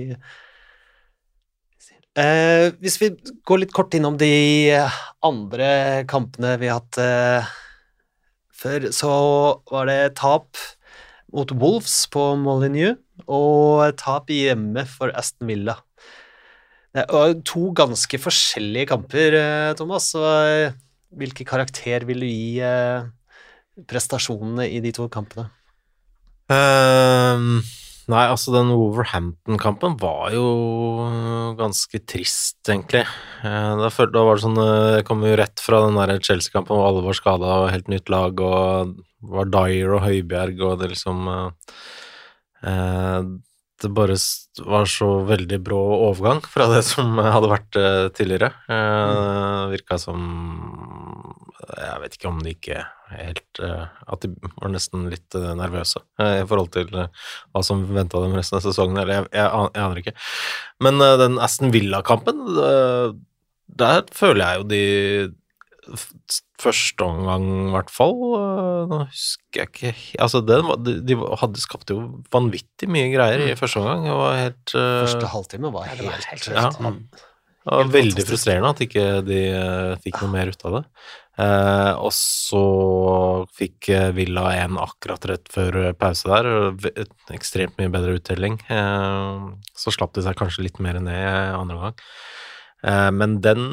eh, 2.21 2.67
hvis 2.83 2.99
vi 3.01 3.11
går 3.47 3.63
litt 3.63 3.73
kort 3.75 3.95
innom 3.97 4.19
de 4.21 4.31
andre 5.25 5.69
kampene 6.09 6.55
vi 6.61 6.69
har 6.69 6.83
hatt 6.83 7.01
eh, 7.01 7.55
før, 8.55 8.89
så 8.95 9.15
var 9.71 9.89
det 9.89 10.15
tap 10.21 10.61
mot 11.35 11.51
Wolves 11.57 12.05
på 12.13 12.33
Molyneux 12.39 13.01
og 13.25 13.97
tap 13.99 14.29
hjemme 14.31 14.85
for 14.89 15.11
Aston 15.17 15.49
Villa. 15.49 15.79
Det 16.95 17.03
var 17.11 17.33
to 17.43 17.69
ganske 17.75 18.17
forskjellige 18.23 18.87
kamper, 18.93 19.35
eh, 19.35 19.71
Thomas. 19.75 20.13
Så 20.13 20.21
eh, 20.23 20.75
hvilken 21.11 21.47
karakter 21.47 22.05
vil 22.07 22.23
du 22.23 22.27
gi 22.29 22.61
eh, 22.63 23.07
prestasjonene 23.89 24.69
i 24.71 24.79
de 24.83 24.93
to 24.95 25.09
kampene? 25.11 25.49
Um, 26.47 27.59
Nei, 28.05 28.21
altså 28.29 28.51
den 28.53 28.69
Wolverhampton-kampen 28.69 29.95
var 29.97 30.29
jo 30.35 30.45
ganske 31.57 31.99
trist, 32.05 32.59
egentlig. 32.69 33.01
Da, 33.41 33.89
følte, 33.89 34.13
da 34.13 34.21
var 34.27 34.37
det 34.37 34.43
sånn 34.43 34.59
Jeg 34.61 35.05
kom 35.07 35.23
jo 35.25 35.31
rett 35.39 35.63
fra 35.63 35.79
den 35.87 35.97
der 35.97 36.13
Chelsea-kampen 36.21 36.77
hvor 36.77 36.85
alle 36.85 37.01
var 37.01 37.17
skada 37.17 37.55
og 37.63 37.71
helt 37.73 37.89
nytt 37.89 38.11
lag, 38.13 38.37
og 38.45 38.93
det 38.93 39.33
var 39.33 39.49
Dyer 39.49 39.95
og 39.97 40.05
Høibjerg, 40.05 40.61
og 40.67 40.77
det 40.83 40.91
liksom 40.93 41.25
uh, 41.33 41.49
Det 43.85 43.91
bare 43.93 44.17
var 44.65 44.87
så 44.89 45.07
veldig 45.27 45.59
brå 45.61 45.79
overgang 46.09 46.41
fra 46.49 46.65
det 46.71 46.81
som 46.87 47.19
hadde 47.21 47.51
vært 47.51 47.77
eh, 47.77 48.05
tidligere. 48.17 48.49
Mm. 48.71 49.73
Virka 49.75 49.99
som 50.01 50.23
Jeg 51.75 52.01
vet 52.01 52.17
ikke 52.17 52.29
om 52.31 52.39
de 52.41 52.53
ikke 52.55 52.81
helt 53.11 53.61
eh, 53.61 53.85
At 54.09 54.25
de 54.25 54.31
var 54.55 54.73
nesten 54.73 55.05
litt 55.11 55.37
eh, 55.37 55.51
nervøse 55.57 56.01
eh, 56.21 56.41
i 56.41 56.47
forhold 56.49 56.71
til 56.73 56.89
eh, 56.97 57.23
hva 57.53 57.63
som 57.65 57.83
venta 57.93 58.21
dem 58.23 58.35
resten 58.37 58.57
av 58.59 58.65
sesongen, 58.65 58.97
eller 59.01 59.19
jeg, 59.19 59.29
jeg, 59.35 59.69
jeg 59.75 59.83
aner 59.85 60.01
ikke. 60.01 60.15
Men 60.87 61.05
eh, 61.05 61.15
den 61.21 61.39
Aston 61.45 61.73
Villa-kampen, 61.75 62.41
eh, 62.65 63.15
der 63.81 64.05
føler 64.15 64.45
jeg 64.45 64.61
jo 64.61 64.69
de 64.73 64.83
Første 66.61 67.03
omgang, 67.03 67.45
i 67.67 67.73
hvert 67.73 67.91
fall. 67.91 68.15
eh, 68.37 68.85
Nå 68.91 68.99
husker 69.09 69.61
jeg 69.61 69.71
ikke 69.73 69.93
Altså, 70.23 70.39
den, 70.47 70.69
de, 70.85 70.93
de 71.03 71.17
hadde 71.41 71.59
skapt 71.63 71.91
jo 71.91 71.99
vanvittig 72.31 72.87
mye 72.91 73.09
greier 73.11 73.43
i 73.49 73.55
første 73.59 73.81
omgang. 73.81 74.05
Det 74.07 74.15
var 74.21 74.37
helt 74.39 74.75
uh, 74.77 75.01
Første 75.03 75.31
halvtime 75.33 75.71
var 75.75 75.89
Ja, 75.89 75.97
var 75.99 76.15
helt, 76.15 76.29
helt 76.31 76.47
ja. 76.55 76.69
det 77.65 77.75
var 77.81 77.91
veldig 77.95 78.23
frustrerende 78.29 78.71
at 78.75 78.81
ikke 78.85 79.05
de 79.25 79.39
eh, 79.49 79.93
fikk 80.03 80.19
noe 80.21 80.31
mer 80.35 80.51
ut 80.53 80.65
av 80.69 80.75
det. 80.77 80.81
Eh, 81.41 81.93
og 81.97 82.11
så 82.15 82.61
fikk 83.57 83.89
Villa 84.15 84.43
en 84.61 84.77
akkurat 84.79 85.25
rett 85.31 85.49
før 85.51 85.79
pause 85.99 86.29
der. 86.29 86.47
Ekstremt 87.35 87.75
mye 87.81 87.89
bedre 87.91 88.19
uttelling. 88.19 88.59
Eh, 88.69 89.49
så 89.75 89.95
slapp 89.95 90.13
de 90.15 90.23
seg 90.27 90.37
kanskje 90.39 90.67
litt 90.67 90.77
mer 90.79 91.01
ned 91.01 91.57
andre 91.57 91.79
omgang. 91.79 91.97
Eh, 92.85 93.09
men 93.17 93.39
den 93.43 93.65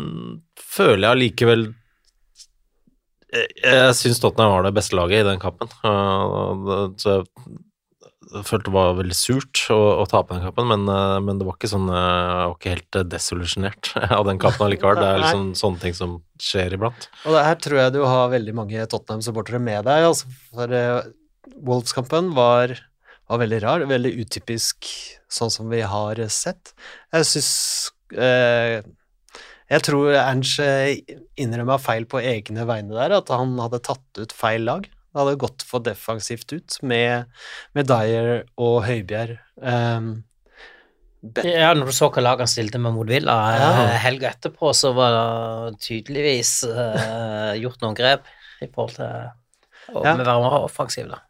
føler 0.57 1.05
jeg 1.05 1.13
allikevel 1.19 1.69
Jeg, 3.33 3.49
jeg 3.65 3.97
syns 3.97 4.21
Tottenham 4.21 4.59
var 4.59 4.67
det 4.67 4.75
beste 4.77 4.97
laget 4.99 5.23
i 5.23 5.29
den 5.31 5.41
kampen. 5.41 5.71
Så 7.01 7.23
jeg 8.33 8.47
følte 8.49 8.71
det 8.71 8.75
var 8.75 8.95
veldig 8.97 9.17
surt 9.17 9.63
å, 9.73 9.79
å 10.03 10.05
tape 10.09 10.37
den 10.37 10.45
kampen, 10.47 10.69
men, 10.71 10.85
eh, 10.89 11.17
men 11.25 11.41
det 11.41 11.47
var 11.47 11.57
ikke 11.59 11.71
sånn 11.73 11.89
eh, 11.93 11.97
Jeg 11.97 12.47
var 12.49 12.55
ikke 12.57 12.75
helt 12.75 12.99
eh, 12.99 13.09
desillusjonert 13.15 13.91
av 14.19 14.29
den 14.29 14.41
kampen 14.43 14.67
allikevel. 14.67 15.01
Det 15.01 15.09
er 15.09 15.21
liksom 15.25 15.51
sånne 15.59 15.83
ting 15.83 15.97
som 15.99 16.15
skjer 16.41 16.79
iblant. 16.79 17.09
Og 17.29 17.37
her 17.37 17.59
tror 17.61 17.83
jeg 17.83 17.97
du 17.97 18.01
har 18.07 18.33
veldig 18.33 18.57
mange 18.57 18.87
Tottenham-supportere 18.93 19.61
med 19.63 19.85
deg, 19.89 20.09
altså, 20.09 20.33
for 20.53 20.77
Wolves-kampen 21.63 22.33
var, 22.37 22.75
var 23.31 23.43
veldig 23.43 23.61
rar, 23.65 23.87
veldig 23.91 24.15
utypisk 24.23 24.89
sånn 25.33 25.53
som 25.53 25.69
vi 25.73 25.83
har 25.85 26.21
sett. 26.33 26.75
Jeg 27.13 27.29
syns 27.29 27.53
eh, 28.17 28.81
Jeg 29.73 29.85
tror 29.87 30.11
Ernst 30.21 30.61
innrømma 31.41 31.79
feil 31.81 32.05
på 32.11 32.21
egne 32.21 32.67
vegne 32.69 32.93
der, 32.93 33.15
at 33.23 33.31
han 33.33 33.55
hadde 33.63 33.81
tatt 33.87 34.21
ut 34.21 34.35
feil 34.37 34.67
lag. 34.69 34.85
Det 34.85 35.21
hadde 35.21 35.39
gått 35.41 35.65
for 35.69 35.81
defensivt 35.85 36.53
ut 36.53 36.77
med, 36.89 37.25
med 37.77 37.89
Dyer 37.89 38.43
og 38.61 38.83
Høibjerg. 38.89 39.39
Um, 39.61 40.13
Ja, 41.47 41.69
når 41.79 41.87
du 41.87 41.95
så 41.95 42.09
hva 42.11 42.23
lag 42.25 42.41
han 42.43 42.49
stilte 42.51 42.81
med 42.83 42.97
mot 42.97 43.07
Villa 43.07 43.35
Ja. 43.55 43.67
eh, 43.85 43.99
helga 44.03 44.33
etterpå, 44.33 44.73
så 44.75 44.91
var 44.97 45.13
det 45.15 45.77
tydeligvis 45.85 46.65
uh, 46.67 47.53
gjort 47.61 47.81
noen 47.85 47.95
grep 47.95 48.25
i 48.65 48.67
forhold 48.73 48.97
til 48.97 49.07
å 49.95 50.03
Ja. 50.03 50.17
være 50.17 50.25
mer 50.43 50.57
offensiv, 50.67 51.07
da. 51.13 51.21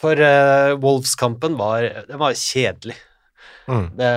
For 0.00 0.16
uh, 0.20 0.74
Wolves-kampen 0.80 1.56
var, 1.60 1.86
var 2.20 2.36
kjedelig. 2.36 2.96
Mm. 3.68 3.88
Det, 3.96 4.12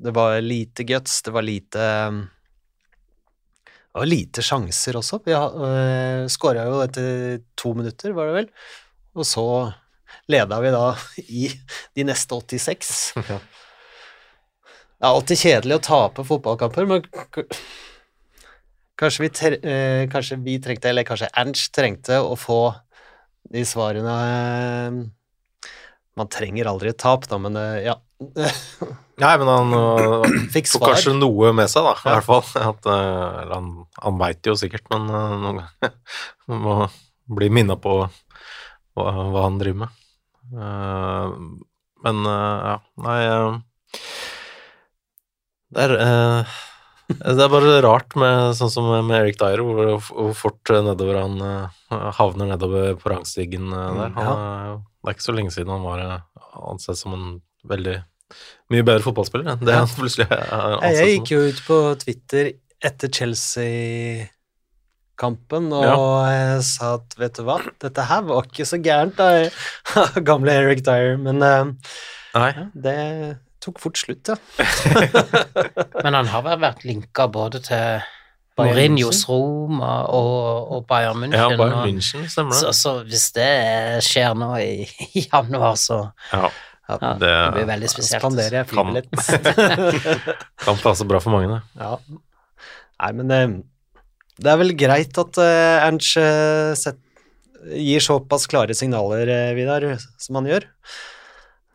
det 0.00 0.12
var 0.16 0.40
lite 0.40 0.84
guts, 0.88 1.22
det 1.22 1.32
var 1.34 1.44
lite 1.44 1.78
Det 3.90 3.98
var 3.98 4.06
lite 4.08 4.42
sjanser 4.42 4.96
også. 5.00 5.20
Vi 5.26 5.34
uh, 5.34 6.26
skåra 6.30 6.64
jo 6.68 6.80
etter 6.84 7.40
to 7.58 7.74
minutter, 7.76 8.14
var 8.16 8.30
det 8.30 8.36
vel. 8.38 8.48
Og 9.18 9.26
så 9.26 9.44
leda 10.30 10.60
vi 10.62 10.70
da 10.74 10.84
i 11.42 11.48
de 11.94 12.06
neste 12.08 12.34
86. 12.34 12.94
Ja. 13.30 13.40
Det 15.00 15.08
er 15.08 15.14
alltid 15.16 15.38
kjedelig 15.40 15.76
å 15.78 15.80
tape 15.80 16.22
fotballkamper, 16.28 16.84
men 16.84 17.06
kanskje 19.00 19.22
vi, 19.24 19.30
tre, 19.32 19.56
uh, 19.64 20.02
kanskje 20.12 20.36
vi 20.44 20.58
trengte, 20.60 20.90
eller 20.90 21.06
kanskje 21.08 21.30
Ernst 21.40 21.72
trengte, 21.72 22.18
å 22.20 22.36
få 22.36 22.58
de 23.50 23.64
svarene 23.66 24.16
eh, 24.26 24.98
Man 26.18 26.30
trenger 26.30 26.68
aldri 26.70 26.92
et 26.92 27.00
tap, 27.00 27.26
da, 27.30 27.38
men 27.40 27.56
eh, 27.58 27.86
ja. 27.88 27.96
Nei, 28.20 29.32
men 29.40 29.48
han 29.48 29.74
øh, 29.76 30.24
Fikk 30.52 30.68
svar. 30.68 30.80
svar. 30.80 30.92
kanskje 30.92 31.14
noe 31.16 31.52
med 31.56 31.70
seg, 31.72 31.86
da, 31.86 31.94
i 31.96 32.14
hvert 32.14 32.26
fall. 32.26 32.44
At, 32.60 32.88
eller 32.88 33.54
han 33.54 33.70
han 34.00 34.20
veit 34.20 34.48
jo 34.48 34.56
sikkert, 34.60 34.86
men 34.92 35.08
øh, 35.08 35.36
noen 35.40 35.60
ganger 35.60 35.94
må 36.64 36.76
bli 37.30 37.50
minna 37.52 37.76
på 37.80 37.96
hva, 38.00 39.04
hva 39.04 39.44
han 39.46 39.60
driver 39.60 39.86
med. 39.86 39.96
Men 42.00 42.24
ja, 42.26 42.72
nei 43.04 43.20
det 45.70 45.84
er 45.84 45.92
det 47.10 47.44
er 47.44 47.52
bare 47.52 47.76
rart 47.84 48.16
med 48.18 48.56
sånn 48.58 48.70
som 48.72 48.88
med 49.06 49.14
Eric 49.14 49.38
Dyer, 49.38 49.62
hvor, 49.62 49.92
hvor 50.08 50.32
fort 50.38 50.72
nedover 50.74 51.20
han 51.20 51.36
havner 52.18 52.50
nedover 52.50 52.96
på 52.98 53.12
rangstigen 53.12 53.70
der. 53.70 54.10
Han, 54.16 54.26
ja. 54.26 54.74
det 54.80 55.10
er 55.10 55.16
ikke 55.16 55.26
så 55.28 55.34
lenge 55.36 55.54
siden 55.54 55.70
han 55.74 55.86
var 55.86 56.02
ansett 56.72 56.98
som 56.98 57.14
en 57.14 57.28
veldig 57.70 58.00
mye 58.70 58.84
bedre 58.86 59.02
fotballspiller 59.04 59.48
enn 59.54 59.64
det 59.66 59.74
han 59.74 59.88
plutselig 59.96 60.26
er 60.30 60.36
Jeg, 60.94 61.06
gikk 61.16 61.28
jo 61.34 61.40
ut 61.50 61.60
på 61.66 61.76
Twitter 62.04 62.44
etter 62.86 63.08
Chelsea-kampen 63.12 65.64
og 65.76 66.30
jeg 66.30 66.62
sa 66.70 66.84
at 67.00 67.08
vet 67.20 67.34
du 67.36 67.42
hva, 67.48 67.58
dette 67.82 68.02
her 68.08 68.22
var 68.30 68.42
ikke 68.48 68.64
så 68.68 68.76
gærent, 68.80 69.16
da, 69.20 69.26
gamle 70.30 70.50
Eric 70.62 70.80
Dyer, 70.86 71.14
men 71.20 71.36
eh, 71.44 71.64
Nei. 72.36 72.50
ja, 72.56 72.64
det 72.86 72.98
tok 73.60 73.76
fort 73.82 73.98
slutt, 74.00 74.24
ja. 74.30 74.36
Men 76.04 76.12
han 76.16 76.28
har 76.32 76.42
vel 76.46 76.58
vært 76.62 76.84
linka 76.88 77.22
både 77.28 77.58
til 77.66 78.00
Mourinhos 78.60 79.20
Roma 79.28 79.92
og, 80.08 80.70
og 80.76 80.80
Bayern 80.88 81.18
München. 81.22 81.36
Ja, 81.36 81.48
Bayern 81.58 81.82
München, 81.84 82.22
stemmer 82.30 82.54
Så, 82.56 82.66
det. 82.70 82.76
så 82.78 82.90
hvis 83.04 83.26
det 83.36 83.50
skjer 84.06 84.32
nå 84.38 84.50
i, 84.62 84.86
i 85.18 85.20
januar, 85.26 85.74
så 85.80 85.98
Ja, 86.32 86.48
ja, 87.00 87.12
Det- 87.20 87.28
det 87.30 87.52
blir 87.58 87.68
veldig 87.74 87.90
spesielt. 87.92 88.22
Spanderer 88.22 88.56
jeg 88.60 88.66
Kan- 88.68 88.94
flybillett. 88.94 90.46
kan 90.64 90.76
passe 90.82 91.06
bra 91.08 91.20
for 91.20 91.30
mange, 91.34 91.48
det. 91.54 91.60
ja. 91.80 91.98
Nei, 93.00 93.12
men 93.16 93.30
eh, 93.32 93.54
det 94.40 94.50
er 94.52 94.58
vel 94.60 94.74
greit 94.76 95.16
at 95.20 95.38
uh, 95.40 95.86
Ernst 95.86 96.16
sett, 96.80 96.98
gir 97.76 98.00
såpass 98.04 98.46
klare 98.48 98.72
signaler, 98.76 99.28
uh, 99.28 99.54
Vidar, 99.56 99.86
som 100.20 100.36
han 100.40 100.46
gjør. 100.48 100.64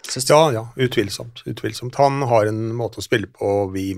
Synes? 0.05 0.29
Ja, 0.29 0.39
ja, 0.53 0.63
utvilsomt. 0.77 1.41
utvilsomt. 1.49 1.95
Han 1.97 2.21
har 2.29 2.45
en 2.49 2.67
måte 2.77 3.01
å 3.01 3.05
spille 3.05 3.25
på 3.33 3.41
og 3.65 3.71
vi 3.73 3.95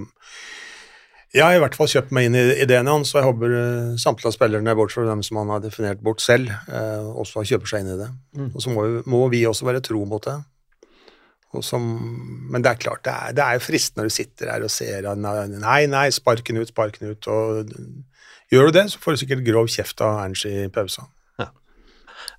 Jeg 1.36 1.43
har 1.43 1.57
i 1.57 1.59
hvert 1.59 1.76
fall 1.76 1.89
kjøpt 1.91 2.13
meg 2.15 2.30
inn 2.30 2.36
i 2.39 2.43
ideene 2.63 2.93
hans, 2.95 3.11
og 3.13 3.20
jeg 3.20 3.28
håper 3.28 3.55
samtlige 3.99 4.30
av 4.32 4.36
spillerne, 4.38 4.76
bortsett 4.80 5.01
fra 5.03 5.09
dem 5.11 5.24
som 5.28 5.38
han 5.41 5.49
har 5.51 5.59
definert 5.59 5.99
bort 6.01 6.24
selv, 6.24 6.47
eh, 6.72 7.03
også 7.20 7.43
kjøper 7.43 7.68
seg 7.68 7.84
inn 7.84 7.91
i 7.91 7.97
det. 7.99 8.07
Mm. 8.39 8.51
Og 8.55 8.63
så 8.63 8.72
må, 8.72 8.86
vi- 8.88 9.03
må 9.11 9.20
vi 9.30 9.41
også 9.45 9.68
være 9.68 9.82
tro 9.84 10.05
mot 10.07 10.24
det. 10.24 10.38
Og 11.56 11.64
som, 11.64 11.84
men 12.52 12.64
det 12.64 12.74
er 12.74 12.82
klart, 12.82 13.06
det 13.08 13.14
er, 13.14 13.36
det 13.38 13.43
er 13.43 13.58
jo 13.58 13.64
fristende 13.64 14.04
når 14.04 14.12
du 14.12 14.16
sitter 14.18 14.50
her 14.52 14.66
og 14.66 14.72
ser 14.74 15.06
at 15.08 15.22
Nei, 15.22 15.82
nei, 15.89 16.08
spark 16.14 16.43
den 16.48 16.60
ut, 16.60 16.74
spark 16.74 17.00
den 17.00 17.14
ut. 17.16 17.30
Og 17.32 17.72
gjør 18.52 18.68
du 18.68 18.80
det, 18.80 18.89
så 18.91 19.00
får 19.04 19.16
du 19.16 19.22
sikkert 19.24 19.45
grov 19.48 19.70
kjeft 19.72 20.04
av 20.04 20.20
Ernst 20.26 20.50
i 20.50 20.68
pausa. 20.74 21.08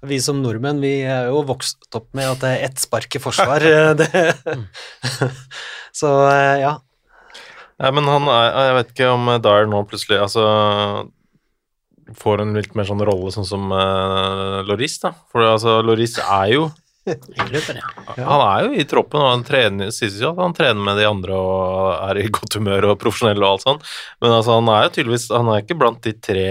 Vi 0.07 0.21
som 0.23 0.39
nordmenn, 0.45 0.83
vi 0.83 1.01
er 1.09 1.31
jo 1.33 1.41
vokst 1.49 1.89
opp 1.97 2.13
med 2.15 2.29
at 2.29 2.43
det 2.45 2.51
er 2.55 2.67
ett 2.69 2.79
spark 2.79 3.17
i 3.19 3.23
forsvar. 3.23 3.65
eh, 3.65 3.95
det. 4.01 5.31
Så 5.97 6.13
ja. 6.31 6.77
ja. 7.79 7.91
Men 7.95 8.11
han 8.11 8.29
er 8.31 8.47
Jeg 8.69 8.75
vet 8.77 8.93
ikke 8.93 9.09
om 9.15 9.31
Dyer 9.43 9.69
nå 9.71 9.85
plutselig 9.87 10.19
Altså 10.19 10.45
får 12.17 12.43
en 12.43 12.57
litt 12.57 12.75
mer 12.79 12.87
sånn 12.89 13.03
rolle 13.05 13.31
sånn 13.35 13.47
som 13.47 13.67
uh, 13.73 14.61
Loris, 14.67 14.97
da. 15.03 15.13
For 15.33 15.45
altså, 15.45 15.79
Loris 15.85 16.17
er 16.23 16.53
jo 16.55 16.69
klubben, 17.07 17.78
ja. 17.78 18.24
Han 18.26 18.42
er 18.42 18.64
jo 18.66 18.74
i 18.76 18.84
troppen, 18.88 19.22
og 19.22 19.30
han 19.30 19.44
trener, 19.46 19.90
sies 19.94 20.18
jo 20.20 20.32
at 20.32 20.40
han 20.42 20.55
trener 20.57 20.82
med 20.84 20.99
de 21.01 21.07
andre 21.09 21.36
og 21.38 22.11
er 22.11 22.20
i 22.20 22.26
godt 22.34 22.59
humør 22.59 22.90
og 22.90 22.99
profesjonell 23.01 23.40
og 23.42 23.49
alt 23.49 23.64
sånn, 23.64 23.80
men 24.20 24.34
altså, 24.34 24.59
han 24.59 24.70
er 24.74 24.84
jo 24.84 24.92
tydeligvis 24.96 25.26
Han 25.32 25.51
er 25.53 25.62
ikke 25.62 25.78
blant 25.80 26.01
de 26.05 26.12
tre 26.28 26.46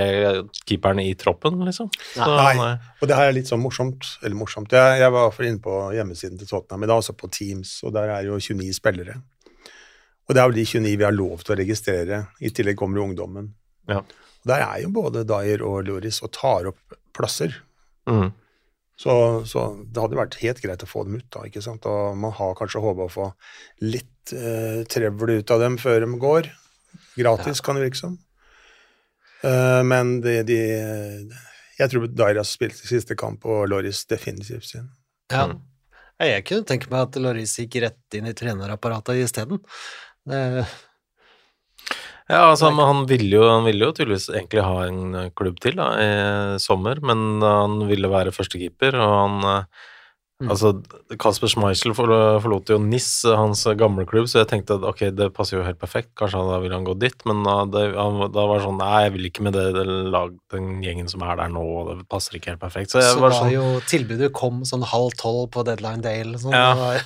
keeperne 0.69 1.05
i 1.05 1.13
troppen, 1.19 1.59
liksom. 1.67 1.91
Så 2.15 2.25
Nei. 2.25 2.43
han 2.47 2.63
er, 2.65 2.91
Og 3.01 3.11
det 3.11 3.19
her 3.19 3.31
er 3.31 3.37
litt 3.37 3.49
sånn 3.51 3.61
morsomt. 3.61 4.09
Eller 4.23 4.37
morsomt. 4.39 4.73
Jeg, 4.73 5.01
jeg 5.03 5.13
var 5.13 5.33
for 5.35 5.47
inne 5.47 5.61
på 5.63 5.75
hjemmesiden 5.95 6.39
til 6.41 6.49
Tottenham 6.49 6.85
i 6.85 6.89
dag, 6.89 7.01
altså 7.01 7.15
på 7.17 7.29
Teams, 7.33 7.77
og 7.85 7.93
der 7.97 8.13
er 8.15 8.29
jo 8.29 8.39
29 8.41 8.71
spillere. 8.77 9.19
Og 10.27 10.35
det 10.35 10.41
er 10.41 10.49
jo 10.49 10.57
de 10.57 10.65
29 10.67 10.95
vi 10.97 11.05
har 11.07 11.15
lov 11.15 11.43
til 11.45 11.55
å 11.55 11.59
registrere. 11.61 12.23
I 12.43 12.51
tillegg 12.55 12.79
kommer 12.79 12.99
jo 12.99 13.07
ungdommen. 13.07 13.53
Ja. 13.87 14.01
Og 14.01 14.51
der 14.51 14.65
er 14.65 14.81
jo 14.83 14.91
både 14.95 15.23
Dyer 15.27 15.63
og 15.65 15.85
Loris 15.87 16.19
og 16.25 16.33
tar 16.35 16.71
opp 16.73 16.99
plasser. 17.15 17.55
mm. 18.09 18.27
Så, 18.97 19.13
så 19.45 19.63
det 19.85 20.01
hadde 20.01 20.17
vært 20.17 20.39
helt 20.41 20.61
greit 20.63 20.83
å 20.83 20.89
få 20.89 21.03
dem 21.05 21.19
ut, 21.19 21.27
da. 21.33 21.43
ikke 21.45 21.61
sant? 21.61 21.85
Og 21.85 22.17
man 22.17 22.33
har 22.33 22.55
kanskje 22.57 22.81
håpa 22.81 23.05
å 23.05 23.13
få 23.13 23.27
litt 23.85 24.33
eh, 24.33 24.81
trevl 24.89 25.35
ut 25.37 25.53
av 25.53 25.61
dem 25.61 25.77
før 25.81 26.01
de 26.01 26.09
går. 26.21 26.49
Gratis, 27.17 27.61
kan 27.61 27.77
det 27.77 27.85
virke 27.85 27.99
som. 27.99 28.17
Uh, 29.43 29.83
men 29.85 30.15
de, 30.23 30.39
de 30.41 30.57
Jeg 31.77 31.91
tror 31.91 32.07
Dairas 32.09 32.55
spilte 32.57 32.89
siste 32.89 33.13
kamp, 33.19 33.45
og 33.45 33.67
Loris 33.69 34.05
definitivt 34.09 34.71
sin. 34.71 34.91
ja. 35.31 35.49
Mm. 35.53 35.63
Jeg 36.17 36.47
kunne 36.49 36.65
tenke 36.65 36.89
meg 36.89 37.03
at 37.03 37.17
Loris 37.21 37.51
gikk 37.61 37.75
rett 37.83 38.15
inn 38.17 38.25
i 38.25 38.33
trenerapparatet 38.33 39.19
isteden. 39.21 39.59
Ja, 42.29 42.41
altså, 42.51 42.71
men 42.75 42.83
han 42.85 43.05
ville 43.07 43.37
jo, 43.37 43.43
han 43.47 43.63
ville 43.67 43.87
jo 43.87 43.93
tydeligvis 43.95 44.29
egentlig 44.33 44.63
ha 44.67 44.79
en 44.87 45.03
eh, 45.15 45.29
klubb 45.37 45.61
til 45.63 45.77
da, 45.79 45.91
i 45.95 46.09
sommer, 46.59 46.99
men 46.99 47.39
han 47.45 47.77
ville 47.87 48.09
være 48.11 48.35
førstekeeper, 48.35 48.99
og 48.99 49.13
han 49.21 49.47
eh, 49.53 49.85
Mm. 50.37 50.51
Altså, 50.53 50.69
Kasper 51.17 51.49
Schmeichel 51.49 51.95
forlo- 51.97 52.37
forlot 52.43 52.69
jo 52.69 52.75
NIS, 52.77 53.23
hans 53.25 53.63
gamle 53.73 54.03
klubb, 54.05 54.27
så 54.29 54.43
jeg 54.43 54.49
tenkte 54.51 54.75
at 54.77 54.83
ok, 54.85 54.99
det 55.17 55.31
passer 55.33 55.57
jo 55.57 55.63
helt 55.65 55.79
perfekt, 55.81 56.11
kanskje 56.19 56.43
da 56.45 56.59
ville 56.61 56.77
han 56.77 56.85
gå 56.85 56.93
dit, 57.01 57.15
men 57.25 57.39
da, 57.41 57.55
det, 57.65 57.81
han, 57.97 58.19
da 58.35 58.43
var 58.45 58.59
det 58.59 58.67
sånn 58.67 58.77
Nei, 58.77 58.99
jeg 59.07 59.15
vil 59.15 59.25
ikke 59.31 59.47
med 59.47 59.57
det, 59.57 59.63
det 59.73 59.87
lag, 60.13 60.35
den 60.53 60.83
gjengen 60.85 61.09
som 61.09 61.25
er 61.25 61.39
der 61.41 61.49
nå, 61.49 61.63
og 61.79 61.89
det 61.89 62.05
passer 62.13 62.37
ikke 62.37 62.51
helt 62.53 62.61
perfekt. 62.61 62.93
Så 62.93 63.01
Så, 63.01 63.17
var 63.17 63.31
var 63.31 63.37
sånn 63.39 63.49
jo 63.55 63.65
tilbudet 63.89 64.29
kom 64.37 64.61
sånn 64.69 64.85
halv 64.85 65.17
tolv 65.17 65.47
på 65.57 65.65
deadline 65.65 66.05
day 66.05 66.21
eller 66.21 66.37
sånn. 66.37 66.53
Ja. 66.53 67.01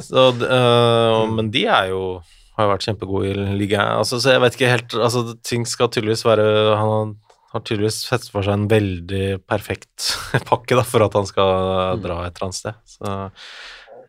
Så, 0.00 0.30
øh, 0.40 1.28
Men 1.36 1.52
de 1.52 1.66
er 1.68 1.92
jo 1.92 2.22
har 2.60 2.68
jo 2.68 2.74
vært 2.74 2.86
kjempegod 2.86 3.26
i 3.26 3.34
ligaen. 3.58 3.98
Altså, 4.02 4.20
så 4.22 4.36
jeg 4.36 4.44
vet 4.44 4.56
ikke 4.56 4.70
helt 4.74 4.96
Altså, 5.00 5.24
ting 5.46 5.66
skal 5.68 5.90
tydeligvis 5.92 6.24
være 6.26 6.46
Han 6.78 7.16
har, 7.50 7.64
tydeligvis 7.64 8.02
sett 8.06 8.28
for 8.30 8.46
seg 8.46 8.54
en 8.58 8.70
veldig 8.70 9.40
perfekt 9.50 10.12
pakke 10.50 10.78
da, 10.78 10.86
for 10.86 11.06
at 11.06 11.16
han 11.18 11.28
skal 11.28 12.02
dra 12.04 12.22
et 12.26 12.36
eller 12.36 12.50
annet 12.50 12.60
sted. 12.60 12.82
Så 12.86 13.14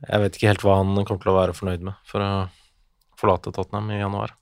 jeg 0.01 0.23
vet 0.23 0.37
ikke 0.37 0.51
helt 0.51 0.65
hva 0.65 0.81
han 0.81 0.93
kommer 1.05 1.23
til 1.23 1.31
å 1.31 1.37
være 1.39 1.55
fornøyd 1.57 1.87
med 1.87 2.09
for 2.09 2.25
å 2.25 2.31
forlate 3.21 3.53
Tottenham 3.53 3.89
i 3.93 3.99
januar. 4.01 4.33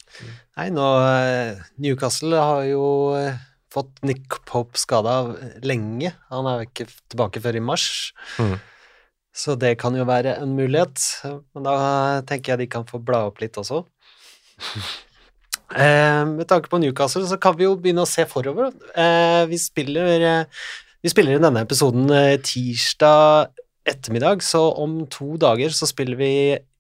Nei, 0.57 0.69
nå 0.71 0.87
eh, 1.03 1.59
Newcastle 1.83 2.39
har 2.39 2.65
jo 2.69 2.83
eh, 3.19 3.39
fått 3.73 4.01
Nick 4.07 4.39
Pope 4.49 4.79
skada 4.79 5.21
lenge. 5.65 6.13
Han 6.31 6.47
er 6.49 6.61
jo 6.61 6.69
ikke 6.69 6.87
tilbake 7.11 7.43
før 7.43 7.59
i 7.59 7.63
mars. 7.63 7.87
Mm. 8.39 8.55
Så 9.35 9.55
det 9.59 9.75
kan 9.79 9.95
jo 9.95 10.07
være 10.09 10.35
en 10.41 10.55
mulighet. 10.57 11.03
Men 11.53 11.67
da 11.67 11.75
tenker 12.27 12.53
jeg 12.53 12.63
de 12.63 12.71
kan 12.71 12.87
få 12.89 13.01
bla 13.03 13.25
opp 13.29 13.39
litt 13.43 13.59
også. 13.61 13.83
Eh, 15.69 16.25
med 16.25 16.47
tanke 16.49 16.69
på 16.69 16.79
Newcastle 16.81 17.27
så 17.29 17.37
kan 17.37 17.53
vi 17.57 17.67
jo 17.67 17.75
begynne 17.77 18.01
å 18.01 18.09
se 18.09 18.25
forover. 18.29 18.71
Eh, 18.97 19.43
vi, 19.51 19.59
spiller, 19.61 20.23
eh, 20.25 20.63
vi 21.05 21.11
spiller 21.13 21.37
i 21.37 21.43
denne 21.43 21.61
episoden 21.61 22.09
eh, 22.09 22.39
tirsdag 22.41 23.51
ettermiddag, 23.89 24.41
så 24.45 24.63
om 24.81 25.03
to 25.13 25.35
dager 25.41 25.73
så 25.73 25.85
spiller 25.89 26.17
vi 26.17 26.31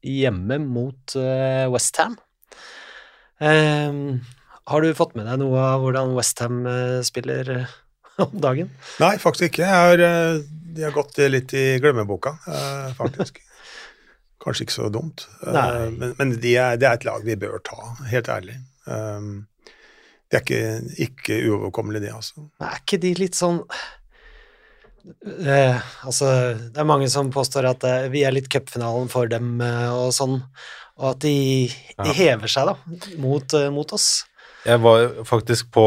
hjemme 0.05 0.57
mot 0.63 1.15
eh, 1.21 1.67
Westham. 1.69 2.17
Eh, 3.45 4.01
har 4.69 4.81
du 4.81 4.97
fått 4.97 5.13
med 5.17 5.29
deg 5.29 5.37
noe 5.43 5.67
av 5.75 5.85
hvordan 5.85 6.15
Westham 6.17 6.63
spiller 7.05 7.53
om 8.25 8.33
dagen? 8.41 8.73
Nei, 9.01 9.15
faktisk 9.21 9.51
ikke. 9.51 9.69
Jeg 9.69 9.85
har, 9.85 10.41
de 10.49 10.85
har 10.87 10.97
gått 10.97 11.21
litt 11.29 11.53
i 11.53 11.67
glemmeboka, 11.81 12.39
faktisk. 12.97 13.37
Kanskje 14.49 14.65
ikke 14.65 14.73
så 14.79 14.89
dumt. 14.89 15.27
Uh, 15.45 15.53
Men, 15.93 16.15
men 16.17 16.33
det 16.41 16.55
er, 16.57 16.75
det 16.81 16.89
er 16.89 16.97
et 16.97 17.05
lag 17.05 17.21
vi 17.27 17.35
bør 17.37 17.61
ta, 17.69 17.77
helt 18.09 18.29
ærlig. 18.33 18.57
Um, 18.89 19.45
Det 20.29 20.37
er 20.37 20.43
ikke, 20.43 20.59
ikke 21.05 21.37
uoverkommelig, 21.49 22.01
det, 22.03 22.11
altså. 22.13 22.43
Men 22.59 22.67
Er 22.69 22.81
ikke 22.83 22.99
de 23.01 23.13
litt 23.17 23.37
sånn 23.37 23.61
eh, 25.45 25.79
Altså, 26.05 26.27
det 26.69 26.77
er 26.81 26.87
mange 26.89 27.07
som 27.09 27.31
påstår 27.33 27.65
at 27.71 27.85
eh, 27.87 28.07
vi 28.13 28.21
er 28.27 28.35
litt 28.35 28.49
cupfinalen 28.51 29.09
for 29.11 29.29
dem 29.31 29.55
eh, 29.65 29.87
og 29.93 30.11
sånn, 30.15 30.39
og 30.99 31.07
at 31.13 31.21
de, 31.23 31.33
de 31.69 32.11
Ja. 32.11 32.17
hever 32.19 32.51
seg, 32.51 32.69
da, 32.69 32.75
mot, 33.23 33.53
eh, 33.57 33.69
mot 33.73 33.93
oss. 33.95 34.09
Jeg 34.67 34.81
var 34.83 35.07
faktisk 35.25 35.69
på 35.71 35.85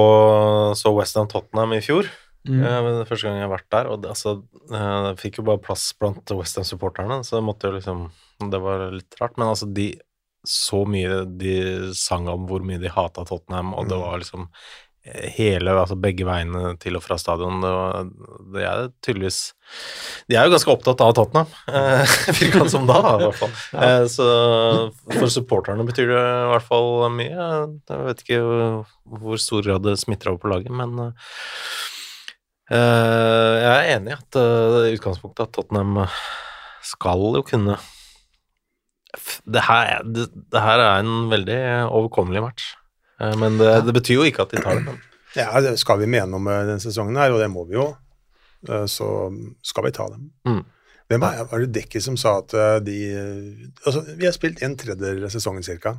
så 0.81 0.91
Western 0.97 1.29
Tottenham 1.29 1.75
i 1.77 1.83
fjor. 1.85 2.09
Mm. 2.49 2.59
Eh, 2.59 2.79
men 2.85 3.03
første 3.07 3.29
gang 3.29 3.39
jeg 3.39 3.47
har 3.47 3.53
vært 3.53 3.69
der, 3.71 3.91
og 3.91 4.01
det, 4.03 4.15
altså, 4.15 4.37
eh, 4.73 4.95
jeg 5.09 5.19
fikk 5.21 5.41
jo 5.41 5.49
bare 5.51 5.63
plass 5.63 5.91
blant 5.99 6.33
Westham-supporterne, 6.35 7.21
så 7.27 7.39
jeg 7.39 7.47
måtte 7.47 7.71
jo 7.71 7.79
liksom 7.79 8.09
Det 8.51 8.59
var 8.59 8.89
litt 8.91 9.15
rart, 9.21 9.37
men 9.39 9.53
altså, 9.53 9.69
de 9.71 9.93
så 10.43 10.85
mye 10.89 11.23
de 11.39 11.57
sang 11.95 12.27
om 12.31 12.49
hvor 12.49 12.65
mye 12.67 12.81
de 12.83 12.91
hata 12.91 13.23
Tottenham, 13.27 13.75
og 13.79 13.87
det 13.91 13.99
var 14.01 14.19
liksom 14.19 14.49
eh, 15.07 15.29
hele, 15.37 15.77
altså 15.79 15.95
begge 16.03 16.27
veiene 16.27 16.73
til 16.83 16.99
og 16.99 17.05
fra 17.05 17.19
stadion. 17.21 17.61
Det, 17.63 17.71
var, 17.71 18.11
det 18.57 18.65
er 18.67 18.91
tydeligvis 19.07 19.39
De 20.27 20.35
er 20.35 20.49
jo 20.49 20.55
ganske 20.57 20.75
opptatt 20.75 21.05
av 21.07 21.15
Tottenham, 21.15 21.55
eh, 21.71 22.17
virka 22.41 22.65
det 22.65 22.75
som 22.75 22.91
da, 22.91 22.99
i 23.15 23.29
hvert 23.29 23.39
fall. 23.39 23.55
Eh, 23.87 24.09
så 24.11 24.27
for 25.13 25.31
supporterne 25.31 25.87
betyr 25.87 26.11
det 26.11 26.27
i 26.27 26.51
hvert 26.57 26.67
fall 26.67 27.07
mye. 27.15 27.49
Jeg 27.87 28.05
vet 28.09 28.27
ikke 28.27 28.43
hvor 28.43 29.47
stor 29.47 29.63
grad 29.69 29.87
det 29.87 30.01
smitter 30.03 30.35
over 30.35 30.43
på 30.43 30.55
laget, 30.57 30.75
men 30.75 30.99
eh, 31.07 31.15
eh, 31.15 32.02
jeg 32.79 33.73
er 33.79 33.97
enig 33.97 34.13
i 34.13 34.17
at 34.17 34.39
eh, 34.41 34.91
i 34.91 34.97
utgangspunktet 34.97 35.45
at 35.49 35.53
Tottenham 35.57 36.05
skal 36.87 37.25
jo 37.37 37.43
kunne 37.47 37.77
det 39.45 39.61
her, 39.67 39.91
er- 39.99 40.07
det, 40.09 40.29
det 40.53 40.61
her 40.65 40.81
er 40.81 41.03
en 41.03 41.29
veldig 41.31 41.59
overkommelig 41.93 42.41
match. 42.47 42.71
Eh, 43.21 43.35
Men 43.37 43.59
det, 43.61 43.73
det 43.87 43.93
betyr 43.99 44.15
jo 44.23 44.29
ikke 44.29 44.47
at 44.47 44.55
de 44.55 44.63
tar 44.65 44.81
det. 44.87 44.95
Ja, 45.37 45.49
det 45.65 45.75
skal 45.81 46.01
vi 46.01 46.09
mene 46.13 46.37
om 46.39 46.49
eh, 46.49 46.63
denne 46.69 46.81
sesongen 46.83 47.17
her, 47.21 47.33
og 47.35 47.41
det 47.43 47.51
må 47.53 47.67
vi 47.69 47.77
jo, 47.77 47.91
eh, 48.69 48.87
så 48.89 49.11
skal 49.65 49.85
vi 49.89 49.93
ta 49.97 50.09
dem. 50.15 50.31
Mm. 50.49 50.63
Hvem 51.13 51.27
er, 51.29 51.43
var 51.51 51.61
det 51.67 51.75
Dekki 51.77 52.01
som 52.01 52.17
sa 52.21 52.39
at 52.41 52.55
eh, 52.57 52.79
de 52.87 52.97
eh, 53.13 53.69
Altså, 53.85 54.01
vi 54.17 54.25
har 54.29 54.33
spilt 54.37 54.63
en 54.65 54.79
tredjedel 54.81 55.27
av 55.29 55.33
sesongen 55.35 55.65
cirka. 55.67 55.99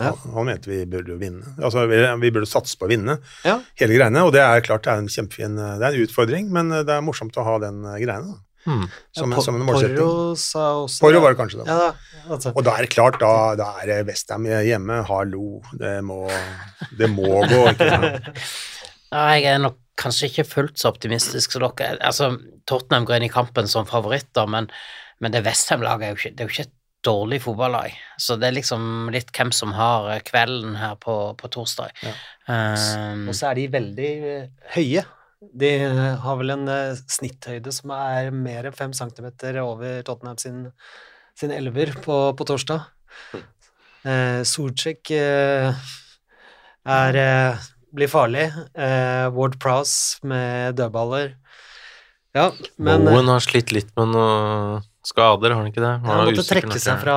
Ja. 0.00 0.12
Han, 0.16 0.34
han 0.34 0.48
mente 0.48 0.70
vi 0.70 0.82
burde 0.88 1.16
vinne. 1.20 1.54
Altså, 1.60 1.84
vi, 1.90 1.98
vi 2.24 2.30
burde 2.32 2.48
satse 2.48 2.78
på 2.80 2.88
å 2.88 2.92
vinne 2.92 3.18
Ja. 3.44 3.58
hele 3.80 3.98
greiene, 3.98 4.22
og 4.24 4.32
det 4.34 4.40
er 4.44 4.64
klart 4.64 4.86
det 4.86 4.94
er 4.94 5.02
en 5.02 5.10
kjempefin 5.12 5.58
Det 5.60 5.84
er 5.84 5.90
en 5.92 6.06
utfordring, 6.06 6.48
men 6.54 6.72
eh, 6.72 6.86
det 6.88 6.96
er 6.96 7.04
morsomt 7.04 7.36
å 7.36 7.44
ha 7.46 7.58
den 7.66 7.84
eh, 7.84 7.98
greiene. 8.02 8.38
Hmm. 8.64 8.84
Som, 9.16 9.32
Ja, 9.32 9.40
som 9.40 9.56
en 9.56 9.64
målsetting. 9.64 9.96
Porro 9.96 10.34
sa 10.36 10.64
også 10.82 11.00
Porro 11.00 11.20
var 11.24 11.32
det 11.32 11.40
kanskje, 11.40 11.62
da. 11.62 11.68
Ja, 11.68 11.76
da. 11.90 12.24
Altså. 12.34 12.52
Og 12.52 12.64
da 12.66 12.74
er 12.76 12.84
det 12.84 12.90
klart, 12.92 13.16
da, 13.22 13.30
da 13.56 13.70
er 13.84 14.04
Westham 14.08 14.44
hjemme. 14.48 15.00
Hallo, 15.08 15.60
det 15.80 15.94
må, 16.04 16.22
det 16.98 17.08
må 17.12 17.40
gå. 17.48 17.62
Ikke? 17.72 17.88
Ja, 19.10 19.22
jeg 19.36 19.46
er 19.54 19.62
nok 19.64 19.78
kanskje 20.00 20.30
ikke 20.30 20.46
fullt 20.48 20.80
så 20.80 20.92
optimistisk 20.92 21.56
som 21.56 21.64
dere. 21.64 21.96
Altså, 22.04 22.34
Tottenham 22.68 23.08
går 23.08 23.18
inn 23.20 23.28
i 23.28 23.32
kampen 23.32 23.68
som 23.68 23.88
favoritter, 23.88 24.48
men, 24.50 24.68
men 25.20 25.34
det 25.34 25.44
Westham-laget 25.48 26.10
er 26.10 26.28
er 26.30 26.44
jo 26.46 26.52
ikke 26.52 26.68
et 26.68 26.76
dårlig 27.06 27.40
fotballag. 27.44 27.94
Så 28.20 28.36
det 28.40 28.50
er 28.50 28.56
liksom 28.58 29.08
litt 29.14 29.32
hvem 29.36 29.52
som 29.54 29.72
har 29.76 30.10
eh, 30.14 30.22
kvelden 30.26 30.76
her 30.80 30.98
på, 31.00 31.16
på 31.40 31.50
torsdag. 31.52 31.94
Ja. 32.04 32.12
Um, 32.50 33.28
Og 33.30 33.36
så 33.38 33.50
er 33.50 33.60
de 33.60 33.70
veldig 33.72 34.10
eh, 34.32 34.44
høye. 34.76 35.06
De 35.40 35.72
eh, 35.86 36.02
har 36.24 36.40
vel 36.40 36.54
en 36.56 36.68
snitthøyde 37.00 37.72
som 37.72 37.94
er 37.96 38.30
mer 38.34 38.68
enn 38.68 38.76
fem 38.76 38.94
centimeter 38.96 39.62
over 39.64 40.04
Tottenham 40.06 40.38
sin, 40.40 40.62
sin 41.38 41.54
elver 41.56 41.96
på, 42.04 42.20
på 42.36 42.48
torsdag. 42.48 42.86
Uh, 44.00 44.40
Solcek 44.48 45.10
uh, 45.12 45.76
er 46.88 47.20
uh, 47.20 47.68
blir 47.94 48.10
farlig. 48.10 48.50
Eh, 48.74 49.26
Ward 49.34 49.58
Prowse 49.60 50.26
med 50.26 50.74
dødballer. 50.78 51.34
Ja, 52.34 52.52
men 52.76 53.04
Bowen 53.04 53.30
har 53.30 53.42
slitt 53.42 53.72
litt 53.74 53.90
med 53.98 54.12
noen 54.14 54.84
skader, 55.06 55.54
har 55.54 55.62
han 55.62 55.70
ikke 55.70 55.82
det? 55.82 55.94
han 56.02 56.10
han 56.10 56.28
måtte 56.28 56.44
trekke 56.48 56.68
nok, 56.72 56.82
seg 56.82 57.00
fra 57.02 57.16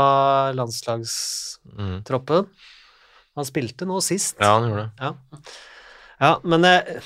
landslagstroppen. 0.55 2.47
mm. 2.47 2.71
Han 3.33 3.47
spilte 3.49 3.85
nå 3.89 3.97
sist. 4.05 4.35
Ja, 4.39 4.51
han 4.59 4.69
gjorde 4.69 4.83
det. 4.85 4.91
Ja, 5.01 5.11
ja 6.21 6.31
men 6.45 6.67
jeg, 6.69 6.99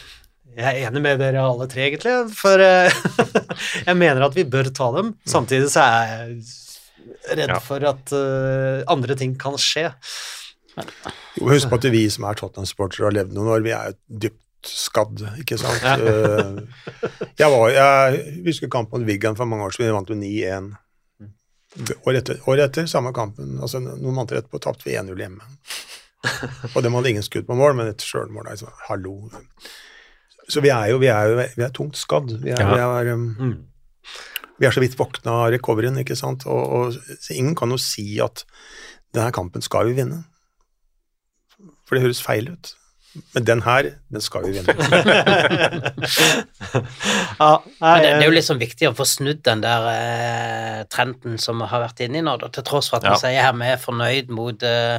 jeg 0.57 0.67
er 0.67 0.89
enig 0.89 1.01
med 1.05 1.21
dere 1.23 1.45
alle 1.47 1.67
tre, 1.71 1.85
egentlig. 1.87 2.15
For 2.35 2.59
eh, 2.59 2.91
jeg 3.87 3.95
mener 3.95 4.25
at 4.27 4.35
vi 4.35 4.43
bør 4.43 4.67
ta 4.75 4.89
dem. 4.97 5.13
Samtidig 5.27 5.69
så 5.71 5.85
er 5.85 6.11
jeg 6.11 6.41
redd 7.37 7.53
Ja. 7.55 7.59
for 7.63 7.83
at 7.87 8.11
uh, 8.15 8.83
andre 8.91 9.15
ting 9.19 9.37
kan 9.39 9.55
skje. 9.59 9.87
Jo, 10.77 11.47
husk 11.49 11.71
på 11.71 11.79
at 11.79 11.87
vi 11.93 12.03
som 12.13 12.27
er 12.29 12.37
Tottenham-sportere 12.37 13.05
og 13.05 13.09
har 13.09 13.15
levd 13.21 13.33
noen 13.37 13.49
år, 13.55 13.63
vi 13.65 13.73
er 13.75 13.89
jo 13.93 13.97
dypt 14.27 14.43
skadd, 14.65 15.21
ikke 15.41 15.57
sant? 15.61 15.83
Ja. 15.83 15.95
Eh, 15.97 16.57
jeg, 17.37 17.49
var, 17.53 17.69
jeg 17.75 18.43
husker 18.47 18.71
kampen 18.73 19.01
mot 19.03 19.07
Wigan 19.07 19.37
for 19.37 19.45
mange 19.49 19.67
år 19.67 19.75
siden, 19.75 19.89
vi 19.91 19.95
vant 19.97 20.09
jo 20.09 20.17
9-1. 20.17 20.71
Året 22.07 22.23
etter, 22.23 22.39
år 22.49 22.63
etter, 22.63 22.87
samme 22.89 23.11
kampen, 23.13 23.57
altså 23.61 23.77
noen 23.83 24.15
måneder 24.15 24.39
etterpå 24.41 24.59
tapte 24.63 24.87
vi 24.89 24.95
1-0 24.97 25.19
hjemme. 25.21 25.45
Og 26.73 26.79
dem 26.83 26.95
hadde 26.97 27.11
ingen 27.13 27.25
skudd 27.25 27.45
på 27.47 27.55
mål, 27.55 27.75
men 27.77 27.91
et 27.91 28.01
sjølmål, 28.03 28.49
altså, 28.55 28.71
hallo. 28.87 29.29
Så 30.49 30.63
vi 30.63 30.71
er 30.73 30.89
jo, 30.93 30.97
vi 31.03 31.11
er 31.11 31.29
jo 31.29 31.37
vi 31.43 31.65
er 31.67 31.75
tungt 31.75 31.99
skadd. 31.99 32.33
Vi 32.41 32.51
er, 32.55 32.63
Ja. 32.63 32.71
vi 32.73 32.81
er, 32.81 33.13
um, 33.13 33.67
vi 34.57 34.65
er 34.65 34.73
så 34.73 34.81
vidt 34.81 34.97
våkna 34.97 35.35
av 35.43 35.51
recoveryen, 35.53 35.99
ikke 36.01 36.17
sant? 36.17 36.47
Og, 36.49 36.63
og 36.97 37.29
ingen 37.35 37.53
kan 37.55 37.69
jo 37.69 37.77
si 37.77 38.17
at 38.23 38.45
denne 39.13 39.29
kampen 39.35 39.61
skal 39.61 39.91
vi 39.91 39.99
vinne. 40.01 40.23
For 41.85 41.95
det 41.95 42.03
høres 42.07 42.23
feil 42.25 42.49
ut. 42.55 42.73
Men 43.35 43.45
den 43.47 43.61
her, 43.65 43.87
den 44.13 44.21
skal 44.21 44.43
vi 44.47 44.57
vinne. 44.57 44.73
Ja, 47.39 47.51
nei, 47.81 47.93
det, 48.01 48.09
det 48.09 48.21
er 48.21 48.25
jo 48.25 48.31
eh, 48.31 48.37
liksom 48.37 48.59
viktig 48.61 48.89
å 48.89 48.95
få 48.97 49.05
snudd 49.07 49.41
den 49.45 49.61
der 49.63 49.87
eh, 49.91 50.79
trenden 50.91 51.37
som 51.41 51.59
vi 51.61 51.67
har 51.71 51.83
vært 51.85 52.01
inne 52.05 52.21
i 52.21 52.25
nå, 52.25 52.33
da, 52.41 52.49
til 52.53 52.65
tross 52.67 52.89
for 52.91 52.99
at 52.99 53.07
Ja. 53.07 53.13
vi 53.15 53.21
sier 53.23 53.45
her 53.45 53.53
vi 53.57 53.69
er 53.73 53.81
fornøyd 53.81 54.31
mot, 54.33 54.63
eh, 54.65 54.97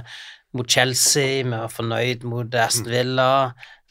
mot 0.56 0.68
Chelsea, 0.70 1.42
vi 1.46 1.56
er 1.58 1.72
fornøyd 1.72 2.24
mot 2.28 2.54
Aston 2.62 2.90
Villa, 2.92 3.28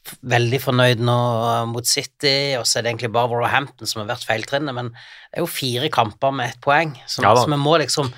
f- 0.08 0.18
veldig 0.24 0.60
fornøyd 0.64 1.04
nå 1.08 1.18
eh, 1.52 1.66
mot 1.74 1.86
City, 1.88 2.56
og 2.60 2.66
så 2.68 2.80
er 2.80 2.88
det 2.88 2.94
egentlig 2.96 3.12
bare 3.16 3.32
Warhampton 3.36 3.88
som 3.90 4.04
har 4.04 4.12
vært 4.16 4.28
feiltrinnet, 4.30 4.76
men 4.78 4.92
det 4.96 5.40
er 5.40 5.46
jo 5.46 5.52
fire 5.52 5.90
kamper 5.94 6.32
med 6.36 6.54
ett 6.54 6.62
poeng, 6.64 6.96
så, 7.06 7.24
Ja 7.28 7.36
så 7.38 7.48
vi 7.52 7.60
må 7.62 7.78
liksom 7.84 8.12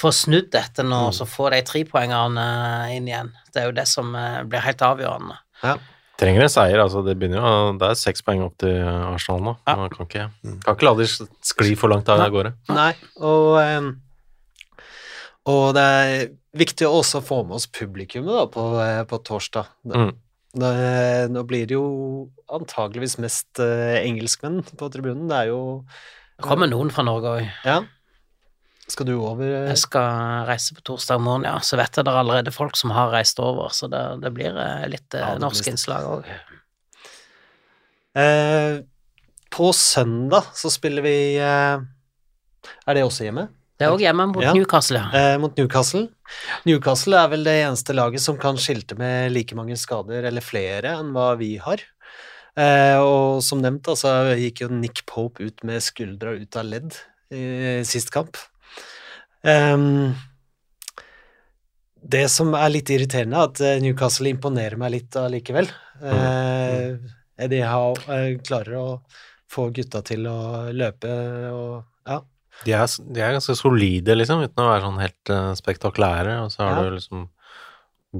få 0.00 0.12
snudd 0.16 0.48
dette 0.54 0.80
nå, 0.86 1.06
og 1.10 1.14
så 1.16 1.26
få 1.28 1.50
de 1.52 1.58
tre 1.68 1.82
poengene 1.84 2.44
inn 2.94 3.08
igjen. 3.10 3.34
Det 3.52 3.60
er 3.60 3.66
jo 3.68 3.74
det 3.76 3.88
som 3.90 4.14
eh, 4.16 4.38
blir 4.48 4.62
helt 4.64 4.80
avgjørende. 4.86 5.36
Trenger 6.20 6.42
en 6.44 6.52
seier, 6.52 6.76
altså 6.82 7.00
det 7.06 7.14
begynner 7.16 7.40
jo 7.40 7.78
Det 7.80 7.86
er 7.88 7.94
seks 7.96 8.20
poeng 8.26 8.42
opp 8.44 8.58
til 8.60 8.74
Arsenal 8.84 9.40
nå. 9.46 9.54
Ja. 9.66 9.76
Man 9.80 9.88
kan 9.94 10.06
ikke, 10.06 10.26
kan 10.66 10.74
ikke 10.76 10.84
la 10.88 10.94
de 10.98 11.06
skli 11.48 11.76
for 11.80 11.88
langt 11.92 12.08
av 12.12 12.20
gårde. 12.34 12.52
Nei, 12.68 12.90
og, 13.24 13.46
em, 13.62 13.90
og 15.48 15.62
det 15.78 15.84
er 15.84 16.26
viktig 16.60 16.84
å 16.88 16.98
også 17.00 17.22
få 17.24 17.42
med 17.46 17.56
oss 17.56 17.66
publikummet 17.72 18.36
da, 18.36 18.44
på, 18.52 18.64
eh, 18.84 19.04
på 19.08 19.20
torsdag. 19.24 19.70
Da, 19.86 19.96
Mm. 20.04 20.12
da, 20.60 20.70
nå 21.32 21.44
blir 21.46 21.66
det 21.70 21.76
jo 21.78 22.28
antageligvis 22.52 23.16
mest 23.22 23.58
eh, 23.62 24.02
engelskmenn 24.04 24.60
på 24.76 24.90
tribunen. 24.92 25.28
Det 25.30 25.36
er 25.44 25.46
jo 25.54 25.84
Det 26.36 26.44
kommer 26.44 26.68
noen 26.68 26.90
fra 26.92 27.02
Norge 27.04 27.32
òg. 27.38 27.48
Ja. 27.64 27.80
Skal 28.90 29.06
du 29.06 29.14
over? 29.16 29.46
eh? 29.46 29.68
Jeg 29.70 29.78
skal 29.84 30.46
reise 30.48 30.74
på 30.74 30.82
torsdag 30.90 31.20
morgen, 31.22 31.44
ja. 31.46 31.56
Så 31.62 31.78
vet 31.78 31.94
jeg 31.94 32.06
det 32.06 32.10
er 32.12 32.20
allerede 32.24 32.52
folk 32.54 32.76
som 32.78 32.90
har 32.94 33.12
reist 33.14 33.38
over, 33.42 33.70
så 33.74 33.86
det, 33.92 34.00
det 34.24 34.32
blir 34.34 34.56
eh, 34.58 34.86
litt 34.90 35.14
eh, 35.14 35.22
Ja, 35.22 35.36
det 35.36 35.44
norsk 35.44 35.62
blir 35.64 35.74
innslag 35.76 36.08
òg. 36.10 36.30
Eh, 38.18 38.80
på 39.54 39.70
søndag 39.76 40.50
så 40.58 40.70
spiller 40.70 41.02
vi 41.06 41.14
eh, 41.38 41.78
Er 42.86 42.96
det 42.98 43.04
også 43.06 43.26
hjemme? 43.28 43.46
Det 43.80 43.86
er 43.86 43.94
òg 43.94 44.02
hjemme 44.02 44.26
mot 44.28 44.42
Ja. 44.44 44.50
Newcastle. 44.52 45.00
Eh, 45.16 45.36
mot 45.40 45.54
Newcastle. 45.56 46.08
Newcastle 46.68 47.16
er 47.22 47.30
vel 47.32 47.46
det 47.46 47.54
eneste 47.62 47.94
laget 47.96 48.20
som 48.20 48.36
kan 48.36 48.58
skilte 48.60 48.98
med 48.98 49.30
like 49.32 49.56
mange 49.56 49.78
skader, 49.80 50.26
eller 50.28 50.44
flere, 50.44 50.98
enn 51.00 51.14
hva 51.14 51.30
vi 51.40 51.54
har. 51.62 51.80
Eh, 52.60 52.98
og 53.00 53.40
som 53.46 53.62
nevnt, 53.62 53.88
altså, 53.88 54.34
gikk 54.36 54.66
jo 54.66 54.68
Nick 54.74 55.06
Pope 55.08 55.40
ut 55.46 55.64
med 55.64 55.80
skuldra 55.86 56.34
ut 56.36 56.58
av 56.60 56.68
ledd 56.68 56.98
i 57.32 57.80
sist 57.88 58.10
kamp. 58.12 58.36
Ehm, 59.46 60.14
det 62.00 62.26
som 62.32 62.54
er 62.56 62.72
litt 62.72 62.90
irriterende, 62.92 63.36
er 63.36 63.50
at 63.50 63.60
eh, 63.64 63.80
Newcastle 63.84 64.30
imponerer 64.32 64.78
meg 64.80 64.94
litt 64.96 65.16
allikevel. 65.20 65.68
Uh, 66.00 66.96
Eddie 67.40 67.66
Howe 67.68 67.96
uh, 68.08 68.30
klarer 68.46 68.76
å 68.80 68.86
få 69.50 69.66
gutta 69.76 70.00
til 70.06 70.24
å 70.30 70.38
løpe 70.72 71.10
og 71.52 71.82
ja. 72.08 72.20
De 72.64 72.72
er, 72.76 72.86
de 73.16 73.20
er 73.24 73.34
ganske 73.36 73.56
solide, 73.56 74.16
liksom, 74.16 74.40
uten 74.44 74.64
å 74.64 74.70
være 74.70 74.84
sånn 74.86 75.00
helt 75.02 75.32
uh, 75.32 75.50
spektakulære. 75.58 76.38
Og 76.44 76.52
så 76.54 76.64
har 76.64 76.80
Ja. 76.80 76.86
du 76.88 76.96
liksom 76.96 77.28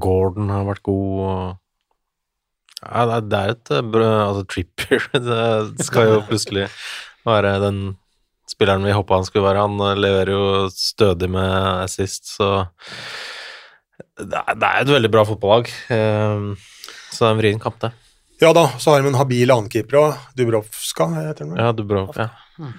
Gordon 0.01 0.49
har 0.53 0.63
vært 0.69 0.83
god, 0.87 1.17
og 1.25 1.57
Ja, 2.81 3.19
det 3.21 3.37
er, 3.37 3.49
et 3.53 3.71
eh, 3.75 3.97
Altså, 4.25 4.45
Trippier 4.49 5.03
Det 5.13 5.85
skal 5.85 6.07
jo 6.13 6.21
plutselig 6.29 6.69
være 7.27 7.57
den 7.61 7.81
spilleren 8.51 8.83
vi 8.85 8.93
håpa 8.95 9.17
han 9.19 9.27
skulle 9.27 9.47
være. 9.49 9.63
Han 9.65 9.79
eh, 9.87 9.97
leverer 9.99 10.33
jo 10.35 10.43
stødig 10.75 11.29
med 11.31 11.55
assist, 11.87 12.33
så 12.35 12.51
det 14.21 14.37
er, 14.37 14.81
et 14.81 14.91
veldig 14.91 15.09
bra 15.13 15.23
fotballag. 15.25 15.71
Eh, 15.93 16.67
Så 17.11 17.25
det 17.25 17.27
er 17.27 17.33
en 17.35 17.41
vrien 17.41 17.59
kamp, 17.63 17.79
det. 17.81 17.91
Ja 18.41 18.49
da, 18.57 18.63
så 18.81 18.93
har 18.95 19.01
de 19.03 19.11
en 19.11 19.17
habil 19.19 19.51
annenkeeper 19.53 19.97
òg. 19.99 20.21
Dubrovska 20.37 21.05
heter 21.13 21.43
han 21.45 21.51
vel? 21.53 21.59
Ja, 21.61 21.73
Dubrov, 21.77 22.15
ja. 22.17 22.29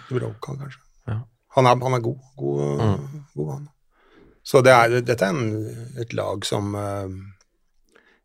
Dubrovka, 0.08 0.56
kanskje. 0.58 0.80
Ja. 1.06 1.20
Han, 1.54 1.68
er, 1.70 1.76
han 1.84 1.94
er 1.98 2.02
god. 2.02 2.18
God, 2.40 3.04
god 3.38 3.50
han. 3.52 3.68
Så 4.42 4.62
det 4.66 4.72
er, 4.74 4.96
dette 5.06 5.28
er 5.28 5.36
en, 5.36 5.92
et 6.02 6.14
lag 6.18 6.42
som 6.48 6.72
eh, 6.74 7.12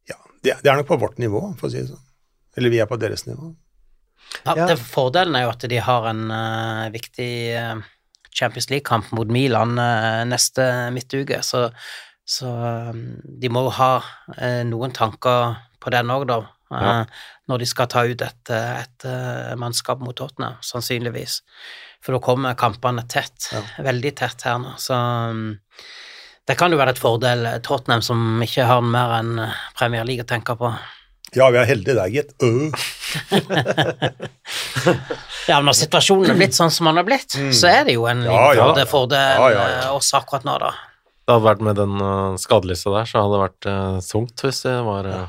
Ja, 0.09 0.17
det, 0.41 0.55
det 0.63 0.71
er 0.71 0.79
nok 0.79 0.89
på 0.89 0.97
vårt 1.03 1.19
nivå, 1.21 1.43
for 1.59 1.69
å 1.69 1.73
si 1.73 1.83
det 1.83 1.91
sånn. 1.91 2.01
Eller 2.57 2.73
vi 2.73 2.79
er 2.81 2.89
på 2.89 2.97
deres 2.97 3.27
nivå. 3.27 3.51
Ja, 4.45 4.55
Ja. 4.55 4.65
det 4.67 4.77
Fordelen 4.79 5.35
er 5.35 5.47
jo 5.47 5.53
at 5.53 5.65
de 5.69 5.79
har 5.83 6.09
en 6.09 6.31
uh, 6.31 6.89
viktig 6.93 7.31
uh, 7.57 7.81
Champions 8.31 8.69
League-kamp 8.69 9.11
mot 9.11 9.27
Milan 9.27 9.77
uh, 9.79 10.23
neste 10.29 10.91
midtuke, 10.93 11.41
så, 11.43 11.67
så 12.27 12.51
um, 12.91 13.17
de 13.23 13.49
må 13.49 13.65
jo 13.67 13.73
ha 13.79 13.91
noen 14.67 14.91
tanker 14.91 15.55
på 15.79 15.91
den 15.93 16.11
òg, 16.11 16.27
da. 16.29 16.41
Ja. 16.69 16.93
Når 17.47 17.61
de 17.61 17.65
skal 17.69 17.87
ta 17.87 18.01
ut 18.03 18.21
et, 18.21 18.49
et, 18.51 19.05
et 19.07 19.57
mannskap 19.57 20.01
mot 20.03 20.15
Tottenham, 20.19 20.57
sannsynligvis. 20.61 21.37
For 22.03 22.11
da 22.13 22.19
kommer 22.19 22.57
kampene 22.59 23.05
tett, 23.07 23.47
veldig 23.79 24.11
tett 24.19 24.43
her 24.43 24.59
nå. 24.59 24.73
Så 24.77 24.97
um, 25.31 25.55
det 26.47 26.57
kan 26.59 26.71
jo 26.71 26.79
være 26.79 26.93
et 26.95 26.99
fordel 27.01 27.47
Tottenham 27.63 28.03
som 28.03 28.43
ikke 28.43 28.67
har 28.67 28.83
mer 28.83 29.15
enn 29.21 29.39
Premier 29.79 30.03
League 30.07 30.23
å 30.23 30.29
tenke 30.29 30.57
på. 30.59 30.73
Ja, 31.35 31.49
vi 31.51 31.57
er 31.59 31.65
heldige 31.67 31.95
der, 31.97 32.07
gitt. 32.13 32.33
Øh. 32.41 32.71
Ja, 35.47 35.61
når 35.63 35.75
situasjonen 35.79 36.31
er 36.33 36.35
blitt 36.39 36.55
sånn 36.57 36.71
som 36.73 36.87
den 36.89 36.97
har 36.99 37.05
blitt, 37.07 37.31
så 37.55 37.67
er 37.71 37.85
det 37.87 37.93
jo 37.95 38.03
en 38.09 38.19
Mm. 38.25 38.31
Ja, 38.31 38.53
ja. 38.55 38.85
fordel, 38.85 39.17
Ja, 39.17 39.49
ja, 39.49 39.67
ja. 39.69 39.79
eh, 39.87 39.95
oss 39.95 40.09
akkurat 40.13 40.43
nå, 40.47 40.57
da. 40.59 40.71
Det 41.27 41.33
hadde 41.35 41.45
vært 41.45 41.61
med 41.63 41.75
den 41.79 41.93
uh, 42.01 42.35
skadelista 42.39 42.91
der, 42.93 43.05
så 43.07 43.21
hadde 43.23 43.33
det 43.35 43.41
vært 43.45 43.65
uh, 43.67 43.99
tungt 44.07 44.43
hvis 44.43 44.61
det 44.63 44.73
var 44.87 45.07
uh, 45.07 45.11
Ja, 45.17 45.25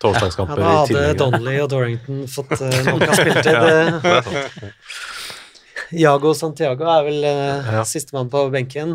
torsdagskamper 0.00 0.56
da 0.60 0.64
hadde. 0.82 1.14
Donnelly 1.20 1.56
og 1.64 1.68
Dorrington 1.72 2.22
fått 2.28 2.52
uh, 2.52 2.58
spille 2.68 3.14
spilletid. 3.16 3.52
det. 3.52 4.72
Iago 6.02 6.32
Santiago 6.36 6.84
er 6.88 7.02
vel 7.08 7.20
uh, 7.24 7.72
Ja. 7.78 7.82
sistemann 7.88 8.30
på 8.32 8.44
benken. 8.52 8.94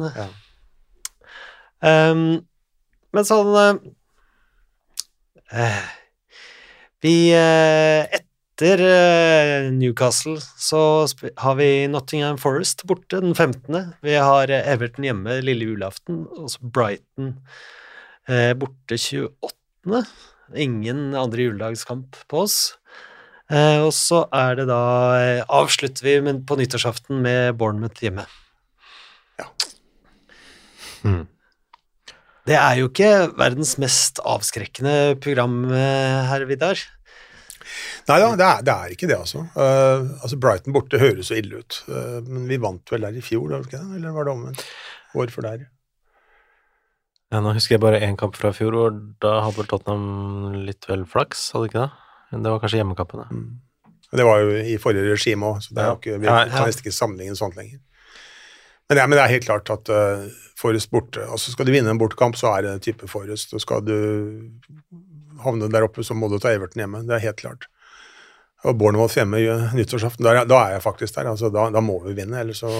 Um, 1.81 2.41
men 3.13 3.23
sånn 3.29 3.53
uh, 3.53 3.77
Vi 7.07 7.29
eh, 7.31 8.03
Etter 8.57 8.81
eh, 8.83 9.67
Newcastle 9.71 10.39
så 10.59 10.79
har 11.39 11.55
vi 11.59 11.87
Nottingham 11.87 12.39
Forest 12.41 12.83
borte 12.89 13.21
den 13.23 13.35
15. 13.35 13.93
Vi 14.03 14.15
har 14.17 14.51
eh, 14.51 14.65
Everton 14.73 15.05
hjemme 15.05 15.37
lille 15.45 15.69
julaften, 15.69 16.25
og 16.35 16.49
så 16.51 16.71
Brighton 16.73 17.29
eh, 18.27 18.51
borte 18.59 18.97
28. 18.97 20.01
Ingen 20.57 21.15
andre 21.15 21.47
juledagskamp 21.47 22.17
på 22.27 22.41
oss. 22.43 22.57
Eh, 23.53 23.79
og 23.85 23.93
så 23.95 24.25
er 24.35 24.59
det 24.59 24.67
da 24.67 24.81
Avslutter 25.61 26.09
vi 26.09 26.35
på 26.49 26.59
nyttårsaften 26.59 27.23
med 27.23 27.55
Bournemouth 27.61 28.03
hjemme. 28.03 28.27
Mm. 31.05 31.23
Det 32.47 32.57
er 32.57 32.81
jo 32.81 32.91
ikke 32.91 33.15
verdens 33.37 33.77
mest 33.79 34.19
avskrekkende 34.25 35.15
program, 35.23 35.61
her 35.71 36.31
herr 36.33 36.47
Vidar. 36.49 36.87
Nei 38.07 38.17
da, 38.23 38.27
det 38.39 38.49
det 38.67 38.73
er 38.73 38.91
ikke 38.93 39.07
det, 39.09 39.17
altså. 39.19 39.41
Uh, 39.57 40.07
altså 40.23 40.37
Brighton 40.39 40.73
borte 40.75 40.99
høres 41.01 41.27
så 41.27 41.35
ille 41.39 41.59
ut. 41.59 41.81
Uh, 41.89 42.21
men 42.23 42.45
vi 42.47 42.57
vant 42.63 42.93
vel 42.93 43.03
der 43.03 43.17
i 43.19 43.23
fjor, 43.25 43.49
da, 43.51 43.59
ikke 43.65 43.81
det? 43.81 43.97
eller 43.99 44.13
var 44.15 44.27
det 44.29 44.33
omvendt? 44.37 44.63
År 45.17 45.33
for 45.33 45.41
der. 45.47 45.65
Ja, 47.33 47.41
nå 47.43 47.51
husker 47.57 47.75
jeg 47.75 47.83
bare 47.83 47.99
én 48.05 48.15
kamp 48.19 48.37
fra 48.39 48.53
fjor, 48.55 48.75
og 48.85 48.99
da 49.23 49.41
hadde 49.43 49.59
vel 49.59 49.67
Tottenham 49.67 50.53
litt 50.63 50.87
vel 50.87 51.03
flaks, 51.09 51.49
hadde 51.51 51.67
de 51.67 51.71
ikke 51.73 51.81
det? 51.83 52.43
Det 52.45 52.53
var 52.53 52.61
kanskje 52.63 52.79
hjemmekampene. 52.79 53.25
Mm. 53.31 53.49
Det 54.15 54.23
var 54.23 54.39
jo 54.39 54.53
i 54.63 54.77
forrige 54.79 55.11
regime 55.11 55.49
òg, 55.49 55.59
så 55.65 55.75
det 55.75 55.83
er 55.83 55.89
jo 55.91 55.97
ikke, 55.99 56.15
vi 56.23 56.29
Ja, 56.29 56.37
kan 56.47 56.61
ja. 56.61 56.65
nesten 56.69 56.85
ikke 56.85 56.95
sammenligne 56.95 57.35
sånt 57.35 57.57
lenger. 57.59 57.81
Men 58.87 58.97
er- 59.01 59.07
men 59.11 59.17
det 59.19 59.23
er 59.25 59.33
helt 59.35 59.43
klart 59.49 59.69
at 59.69 59.89
uh, 59.91 60.23
Forrest 60.55 60.89
borte 60.89 61.19
altså 61.27 61.51
Skal 61.51 61.65
du 61.67 61.73
vinne 61.73 61.91
en 61.91 61.99
bortekamp, 61.99 62.37
så 62.39 62.53
er 62.55 62.61
det 62.63 62.81
type 62.87 63.07
Forrest. 63.11 63.51
Og 63.53 63.59
skal 63.59 63.83
du 63.83 63.97
havne 65.43 65.67
der 65.69 65.83
oppe, 65.83 66.05
så 66.07 66.15
må 66.15 66.29
du 66.31 66.39
ta 66.39 66.53
Everton 66.55 66.79
hjemme. 66.85 67.03
Det 67.05 67.17
er 67.17 67.25
helt 67.27 67.41
klart. 67.43 67.67
Og 68.65 68.77
Bournemouth 68.77 69.13
hjemme 69.19 69.37
nyttårsaften, 69.77 70.25
da, 70.25 70.45
da 70.49 70.61
er 70.65 70.71
jeg 70.77 70.85
faktisk 70.87 71.19
der. 71.19 71.29
altså 71.33 71.51
Da, 71.53 71.67
da 71.73 71.81
må 71.83 71.99
vi 72.07 72.15
vinne, 72.17 72.39
ellers 72.41 72.63
så 72.63 72.71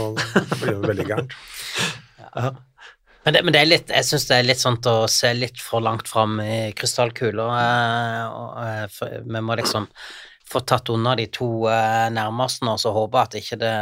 blir 0.57 0.73
det 0.73 0.87
veldig 0.89 1.05
gærent. 1.11 1.35
Men 3.27 3.33
det, 3.35 3.41
men 3.43 3.51
det 3.51 3.59
er 3.59 3.67
litt, 3.67 3.89
jeg 3.91 4.07
syns 4.07 4.23
det 4.29 4.35
er 4.37 4.45
litt 4.47 4.61
sånn 4.61 4.77
å 4.87 5.07
se 5.11 5.33
litt 5.35 5.59
for 5.59 5.83
langt 5.83 6.07
fram 6.07 6.37
i 6.39 6.69
krystallkula. 6.71 7.47
eh, 7.59 8.85
eh, 8.85 9.17
Vi 9.25 9.41
må 9.43 9.57
liksom 9.59 9.83
få 10.47 10.61
tatt 10.63 10.87
unna 10.93 11.11
de 11.19 11.25
to 11.35 11.67
eh, 11.67 12.05
nærmeste 12.15 12.63
nå, 12.63 12.77
så 12.79 12.93
håpe 12.95 13.19
at 13.19 13.35
ikke 13.35 13.57
det 13.59 13.73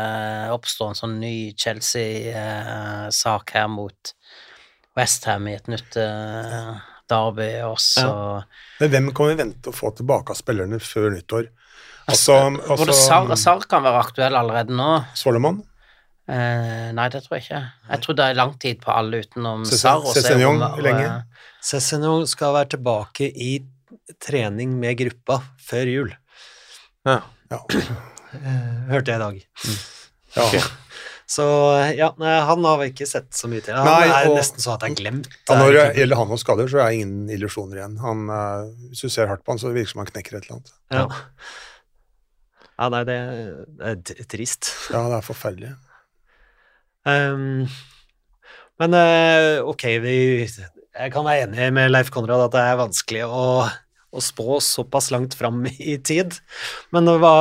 oppstår 0.50 0.90
en 0.90 0.98
sånn 0.98 1.14
ny 1.22 1.54
Chelsea-sak 1.62 3.54
her 3.54 3.68
mot 3.70 4.16
Westham 4.98 5.46
i 5.52 5.54
et 5.60 5.70
nytt 5.70 5.94
derby, 5.94 7.52
også. 7.70 8.02
Ja. 8.02 8.42
Men 8.82 8.94
hvem 8.96 9.14
kan 9.14 9.30
vi 9.30 9.38
vente 9.44 9.70
å 9.70 9.78
få 9.78 9.94
tilbake 9.94 10.34
av 10.34 10.42
spillerne 10.42 10.82
før 10.82 11.12
nyttår? 11.14 11.52
Altså, 12.08 12.36
Både 12.68 12.94
Sar, 12.94 13.32
Sar 13.40 13.64
kan 13.70 13.82
være 13.86 14.02
aktuell 14.04 14.36
allerede 14.38 14.76
nå. 14.78 14.90
Solomon? 15.18 15.64
Eh, 16.30 16.92
nei, 16.98 17.08
det 17.14 17.24
tror 17.26 17.38
jeg 17.38 17.44
ikke. 17.46 17.62
Jeg 17.90 18.02
tror 18.04 18.16
det 18.18 18.26
er 18.30 18.38
lang 18.38 18.54
tid 18.62 18.80
på 18.82 18.94
alle 18.94 19.24
utenom 19.26 19.66
Sar. 19.66 20.02
Romero, 20.06 20.82
lenge. 20.86 21.10
Cézanne 21.66 22.28
skal 22.30 22.54
være 22.54 22.70
tilbake 22.76 23.30
i 23.34 23.52
trening 24.22 24.76
med 24.82 24.98
gruppa 25.02 25.40
før 25.66 25.90
jul, 25.90 26.12
Ja. 27.06 27.20
Ja. 27.52 27.60
eh, 28.34 28.90
hørte 28.90 29.14
jeg 29.14 29.16
i 29.16 29.24
dag. 29.26 29.44
ja. 30.36 30.62
Så 31.28 31.42
ja, 31.98 32.12
han 32.22 32.64
har 32.70 32.78
vi 32.78 32.92
ikke 32.92 33.08
sett 33.10 33.32
så 33.34 33.48
mye 33.50 33.64
til. 33.66 33.74
Han 33.74 33.86
Nei, 33.88 34.08
er 34.14 34.28
og- 34.30 34.38
nesten 34.38 34.62
sånn 34.62 34.76
at 34.78 34.84
jeg 34.86 34.92
er 34.94 35.00
glemt. 35.02 35.28
Ja, 35.50 35.56
når 35.58 35.72
det 35.74 35.82
er 35.82 35.94
gjelder 36.02 36.20
han 36.22 36.34
og 36.36 36.38
skader, 36.42 36.68
så 36.70 36.82
er 36.84 36.90
det 36.92 37.00
ingen 37.00 37.30
illusjoner 37.34 37.80
igjen. 37.82 37.96
Han, 38.04 38.30
eh, 38.30 38.90
hvis 38.92 39.02
du 39.02 39.10
ser 39.10 39.26
hardt 39.32 39.42
på 39.44 39.54
han, 39.56 39.58
så 39.58 39.72
virker 39.74 39.88
det 39.90 39.94
som 39.96 40.04
han 40.04 40.12
knekker 40.12 40.38
et 40.38 40.46
eller 40.46 40.60
annet. 40.60 40.72
ja. 40.92 41.08
Ja, 42.76 42.88
nei, 42.92 43.04
det, 43.08 43.18
er 43.80 44.30
trist. 44.32 44.72
Ja, 44.92 45.06
det 45.12 45.20
er 45.20 45.26
forferdelig. 45.26 45.74
Um, 47.06 47.68
men 48.82 48.96
eh, 48.98 49.62
ok, 49.64 49.84
vi, 50.04 50.16
jeg 50.46 51.12
kan 51.14 51.28
være 51.28 51.46
enig 51.46 51.70
med 51.76 51.92
Leif 51.94 52.10
Konrad 52.12 52.48
at 52.48 52.56
det 52.56 52.64
er 52.66 52.80
vanskelig 52.82 53.24
å, 53.28 53.46
å 54.16 54.24
spå 54.24 54.60
såpass 54.64 55.12
langt 55.14 55.38
fram 55.38 55.64
i 55.70 55.96
tid. 56.04 56.36
Men 56.96 57.08
hva, 57.22 57.36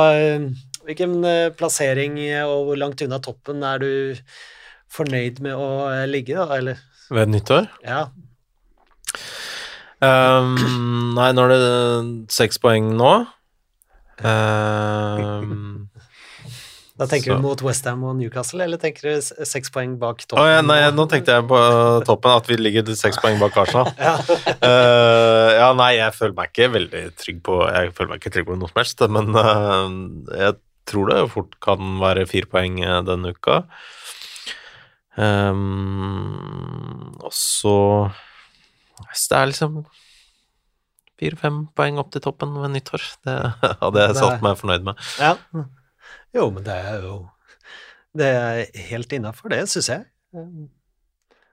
hvilken 0.85 1.17
eh, 1.27 1.49
plassering 1.57 2.19
og 2.45 2.69
hvor 2.69 2.79
langt 2.79 3.03
unna 3.03 3.19
toppen 3.23 3.65
er 3.67 3.81
du 3.83 3.91
fornøyd 4.95 5.41
med 5.43 5.57
å 5.57 5.89
eh, 5.89 6.05
ligge, 6.09 6.37
da? 6.37 6.61
Eller, 6.61 6.85
Ved 7.11 7.33
nyttår? 7.33 7.67
ja. 7.83 8.05
Um, 10.05 11.13
nei, 11.15 11.29
nå 11.33 11.45
er 11.45 11.51
det 11.53 11.67
seks 12.33 12.59
poeng 12.61 12.91
nå. 12.99 13.13
Ehm, 14.23 15.89
Da 16.95 17.03
tenker 17.11 17.33
Så- 17.33 17.35
du 17.35 17.41
mot 17.43 17.59
Westham 17.61 18.03
og 18.07 18.13
Newcastle, 18.15 18.63
eller 18.63 18.79
tenker 18.79 19.01
du 19.01 19.21
seks 19.45 19.67
poeng 19.69 19.97
bak 19.99 20.21
toppen? 20.23 20.37
toppen? 20.39 20.53
ja, 20.53 20.61
nei, 20.63 20.77
nå 20.95 21.03
tenkte 21.11 21.33
jeg 21.35 21.43
på 21.49 21.59
toppen 22.07 22.31
at 22.31 22.47
vi 22.47 22.55
ligger 22.55 22.87
seks 22.95 23.19
poeng 23.19 23.35
bak 23.41 23.57
Arsenal. 23.65 23.89
Eh, 24.65 25.49
ja, 25.59 25.73
nei, 25.75 25.89
jeg 25.97 26.15
føler 26.15 26.37
meg 26.37 26.53
ikke 26.53 26.69
veldig 26.73 27.01
trygg 27.19 27.41
på 27.45 27.57
Jeg 27.67 27.91
føler 27.97 28.09
meg 28.13 28.21
ikke 28.21 28.31
trygg 28.33 28.47
på 28.47 28.55
noe 28.57 28.71
som 28.71 28.79
helst, 28.79 29.03
men 29.11 29.35
uh, 29.35 29.91
jeg 30.39 30.55
tror 30.87 31.11
det 31.11 31.19
fort 31.33 31.59
kan 31.59 31.99
være 31.99 32.23
fire 32.31 32.47
poeng 32.49 32.79
eh, 32.79 33.01
denne 33.05 33.33
uka. 33.35 33.59
Um, 35.19 37.15
og 37.23 37.31
så 37.35 37.75
Det 39.11 39.37
er 39.37 39.51
liksom 39.51 39.83
fire-fem 41.21 41.61
poeng 41.77 41.99
opp 42.01 42.09
til 42.13 42.23
toppen 42.25 42.53
ved 42.61 42.73
nyttår. 42.75 43.03
Det 43.25 43.35
hadde 43.83 44.05
jeg 44.07 44.17
solgt 44.19 44.43
meg 44.45 44.57
fornøyd 44.59 44.87
med. 44.87 45.05
Ja. 45.21 45.35
Jo, 46.35 46.49
men 46.51 46.65
det 46.67 46.75
er 46.75 47.05
jo 47.05 47.13
Det 48.15 48.27
er 48.31 48.81
helt 48.89 49.13
innafor, 49.15 49.51
det, 49.51 49.61
syns 49.71 49.89
jeg. 49.91 50.05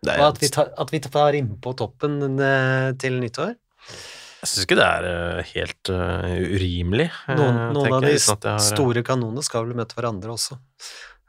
Det 0.02 0.10
er, 0.16 0.24
at 0.26 0.40
vi 0.42 0.48
tar, 0.50 0.72
at 0.82 0.90
vi 0.90 0.98
tar 1.04 1.36
innpå 1.38 1.72
toppen 1.78 2.18
eh, 2.42 2.88
til 2.98 3.20
nyttår. 3.22 3.52
jeg 3.54 4.50
syns 4.50 4.64
ikke 4.66 4.78
det 4.80 4.86
er 4.88 5.06
eh, 5.10 5.52
helt 5.52 5.90
uh, 5.94 6.26
urimelig. 6.56 7.06
Noen, 7.30 7.60
noen 7.76 7.94
av 7.98 8.02
de 8.02 8.10
jeg, 8.16 8.24
har- 8.42 8.58
store 8.66 9.04
kanonene 9.06 9.44
skal 9.46 9.68
vel 9.68 9.78
møte 9.78 9.94
hverandre 9.98 10.34
også, 10.34 10.58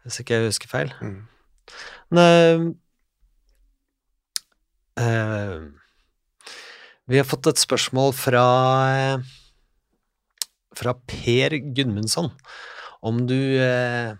hvis 0.05 0.17
ikke 0.23 0.39
jeg 0.39 0.49
husker 0.49 0.71
feil. 0.73 0.93
Mm. 1.05 1.19
Men 2.13 2.65
uh, 4.97 5.69
Vi 7.11 7.19
har 7.19 7.27
fått 7.27 7.49
et 7.51 7.59
spørsmål 7.59 8.13
fra 8.15 8.43
fra 10.73 10.93
Per 11.05 11.53
Gudmundsson 11.75 12.31
om 13.03 13.25
du 13.27 13.59
eh, 13.61 14.15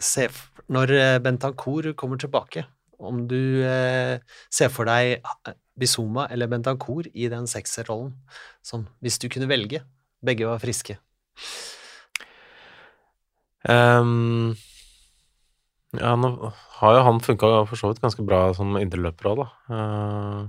ser 0.00 0.30
Når 0.72 0.92
eh, 0.96 1.18
Bentancour 1.20 1.90
kommer 1.98 2.16
tilbake, 2.16 2.62
om 3.02 3.26
du 3.28 3.64
eh, 3.66 4.22
ser 4.48 4.70
for 4.72 4.88
deg 4.88 5.18
eh, 5.18 5.56
Bizuma 5.76 6.28
eller 6.30 6.48
Bentancour 6.48 7.08
i 7.12 7.26
den 7.32 7.48
sekserrollen, 7.50 8.14
sånn 8.64 8.86
hvis 9.02 9.18
du 9.18 9.28
kunne 9.32 9.50
velge. 9.50 9.82
Begge 10.22 10.46
var 10.46 10.62
friske. 10.62 10.96
Um, 13.68 14.54
ja, 15.98 16.14
nå 16.16 16.30
har 16.78 16.96
jo 16.96 17.04
han 17.08 17.20
funka 17.24 17.50
for 17.66 17.80
så 17.80 17.90
vidt 17.90 18.02
ganske 18.04 18.24
bra 18.26 18.44
som 18.56 18.78
indreløper 18.78 19.32
òg, 19.32 19.42
da. 19.42 19.48
Eh, 19.74 20.42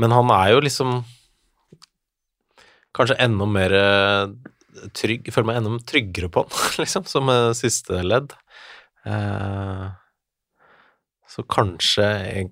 men 0.00 0.10
han 0.14 0.30
er 0.34 0.54
jo 0.54 0.62
liksom 0.64 0.96
kanskje 2.94 3.16
enda 3.24 3.46
mer 3.50 3.74
eh, 3.74 4.32
trygg 4.94 5.28
Føler 5.34 5.48
meg 5.48 5.60
enda 5.60 5.78
tryggere 5.86 6.28
på 6.34 6.44
han, 6.46 6.74
liksom, 6.82 7.06
som 7.10 7.30
eh, 7.32 7.50
siste 7.58 8.02
ledd. 8.06 8.34
Eh, 9.06 9.86
så 11.34 11.42
kanskje 11.50 12.04
jeg, 12.06 12.50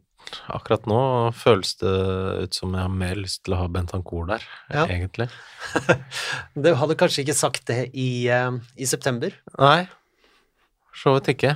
akkurat 0.51 0.87
nå 0.91 0.99
føles 1.39 1.77
det 1.83 1.93
ut 2.47 2.57
som 2.59 2.73
jeg 2.75 2.83
har 2.87 2.95
mer 2.95 3.19
lyst 3.21 3.43
til 3.47 3.55
å 3.55 3.61
ha 3.63 3.69
Bentancour 3.71 4.27
der, 4.31 4.47
Ja. 4.75 4.87
egentlig. 4.91 5.29
Du 6.59 6.73
hadde 6.79 6.97
kanskje 6.99 7.23
ikke 7.25 7.37
sagt 7.39 7.67
det 7.71 7.85
i, 7.95 8.27
i 8.27 8.87
september? 8.91 9.35
Nei, 9.59 9.85
for 10.91 11.03
så 11.05 11.15
vidt 11.19 11.31
ikke. 11.37 11.55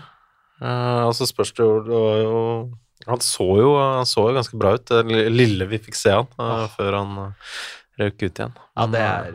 Eh, 0.62 1.02
og 1.08 1.14
så 1.18 1.26
spørs 1.28 1.50
det 1.58 1.66
jo 1.66 2.00
Han 3.06 3.20
så 3.20 3.46
jo 3.60 3.72
han 3.78 4.06
så 4.08 4.28
jo 4.30 4.36
ganske 4.38 4.58
bra 4.58 4.72
ut, 4.78 4.86
det 4.88 5.30
lille 5.30 5.66
vi 5.68 5.78
fikk 5.78 5.94
se 5.98 6.10
han, 6.16 6.26
eh, 6.40 6.68
før 6.76 6.96
han 7.00 7.18
eh, 7.26 7.50
røk 8.00 8.22
ut 8.22 8.40
igjen. 8.40 8.54
Ja, 8.76 8.86
det 8.86 9.00
er 9.04 9.32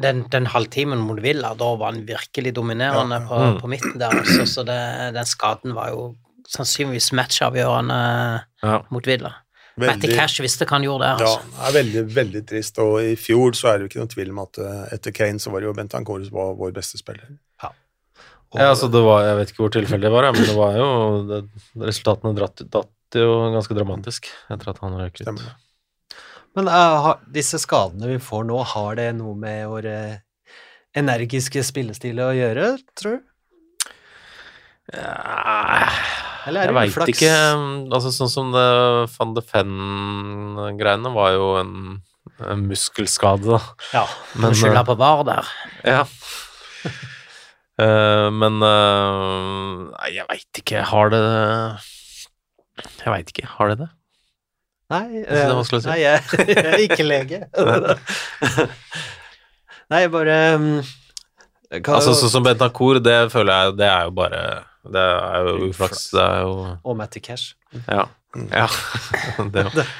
den- 0.00 0.28
Den, 0.30 0.46
halvtimen 0.46 0.98
mot 1.02 1.18
Villa, 1.20 1.54
da 1.58 1.74
var 1.76 1.92
han 1.92 2.04
virkelig 2.06 2.52
dominerende 2.54 3.18
på, 3.26 3.34
Mm. 3.38 3.60
på 3.60 3.66
midten 3.68 3.98
der, 3.98 4.10
også, 4.20 4.46
så 4.46 4.64
det, 4.64 5.14
den 5.14 5.24
skaden 5.24 5.74
var 5.74 5.88
jo 5.90 6.14
sannsynligvis 6.48 7.10
matchavgjørende 7.12 8.44
Ja. 8.62 8.82
mot 8.90 9.04
Villa. 9.06 9.34
Matty 9.76 10.06
Veldig, 10.06 10.16
Cash 10.16 10.40
visste 10.40 10.64
hva 10.66 10.76
han 10.76 10.84
gjorde 10.84 11.00
der, 11.02 11.24
ja, 11.24 11.30
altså. 11.34 11.40
det 11.50 11.66
er 11.66 11.82
veldig, 11.82 12.14
veldig 12.14 12.42
trist. 12.46 12.78
Og 12.78 13.00
i 13.02 13.16
fjor 13.16 13.50
så 13.58 13.72
er 13.72 13.78
det 13.78 13.82
jo 13.82 13.88
ikke 13.88 14.02
noen 14.04 14.12
tvil 14.14 14.30
om 14.30 14.38
at 14.44 14.58
eh, 14.58 14.94
etter 14.94 15.10
Kane 15.12 15.38
så 15.42 15.50
var 15.50 15.60
det 15.60 15.66
jo 15.66 15.72
Bentancour 15.74 16.22
som 16.24 16.32
var 16.36 16.54
vår 16.54 16.72
beste 16.76 16.96
spiller. 17.00 17.26
Ja, 18.54 18.70
altså 18.70 18.86
det 18.92 19.02
var, 19.02 19.24
Jeg 19.26 19.38
vet 19.38 19.50
ikke 19.50 19.64
hvor 19.64 19.74
tilfeldig 19.74 20.06
det 20.06 20.14
var, 20.14 20.30
men 20.30 20.46
det 20.46 20.54
var 20.56 20.76
jo 20.78 20.88
det, 21.26 21.40
Resultatene 21.82 22.34
dratt, 22.38 22.62
datt 22.70 23.18
jo 23.18 23.34
ganske 23.54 23.76
dramatisk 23.76 24.28
etter 24.50 24.72
at 24.72 24.80
han 24.82 24.96
røk 24.98 25.20
ut. 25.20 25.42
Men 26.54 26.70
uh, 26.70 27.14
disse 27.34 27.58
skadene 27.62 28.12
vi 28.12 28.20
får 28.22 28.46
nå, 28.48 28.58
har 28.74 28.98
det 28.98 29.08
noe 29.18 29.34
med 29.38 29.66
vår 29.70 29.88
uh, 29.90 30.16
energiske 30.98 31.62
spillestil 31.66 32.20
å 32.22 32.30
gjøre, 32.34 32.74
tror 32.98 33.18
du? 33.18 33.30
Ja, 34.92 35.88
Eller 36.44 36.60
er 36.60 36.68
jeg 36.68 36.74
det 36.74 36.76
veit 36.76 37.14
ikke. 37.14 37.32
Altså 37.88 38.10
Sånn 38.12 38.28
som 38.28 38.50
det 38.52 38.64
van 39.14 39.32
de 39.36 39.42
Fenn-greiene 39.48 41.12
var 41.14 41.32
jo 41.32 41.46
en, 41.62 41.74
en 42.44 42.66
muskelskade, 42.68 43.48
da. 43.48 43.62
Ja. 43.96 44.04
Men, 44.34 44.50
Men, 44.50 44.58
skylda 44.60 44.82
eh, 44.82 44.88
på 44.90 44.98
VAR 45.00 45.24
der. 45.30 45.52
Ja. 45.88 46.04
Eh, 47.80 48.28
men 48.30 48.60
Nei, 48.62 50.10
jeg 50.14 50.28
veit 50.30 50.62
ikke. 50.62 50.84
Har 50.92 51.10
det 51.10 51.22
Jeg 53.02 53.10
veit 53.10 53.34
ikke. 53.34 53.48
Har 53.56 53.72
det 53.72 53.80
det? 53.82 53.90
Nei, 54.92 55.24
det 55.24 55.32
er 55.32 55.48
eh, 55.48 55.54
vanskelig 55.56 55.80
å 55.80 55.84
si. 55.84 55.88
nei 55.88 56.00
jeg, 56.02 56.20
jeg 56.52 56.66
er 56.68 56.82
ikke 56.84 57.04
lege. 57.06 57.38
nei, 59.90 60.00
jeg 60.04 60.10
bare 60.12 60.34
um, 60.58 60.66
Altså 61.72 62.12
Sånn 62.14 62.30
som 62.30 62.44
Bentancour, 62.44 63.00
det 63.02 63.30
føler 63.32 63.50
jeg 63.50 63.72
Det 63.80 63.86
er 63.88 64.02
jo 64.06 64.12
bare 64.14 64.40
Det 64.94 65.00
er 65.00 65.48
jo 65.48 65.54
uflaks. 65.70 66.04
Det 66.12 66.22
er 66.22 66.42
jo 66.44 66.52
Og 66.84 66.96
Matty 67.00 67.20
Cash. 67.24 67.54
Ja. 67.88 68.04
Ja. 68.50 68.66
det 69.54 69.62
var. 69.66 69.90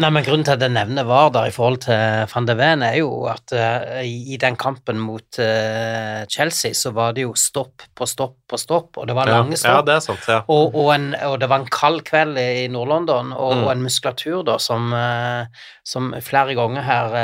Nei, 0.00 0.10
men 0.10 0.24
Grunnen 0.26 0.44
til 0.46 0.56
at 0.56 0.64
jeg 0.64 0.74
nevner 0.74 1.06
VAR 1.08 1.30
der 1.34 1.50
i 1.50 1.54
forhold 1.54 1.80
til 1.84 2.26
van 2.32 2.48
de 2.48 2.56
Ven, 2.58 2.84
er 2.86 2.96
jo 2.98 3.10
at 3.30 3.54
uh, 3.54 4.00
i, 4.04 4.38
den 4.40 4.56
kampen 4.60 5.00
mot 5.02 5.40
uh, 5.42 6.22
Chelsea, 6.30 6.74
så 6.76 6.92
var 6.96 7.14
det 7.16 7.26
jo 7.26 7.34
stopp 7.38 7.86
på 7.96 8.08
stopp 8.10 8.38
på 8.50 8.58
stopp, 8.58 8.98
og 8.98 9.06
det 9.06 9.14
var 9.16 9.30
lange 9.30 9.50
lange 9.50 9.58
ja, 9.58 9.62
stopp. 9.62 9.86
det 9.86 9.96
er 9.96 10.04
sant. 10.04 10.26
Ja. 10.30 10.40
og, 10.50 10.74
og, 10.74 10.90
en, 10.96 11.10
og 11.28 11.36
det 11.42 11.50
var 11.52 11.62
en 11.62 11.70
kald 11.70 12.02
kveld 12.08 12.40
i 12.42 12.66
Nord-London, 12.72 13.34
og, 13.36 13.50
Mm. 13.50 13.64
og 13.64 13.70
en 13.72 13.82
muskulatur 13.82 14.42
da 14.46 14.58
som, 14.62 14.92
uh, 14.94 15.46
som 15.86 16.12
flere 16.24 16.54
ganger 16.58 16.86
her 16.86 17.16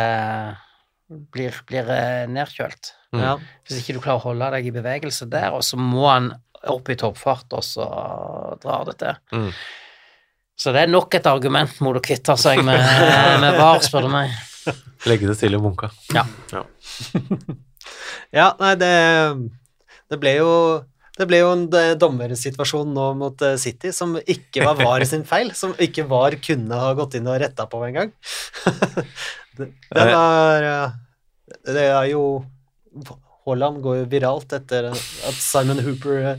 blir, 1.06 1.54
blir 1.68 1.90
nedkjølt. 2.32 2.92
Mm. 3.14 3.22
Ja. 3.22 3.36
Hvis 3.66 3.80
ikke 3.80 3.96
du 3.96 4.02
klarer 4.02 4.20
å 4.20 4.26
holde 4.30 4.50
deg 4.56 4.68
i 4.68 4.74
bevegelse 4.74 5.28
der, 5.30 5.54
og 5.54 5.62
så 5.66 5.78
må 5.78 6.06
han 6.10 6.32
opp 6.66 6.90
i 6.90 6.96
toppfart, 6.98 7.52
og 7.54 7.64
så 7.64 7.86
drar 8.62 8.86
det 8.88 8.96
til. 9.02 9.18
Mm. 9.34 9.50
Så 10.56 10.72
det 10.72 10.86
er 10.86 10.90
nok 10.90 11.12
et 11.18 11.28
argument 11.28 11.80
mot 11.84 11.96
å 11.98 12.02
kvitte 12.04 12.36
seg 12.40 12.62
med, 12.64 12.80
med 13.42 13.58
VAR, 13.60 13.82
spør 13.84 14.08
du 14.08 14.12
meg. 14.12 14.32
Legge 15.06 15.28
det 15.28 15.36
til 15.38 15.54
i 15.56 15.62
bunka. 15.62 15.92
Ja, 16.16 16.26
Ja, 18.34 18.50
nei, 18.58 18.72
det, 18.80 18.92
det 20.10 20.18
ble 20.20 20.32
jo 20.40 20.52
det 21.16 21.24
ble 21.30 21.38
jo 21.40 21.52
en 21.54 21.62
eh, 21.72 21.94
dommersituasjon 21.96 22.90
nå 22.92 23.06
mot 23.16 23.44
eh, 23.46 23.54
City 23.60 23.92
som 23.94 24.18
ikke 24.20 24.66
var 24.66 24.76
VAR 24.76 25.04
sin 25.08 25.24
feil, 25.24 25.52
som 25.56 25.72
ikke 25.80 26.04
VAR 26.10 26.36
kunne 26.44 26.76
ha 26.76 26.90
gått 26.98 27.16
inn 27.16 27.30
og 27.30 27.38
retta 27.40 27.64
på 27.70 27.80
engang. 27.86 28.12
det, 29.56 29.70
det 29.96 30.04
var 30.10 30.66
eh, 30.68 30.98
Det 31.72 31.86
er 31.86 32.10
jo 32.10 32.26
Haaland 33.46 33.80
går 33.84 34.02
jo 34.02 34.10
viralt 34.12 34.52
etter 34.58 34.90
at 34.92 35.40
Simon 35.40 35.80
Hooper 35.86 36.36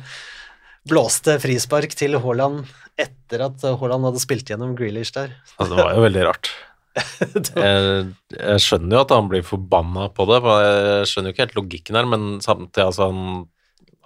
blåste 0.90 1.38
frispark 1.44 1.94
til 1.98 2.18
Haaland 2.24 2.64
etter 2.98 3.44
at 3.46 3.62
Haaland 3.82 4.08
hadde 4.10 4.22
spilt 4.24 4.50
gjennom 4.50 4.74
Grealish 4.78 5.14
der. 5.16 5.36
Altså, 5.60 5.76
det 5.76 5.84
var 5.86 5.94
jo 5.98 6.06
veldig 6.08 6.26
rart. 6.30 6.50
Jeg, 6.98 8.08
jeg 8.34 8.62
skjønner 8.64 8.96
jo 8.98 9.02
at 9.04 9.12
han 9.14 9.28
blir 9.30 9.44
forbanna 9.46 10.08
på 10.18 10.26
det, 10.32 10.40
for 10.42 10.64
jeg 10.66 11.10
skjønner 11.12 11.30
jo 11.30 11.36
ikke 11.36 11.44
helt 11.46 11.60
logikken 11.60 11.98
her, 12.00 12.08
men 12.10 12.24
samtidig, 12.42 12.88
altså, 12.88 13.12
han, 13.12 13.44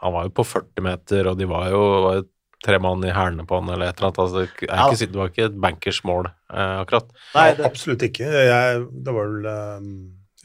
han 0.03 0.15
var 0.17 0.27
jo 0.27 0.33
på 0.41 0.43
40 0.49 0.83
meter, 0.89 1.29
og 1.31 1.37
de 1.39 1.47
var 1.47 1.69
jo, 1.71 1.79
var 2.03 2.17
jo 2.19 2.25
tre 2.67 2.77
mann 2.83 3.05
i 3.07 3.13
hælene 3.15 3.45
på 3.47 3.61
han, 3.61 3.71
eller 3.73 3.87
et 3.93 4.01
eller 4.01 4.09
annet. 4.11 4.19
Altså, 4.25 4.43
er 4.67 4.75
Ja. 4.75 4.89
ikke, 4.91 5.07
det 5.13 5.21
var 5.21 5.31
ikke 5.31 5.47
et 5.47 5.55
bankers 5.63 6.01
mål, 6.05 6.27
eh, 6.51 6.73
akkurat. 6.83 7.07
Nei, 7.37 7.45
det, 7.57 7.69
Absolutt 7.71 8.03
ikke. 8.09 8.27
Jeg, 8.27 8.83
det 9.07 9.15
var 9.15 9.31
vel 9.31 9.47
um, 9.47 9.95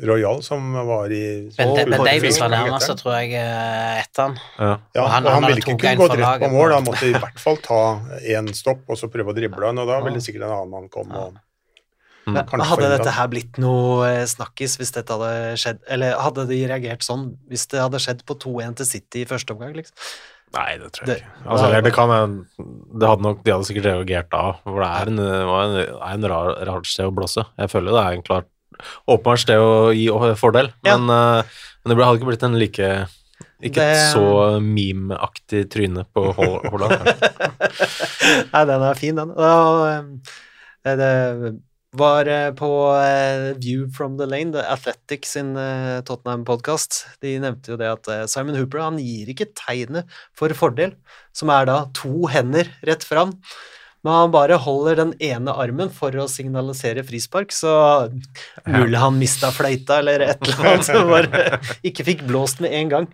Royal 0.04 0.42
som 0.44 0.72
var 0.74 1.06
i 1.08 1.48
Ben, 1.56 1.68
Og 1.68 1.76
ben 1.76 1.92
Kåre 1.96 2.10
Davies 2.12 2.38
var 2.40 2.50
nærmest, 2.52 2.90
tror 3.00 3.14
jeg, 3.20 3.32
eh, 3.32 4.02
etter 4.02 4.22
han. 4.26 4.34
Ja. 4.58 4.66
Ja, 4.94 5.00
Og 5.00 5.04
og 5.06 5.10
han- 5.10 5.24
han, 5.24 5.32
han 5.32 5.42
ville 5.48 5.60
ikke 5.62 5.78
kunne 5.78 5.96
gå 5.96 6.08
rett 6.12 6.40
på 6.42 6.50
mål. 6.52 6.72
Han 6.74 6.84
måtte 6.84 7.06
i 7.08 7.12
hvert 7.16 7.38
fall 7.40 7.56
ta 7.56 7.80
én 8.20 8.52
stopp 8.54 8.84
og 8.88 8.96
så 9.00 9.08
prøve 9.08 9.32
å 9.32 9.36
drible 9.36 9.64
han, 9.66 9.78
og 9.78 9.88
da 9.88 10.00
ville 10.04 10.20
sikkert 10.20 10.44
en 10.44 10.56
annen 10.58 10.70
mann 10.70 10.88
komme. 10.88 11.16
Og, 11.16 11.34
Mm. 12.26 12.34
Hadde 12.42 12.88
dette 12.90 13.12
her 13.14 13.28
blitt 13.28 13.56
noe 13.62 14.02
eh, 14.08 14.24
snakkis 14.26 14.72
hvis 14.80 14.90
dette 14.96 15.14
hadde 15.14 15.52
skjedd, 15.62 15.78
eller 15.88 16.16
hadde 16.18 16.48
de 16.48 16.56
reagert 16.66 17.04
sånn 17.06 17.36
hvis 17.48 17.68
det 17.70 17.78
hadde 17.78 18.00
skjedd 18.02 18.24
på 18.26 18.34
2-1 18.42 18.74
til 18.80 18.84
City 18.86 19.20
i 19.22 19.28
første 19.30 19.54
omgang, 19.54 19.76
liksom? 19.78 19.94
Nei, 20.56 20.76
det 20.76 20.90
tror 20.90 21.06
Det- 21.06 21.18
jeg 21.20 21.22
ikke. 21.22 21.46
Altså, 21.46 21.64
eller 21.68 21.82
det 21.82 21.92
kan 21.94 22.08
jeg 22.08 22.66
Det 22.98 23.08
hadde 23.08 23.22
nok 23.22 23.44
De 23.44 23.52
hadde 23.52 23.64
sikkert 23.68 23.86
reagert 23.92 24.30
da, 24.30 24.52
for 24.64 24.82
det 24.82 24.90
er 24.90 25.06
en, 25.06 25.16
det 25.22 25.30
en, 25.30 25.76
er 26.02 26.14
en 26.14 26.22
rar, 26.24 26.66
rart 26.66 26.86
sted 26.86 27.06
å 27.06 27.14
blåse. 27.14 27.46
Jeg 27.60 27.70
føler 27.70 27.94
det 27.94 28.02
er 28.06 28.12
en 28.18 28.22
klart 28.26 28.46
åpenbart 29.08 29.46
det 29.46 29.56
å 29.60 29.92
gi 29.94 30.08
fordel, 30.40 30.72
Ja. 30.84 30.96
men, 30.96 31.10
eh, 31.10 31.42
men 31.84 31.90
det 31.92 31.96
ble- 31.98 32.04
hadde 32.08 32.20
ikke 32.20 32.30
blitt 32.32 32.42
en 32.48 32.58
like 32.58 32.90
Ikke 33.62 33.80
Det- 33.80 33.96
et 33.96 34.12
så 34.14 34.60
meme-aktig 34.60 35.62
tryne 35.72 36.04
på 36.14 36.26
Haaland. 36.36 37.06
Nei, 38.52 38.64
den 38.68 38.82
er 38.84 38.94
fin, 38.98 39.16
den. 39.16 39.30
Og, 39.32 40.12
eh, 40.84 40.96
det 40.96 41.54
var 41.96 42.28
eh, 42.28 42.50
på 42.52 42.68
View 43.60 43.86
from 43.96 44.18
the 44.18 44.26
Lane, 44.28 44.52
The 44.52 44.60
Athletic 44.72 45.24
sin 45.24 45.54
Tottenham-podkast. 46.04 47.04
De 47.24 47.38
nevnte 47.40 47.72
jo 47.72 47.78
det 47.80 47.88
at 47.94 48.10
Simon 48.30 48.56
Hooper 48.60 48.82
han 48.84 48.98
gir 49.00 49.32
ikke 49.32 49.48
tegnet 49.56 50.04
for 50.36 50.52
fordel, 50.56 50.92
som 51.32 51.48
er 51.50 51.64
da 51.68 51.78
to 51.96 52.26
hender 52.32 52.68
rett 52.84 53.04
fram. 53.08 53.38
Men 54.04 54.12
han 54.12 54.34
bare 54.34 54.58
holder 54.62 55.00
den 55.00 55.14
ene 55.24 55.54
armen 55.56 55.90
for 55.90 56.14
å 56.20 56.28
signalisere 56.30 57.02
frispark, 57.06 57.54
så 57.54 57.72
mulig 58.68 59.00
han 59.02 59.16
mista 59.18 59.50
fløyta 59.54 60.00
eller 60.02 60.28
et 60.28 60.44
eller 60.46 60.68
annet, 60.70 60.86
som 60.86 61.10
bare 61.10 61.60
ikke 61.86 62.06
fikk 62.06 62.26
blåst 62.28 62.62
med 62.62 62.76
en 62.76 62.92
gang. 62.92 63.08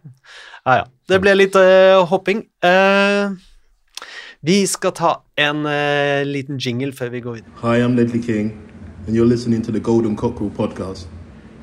Ja, 0.66 0.82
ja. 0.82 0.84
Det 1.08 1.18
ble 1.22 1.34
litt 1.34 1.56
uh, 1.58 2.02
hopping. 2.08 2.44
Uh, 2.64 3.34
vi 4.42 4.62
skal 4.66 4.94
ta 4.98 5.14
en 5.38 5.64
uh, 5.66 6.22
liten 6.28 6.60
jingle 6.60 6.92
før 6.96 7.14
vi 7.14 7.24
går 7.24 7.40
videre. 7.40 7.56
Hi, 7.64 7.80
I'm 7.80 7.96
Ledley 7.96 8.22
King, 8.22 8.54
and 9.06 9.16
you're 9.16 9.28
listening 9.28 9.62
to 9.62 9.72
the 9.72 9.80
Golden 9.80 10.16
Cockerel 10.16 10.50
podcast. 10.50 11.08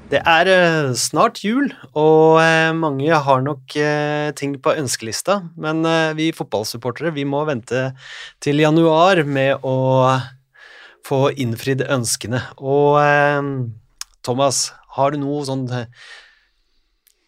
Det 0.09 0.19
er 0.25 0.49
eh, 0.49 0.87
snart 0.97 1.43
jul, 1.45 1.67
og 1.93 2.39
eh, 2.41 2.71
mange 2.73 3.13
har 3.13 3.41
nok 3.45 3.75
eh, 3.77 4.31
ting 4.33 4.55
på 4.57 4.73
ønskelista, 4.73 5.35
men 5.53 5.85
vi 6.17 6.31
fotballsupportere 6.33 7.11
vi 7.13 7.27
må 7.29 7.43
vente 7.45 7.91
til 8.41 8.57
januar 8.63 9.21
med 9.21 9.61
å 9.61 9.75
få 11.05 11.19
innfridd 11.37 11.83
ønskene. 11.85 12.41
Og 12.57 12.97
Thomas, 14.25 14.71
har 14.97 15.13
du 15.13 15.21
noe 15.21 15.43
sånn 15.45 15.67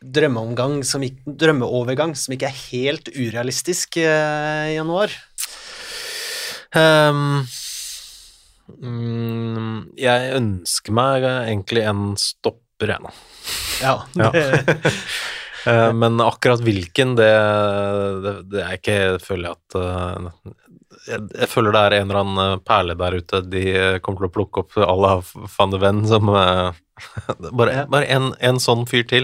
drømmeomgang 0.01 0.79
som 0.81 1.05
drømmeovergang 1.05 2.15
som 2.17 2.33
ikke 2.33 2.49
er 2.49 2.63
helt 2.71 3.13
urealistisk 3.13 4.01
i 4.01 4.07
januar? 4.73 5.13
Um, 6.73 7.45
jeg 9.99 10.35
ønsker 10.37 10.95
meg 10.97 11.29
egentlig 11.29 11.85
en 11.85 12.03
stopper, 12.17 12.70
jeg 12.87 12.97
ennå. 12.99 13.11
Ja, 13.81 13.93
Ja. 14.15 14.31
det- 14.31 14.77
Eh, 15.67 15.91
Men 15.93 16.17
akkurat 16.21 16.57
hvilken, 16.65 17.11
det, 17.15 17.27
det, 18.23 18.31
det 18.49 18.61
er 18.65 18.71
ikke 18.79 19.19
føler 19.21 19.51
jeg 19.51 19.57
at 19.59 19.75
eh, 19.77 20.55
jeg, 21.07 21.25
jeg 21.33 21.49
føler 21.49 21.73
det 21.73 21.81
er 21.81 21.95
en 21.97 22.09
eller 22.09 22.21
annen 22.21 22.43
eh, 22.43 22.61
perle 22.67 22.95
der 22.99 23.17
ute 23.17 23.41
de 23.47 23.65
eh, 23.73 23.97
kommer 24.03 24.23
til 24.23 24.29
å 24.29 24.35
plukke 24.37 24.63
opp 24.63 24.77
à 24.77 24.95
la 24.97 25.17
van 25.57 25.73
de 25.73 25.81
Ven 25.81 26.01
som 26.09 26.31
uh, 26.35 26.71
Bare, 27.57 27.87
bare 27.89 28.05
en, 28.13 28.27
en 28.45 28.59
sånn 28.61 28.83
fyr 28.85 29.07
til 29.09 29.23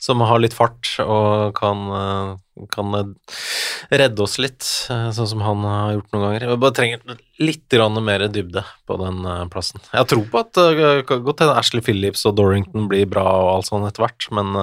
som 0.00 0.22
har 0.24 0.38
litt 0.40 0.54
fart 0.56 0.94
og 1.02 1.50
kan, 1.58 1.82
kan 2.72 2.94
redde 3.92 4.24
oss 4.24 4.38
litt, 4.40 4.64
sånn 4.86 5.28
som 5.34 5.42
han 5.44 5.66
har 5.66 5.90
gjort 5.98 6.14
noen 6.14 6.24
ganger. 6.24 6.46
Jeg 6.46 6.60
bare 6.62 6.76
trenger 6.78 7.18
litt 7.44 7.76
mer 8.00 8.24
dybde 8.32 8.62
på 8.88 8.96
den 9.02 9.20
plassen. 9.52 9.84
Jeg 9.90 10.00
har 10.00 10.08
tro 10.08 10.22
på 10.24 10.40
at 10.40 10.62
godt 11.10 11.44
hende 11.44 11.58
Ashley 11.60 11.84
Phillips 11.84 12.24
og 12.24 12.38
Dorrington 12.40 12.88
blir 12.88 13.04
bra 13.12 13.26
og 13.42 13.50
alt 13.58 13.68
sånn 13.68 13.84
etter 13.90 14.06
hvert, 14.06 14.30
men 14.32 14.56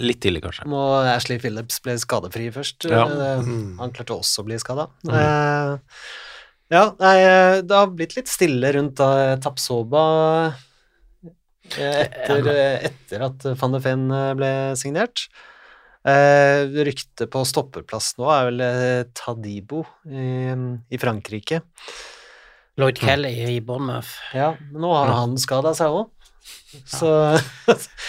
litt 0.00 0.20
tidlig, 0.24 0.42
kanskje. 0.46 0.64
Må 0.70 0.80
Ashley 1.12 1.38
Phillips 1.42 1.80
ble 1.84 1.96
skadefri 2.00 2.48
først. 2.54 2.88
Ja. 2.90 3.04
Eh, 3.08 3.42
Mm. 3.48 3.76
Han 3.80 3.92
klarte 3.94 4.16
også 4.16 4.42
å 4.42 4.48
bli 4.48 4.58
skada. 4.62 4.88
Mm. 5.06 5.14
Eh, 5.14 6.00
ja, 6.74 6.82
nei, 7.00 7.14
eh, 7.24 7.60
det 7.64 7.76
har 7.78 7.92
blitt 7.96 8.16
litt 8.18 8.28
stille 8.28 8.72
rundt 8.76 9.00
uh, 9.00 9.36
Tapsoba 9.40 10.02
eh, 11.78 12.02
etter, 12.04 12.42
eh, 12.52 12.88
etter 12.90 13.24
at 13.28 13.46
van 13.60 13.72
de 13.76 13.80
Ven 13.84 14.04
eh, 14.12 14.34
ble 14.38 14.50
signert. 14.80 15.28
Eh, 16.08 16.64
Ryktet 16.88 17.28
på 17.32 17.42
stopperplass 17.48 18.14
nå 18.20 18.28
er 18.32 18.46
vel 18.50 18.60
eh, 18.64 19.02
Tadibo 19.18 19.82
i, 20.08 20.52
i 20.94 21.00
Frankrike. 21.00 21.62
Lloyd 22.78 23.00
Kelly 23.02 23.32
i 23.56 23.58
Bournemouth. 23.64 24.12
Ja, 24.36 24.52
men 24.70 24.84
nå 24.84 24.92
har 24.94 25.10
han 25.10 25.34
skada 25.40 25.72
seg 25.74 25.90
òg. 25.90 26.12
Så 26.68 27.08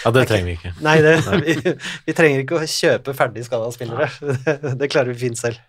Ja, 0.04 0.10
det 0.12 0.26
trenger 0.28 0.46
vi 0.50 0.56
ikke. 0.58 0.72
Nei, 0.84 0.98
det, 1.04 1.14
vi, 1.44 1.74
vi 2.06 2.14
trenger 2.16 2.42
ikke 2.42 2.60
å 2.60 2.68
kjøpe 2.68 3.14
ferdig 3.16 3.46
skada 3.46 3.70
spillere. 3.72 4.10
Det, 4.20 4.56
det 4.82 4.90
klarer 4.92 5.14
vi 5.14 5.22
fint 5.22 5.40
selv. 5.40 5.60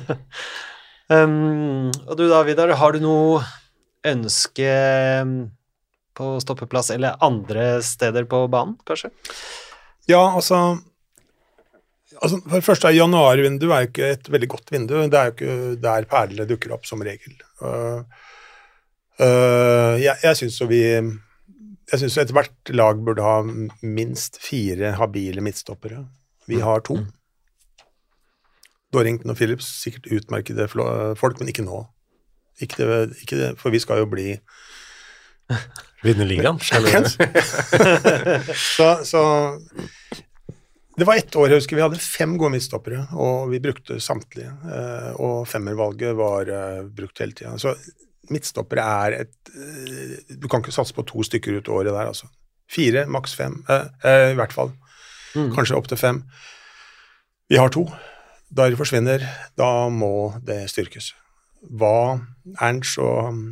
um, 1.12 1.90
og 2.06 2.14
du 2.16 2.24
da, 2.30 2.40
Vidar, 2.48 2.72
har 2.80 2.96
du 2.96 3.04
noe 3.04 3.42
ønske 4.08 4.70
um, 5.20 5.34
på 6.16 6.34
stoppeplass 6.40 6.92
eller 6.94 7.20
andre 7.24 7.82
steder 7.84 8.24
på 8.30 8.46
banen, 8.52 8.78
kanskje? 8.88 9.12
Ja, 10.08 10.22
altså, 10.24 10.80
altså 12.16 12.40
For 12.46 12.56
det 12.56 12.66
første, 12.66 12.96
januarvinduet 12.96 13.76
er 13.76 13.84
jo 13.84 13.92
ikke 13.92 14.12
et 14.16 14.30
veldig 14.32 14.54
godt 14.56 14.72
vindu. 14.72 14.96
Det 15.04 15.20
er 15.20 15.28
jo 15.28 15.36
ikke 15.36 15.80
der 15.84 16.08
perlene 16.08 16.48
dukker 16.48 16.78
opp, 16.78 16.88
som 16.88 17.04
regel. 17.04 17.36
Uh, 17.60 18.06
uh, 19.20 20.00
jeg 20.00 20.16
jeg 20.24 20.40
syns 20.40 20.56
jo 20.64 20.70
vi 20.72 20.86
jeg 21.90 21.98
synes 22.02 22.18
ethvert 22.22 22.70
lag 22.76 23.00
burde 23.04 23.22
ha 23.24 23.40
minst 23.82 24.38
fire 24.42 24.92
habile 24.98 25.42
midtstoppere. 25.44 26.04
Vi 26.50 26.60
har 26.62 26.80
to. 26.86 26.96
Dorrington 28.94 29.30
og 29.30 29.36
Phillips, 29.38 29.68
sikkert 29.84 30.08
utmerkede 30.10 30.66
folk, 30.70 31.38
men 31.38 31.48
ikke 31.52 31.66
nå. 31.66 31.84
Ikke 32.60 32.84
det, 32.84 33.16
ikke 33.22 33.36
det, 33.38 33.50
for 33.60 33.70
vi 33.72 33.78
skal 33.82 33.98
jo 34.02 34.06
bli 34.10 34.28
Vinne 36.04 36.24
ligaen? 36.26 36.58
så, 38.76 38.88
så 39.04 39.22
Det 40.98 41.06
var 41.08 41.16
ett 41.20 41.36
år 41.36 41.48
jeg 41.50 41.60
husker 41.62 41.76
vi 41.78 41.84
hadde 41.84 42.00
fem 42.02 42.34
gode 42.40 42.52
midtstoppere, 42.56 43.00
og 43.16 43.50
vi 43.52 43.60
brukte 43.62 44.00
samtlige. 44.02 44.50
eh, 44.68 45.10
Og 45.20 45.46
femmervalget 45.48 46.16
var 46.18 46.42
eh, 46.50 46.82
brukt 46.86 47.18
hele 47.22 47.32
tida. 47.36 47.54
Så 47.62 47.74
midtstoppere 48.30 48.84
er 49.06 49.16
et 49.24 49.50
eh, 49.54 50.36
Du 50.40 50.48
kan 50.48 50.62
ikke 50.62 50.74
satse 50.74 50.94
på 50.96 51.04
to 51.08 51.24
stykker 51.26 51.58
ut 51.60 51.68
året 51.68 51.92
der, 51.92 52.06
altså. 52.12 52.28
Fire, 52.70 53.06
maks 53.10 53.34
fem. 53.34 53.64
eh, 53.68 53.88
eh, 54.04 54.30
I 54.32 54.38
hvert 54.38 54.54
fall. 54.54 54.72
Kanskje 55.34 55.76
opptil 55.78 55.98
fem. 56.00 56.22
Vi 57.50 57.58
har 57.58 57.70
to. 57.74 57.84
Da 58.50 58.68
de 58.70 58.78
forsvinner, 58.78 59.22
da 59.58 59.88
må 59.90 60.32
det 60.46 60.64
styrkes. 60.70 61.12
Hva 61.70 62.18
Ernst 62.60 62.98
og 62.98 63.28
um, 63.30 63.42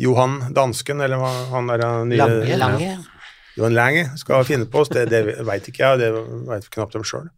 Johan 0.00 0.38
dansken, 0.56 1.02
eller 1.04 1.20
hva 1.20 1.30
han 1.52 1.70
er 1.70 1.84
nye 2.08 2.18
Lange. 2.18 2.56
Lange. 2.58 2.92
Johan 3.58 3.76
Lange 3.76 4.06
skal 4.18 4.46
finne 4.48 4.66
på 4.70 4.82
oss, 4.82 4.90
det, 4.94 5.08
det 5.12 5.20
veit 5.46 5.68
ikke 5.68 5.84
jeg, 5.84 5.92
og 5.94 6.00
det 6.00 6.48
veit 6.48 6.70
knapt 6.74 6.96
dem 6.96 7.04
sjøl. 7.06 7.28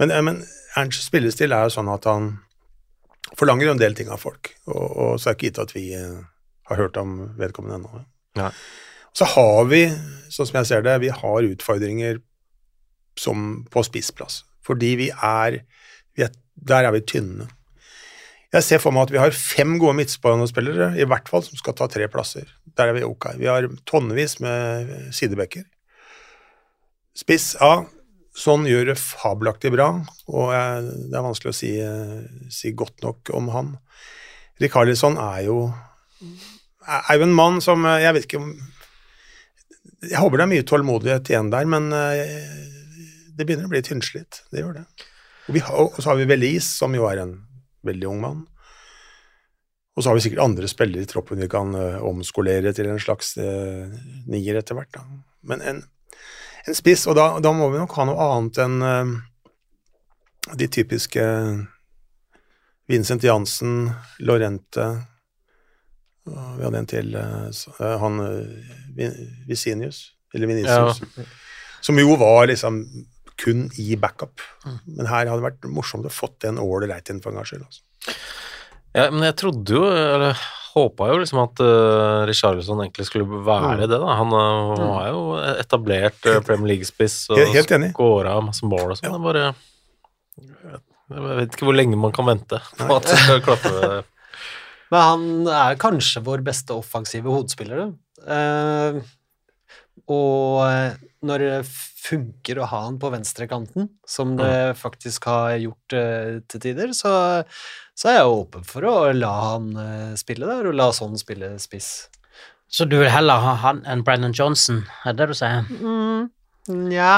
Men, 0.00 0.10
eh, 0.12 0.24
men 0.24 0.42
Ernsts 0.76 1.08
spillestil 1.08 1.54
er 1.56 1.68
jo 1.68 1.76
sånn 1.78 1.92
at 1.92 2.08
han 2.10 2.32
forlanger 3.34 3.68
jo 3.68 3.74
en 3.74 3.82
del 3.82 3.96
ting 3.98 4.10
av 4.12 4.22
folk, 4.22 4.52
og, 4.70 4.84
og 4.86 5.12
så 5.18 5.30
er 5.30 5.34
det 5.34 5.38
ikke 5.38 5.48
gitt 5.48 5.62
at 5.64 5.74
vi 5.74 5.86
eh, 5.98 6.20
har 6.70 6.80
hørt 6.80 6.98
om 7.00 7.18
vedkommende 7.38 7.80
ennå. 7.80 8.04
Ja. 8.38 8.50
Så 9.16 9.28
har 9.32 9.66
vi, 9.70 9.86
sånn 10.32 10.48
som 10.48 10.60
jeg 10.60 10.70
ser 10.70 10.86
det, 10.86 10.98
vi 11.02 11.12
har 11.12 11.50
utfordringer 11.50 12.20
som 13.16 13.64
på 13.72 13.84
spissplass, 13.86 14.42
fordi 14.66 14.92
vi 15.00 15.12
er, 15.14 15.62
vi 16.16 16.26
er 16.26 16.34
Der 16.56 16.86
er 16.88 16.92
vi 16.94 17.02
tynne. 17.04 17.50
Jeg 18.48 18.64
ser 18.64 18.78
for 18.80 18.94
meg 18.94 19.04
at 19.04 19.10
vi 19.12 19.18
har 19.20 19.34
fem 19.36 19.74
gode 19.76 19.98
midtbanespillere, 19.98 20.94
i 20.96 21.04
hvert 21.04 21.28
fall, 21.28 21.42
som 21.44 21.58
skal 21.60 21.74
ta 21.76 21.84
tre 21.92 22.06
plasser. 22.08 22.48
Der 22.78 22.88
er 22.88 22.96
vi 22.96 23.02
ok. 23.04 23.26
Vi 23.36 23.44
har 23.50 23.66
tonnevis 23.84 24.38
med 24.40 25.12
sidebekker. 25.12 25.66
Spiss, 27.12 27.50
ja, 27.60 27.84
sånn 28.36 28.66
gjør 28.68 28.90
det 28.90 28.98
fabelaktig 29.00 29.72
bra, 29.74 29.88
og 30.28 30.52
det 30.52 31.16
er 31.16 31.24
vanskelig 31.24 31.52
å 31.52 31.56
si, 31.56 31.72
eh, 31.80 32.24
si 32.52 32.74
godt 32.76 33.04
nok 33.04 33.32
om 33.36 33.50
han. 33.54 33.74
Rikarlisson 34.60 35.18
er 35.20 35.46
jo 35.48 35.58
er 36.86 37.18
jo 37.18 37.26
en 37.26 37.34
mann 37.36 37.58
som 37.60 37.82
eh, 37.84 37.98
Jeg 38.00 38.14
vet 38.16 38.24
ikke 38.24 38.38
om 38.40 38.52
Jeg 40.06 40.20
håper 40.22 40.40
det 40.40 40.44
er 40.46 40.52
mye 40.54 40.64
tålmodighet 40.64 41.30
igjen 41.32 41.50
der, 41.52 41.68
men 41.68 41.90
eh, 41.92 42.36
det 43.36 43.44
begynner 43.44 43.68
å 43.68 43.72
bli 43.72 43.82
tynnslitt. 43.84 44.44
Det 44.52 44.62
gjør 44.62 44.78
det. 44.78 44.84
Og, 45.46 45.58
har, 45.60 45.80
og 45.90 45.98
så 46.00 46.12
har 46.12 46.20
vi 46.20 46.28
Belize, 46.28 46.70
som 46.70 46.94
jo 46.96 47.04
er 47.08 47.20
en 47.20 47.34
veldig 47.84 48.08
ung 48.08 48.22
mann. 48.22 48.38
Og 49.96 50.04
så 50.04 50.08
har 50.08 50.16
vi 50.16 50.24
sikkert 50.24 50.44
andre 50.44 50.68
spillere 50.68 51.04
i 51.04 51.10
troppen 51.10 51.40
vi 51.40 51.48
kan 51.52 51.74
omskolere 52.04 52.72
til 52.76 52.88
en 52.88 53.00
slags 53.00 53.34
nier 53.36 54.58
etter 54.60 54.76
hvert. 54.76 54.92
Da. 54.96 55.04
Men 55.52 55.64
en, 55.68 55.82
en 56.68 56.76
spiss, 56.78 57.06
og 57.06 57.16
da, 57.18 57.26
da 57.42 57.52
må 57.54 57.68
vi 57.72 57.78
nok 57.80 57.94
ha 57.98 58.06
noe 58.08 58.28
annet 58.36 58.60
enn 58.64 58.76
uh, 58.82 59.14
de 60.58 60.68
typiske 60.70 61.22
Vincent 62.86 63.24
Jansen, 63.26 63.90
Lorente 64.22 64.84
uh, 64.86 66.52
Vi 66.58 66.64
hadde 66.66 66.78
en 66.82 66.90
til, 66.90 67.14
uh, 67.18 67.98
han 68.02 68.20
eh, 68.22 68.72
Vi- 68.96 69.12
eller 70.34 70.46
Vinicius, 70.50 71.00
som 71.86 71.98
jo 71.98 72.16
var 72.18 72.46
liksom 72.50 72.80
kun 73.40 73.66
i 73.78 73.94
backup. 74.00 74.40
Men 74.86 75.06
her 75.06 75.28
hadde 75.28 75.38
det 75.42 75.46
vært 75.46 75.66
morsomt 75.70 76.06
å 76.08 76.12
fått 76.12 76.44
en 76.48 76.58
ålreit 76.58 77.08
inn 77.12 77.20
for 77.22 77.30
en 77.30 77.38
gangs 77.40 77.52
skyld. 77.52 77.64
Altså. 77.66 78.16
Ja, 78.96 79.10
men 79.12 79.26
jeg 79.28 79.36
trodde 79.36 79.76
jo, 79.76 79.84
eller 79.92 80.40
håpa 80.76 81.08
jo 81.10 81.20
liksom 81.22 81.40
at 81.42 81.62
uh, 81.64 82.24
Richarlison 82.28 82.82
egentlig 82.84 83.06
skulle 83.08 83.40
være 83.46 83.86
det, 83.86 83.96
da. 83.96 84.16
Han 84.18 84.34
uh, 84.34 84.74
var 84.80 85.06
jo 85.08 85.22
etablert 85.56 86.28
uh, 86.28 86.40
Premier 86.44 86.74
League-spiss 86.74 87.22
og 87.32 87.40
skåra 87.96 88.36
masse 88.44 88.68
mål 88.68 88.92
og 88.92 89.00
sånn. 89.00 89.08
Det 89.08 89.16
er 89.16 89.24
bare 89.24 89.46
Jeg 91.16 91.40
vet 91.40 91.56
ikke 91.56 91.70
hvor 91.70 91.78
lenge 91.78 91.98
man 92.00 92.14
kan 92.14 92.28
vente 92.28 92.60
på 92.80 92.90
at 92.98 93.08
det 93.08 93.18
skal 93.22 93.42
klappe. 93.46 94.02
Men 94.92 95.02
han 95.02 95.50
er 95.50 95.80
kanskje 95.82 96.22
vår 96.22 96.44
beste 96.46 96.76
offensive 96.76 97.26
hodespiller. 97.26 97.88
Eh, 98.22 98.98
og 100.06 100.60
når 101.26 101.42
det 101.42 101.56
funker 102.06 102.60
å 102.60 102.68
ha 102.70 102.82
han 102.84 102.98
på 103.02 103.10
venstrekanten, 103.10 103.88
som 104.06 104.36
det 104.38 104.76
faktisk 104.78 105.26
har 105.30 105.56
gjort 105.58 105.96
uh, 105.96 106.38
til 106.46 106.62
tider, 106.62 106.92
så, 106.94 107.12
så 107.96 108.10
er 108.10 108.18
jeg 108.18 108.32
åpen 108.32 108.66
for 108.68 108.84
å 108.84 108.94
la 109.16 109.32
han 109.54 109.70
eh, 109.80 110.14
spille 110.20 110.48
der, 110.48 110.68
og 110.68 110.76
la 110.76 110.90
sånn 110.92 111.16
spille 111.20 111.54
spiss. 111.62 112.08
Så 112.68 112.84
du 112.84 112.98
vil 113.00 113.08
heller 113.12 113.40
ha 113.40 113.54
han 113.62 113.80
enn 113.88 114.02
Brennan 114.04 114.34
Johnson, 114.36 114.82
er 115.04 115.14
det 115.14 115.22
det 115.22 115.32
du 115.32 115.38
sier? 115.38 115.68
Nja 116.66 117.12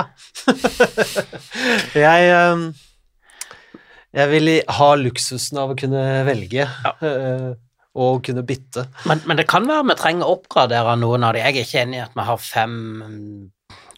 Jeg 1.97 2.33
um, 2.53 2.67
Jeg 4.13 4.29
vil 4.29 4.51
ha 4.77 4.89
luksusen 5.01 5.61
av 5.63 5.73
å 5.73 5.79
kunne 5.79 6.03
velge 6.29 6.67
eh, 6.69 7.49
og 7.99 8.21
kunne 8.29 8.45
bytte. 8.47 8.85
Men, 9.09 9.25
men 9.27 9.41
det 9.41 9.49
kan 9.51 9.67
være 9.67 9.89
vi 9.89 9.97
trenger 9.99 10.29
å 10.29 10.37
oppgradere 10.37 10.95
noen 11.01 11.25
av 11.27 11.35
de. 11.35 11.43
Jeg 11.43 11.57
er 11.57 11.65
ikke 11.65 11.81
enig 11.83 11.99
i 11.99 12.05
at 12.05 12.15
vi 12.15 12.27
har 12.29 12.39
fem 12.45 12.77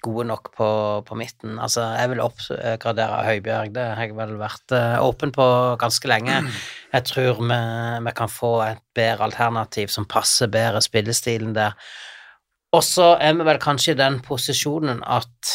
gode 0.05 0.27
nok 0.29 0.51
på, 0.57 0.69
på 1.07 1.19
midten. 1.19 1.59
Altså, 1.63 1.85
jeg 1.99 2.13
vil 2.13 2.23
oppgradere 2.25 3.25
Høibjerg, 3.27 3.75
det 3.75 3.87
har 3.97 4.07
jeg 4.07 4.17
vel 4.19 4.37
vært 4.41 4.77
eh, 4.77 4.97
åpen 5.05 5.33
på 5.35 5.47
ganske 5.81 6.11
lenge. 6.11 6.41
Jeg 6.91 7.07
tror 7.07 7.43
vi, 7.43 7.61
vi 8.07 8.15
kan 8.17 8.33
få 8.33 8.55
et 8.67 8.85
bedre 8.97 9.29
alternativ 9.29 9.93
som 9.93 10.09
passer 10.11 10.51
bedre 10.53 10.83
spillestilen 10.85 11.55
der. 11.57 11.77
Og 12.77 12.85
så 12.87 13.15
er 13.19 13.35
vi 13.39 13.47
vel 13.47 13.61
kanskje 13.63 13.95
i 13.95 13.99
den 13.99 14.21
posisjonen 14.27 15.03
at 15.07 15.55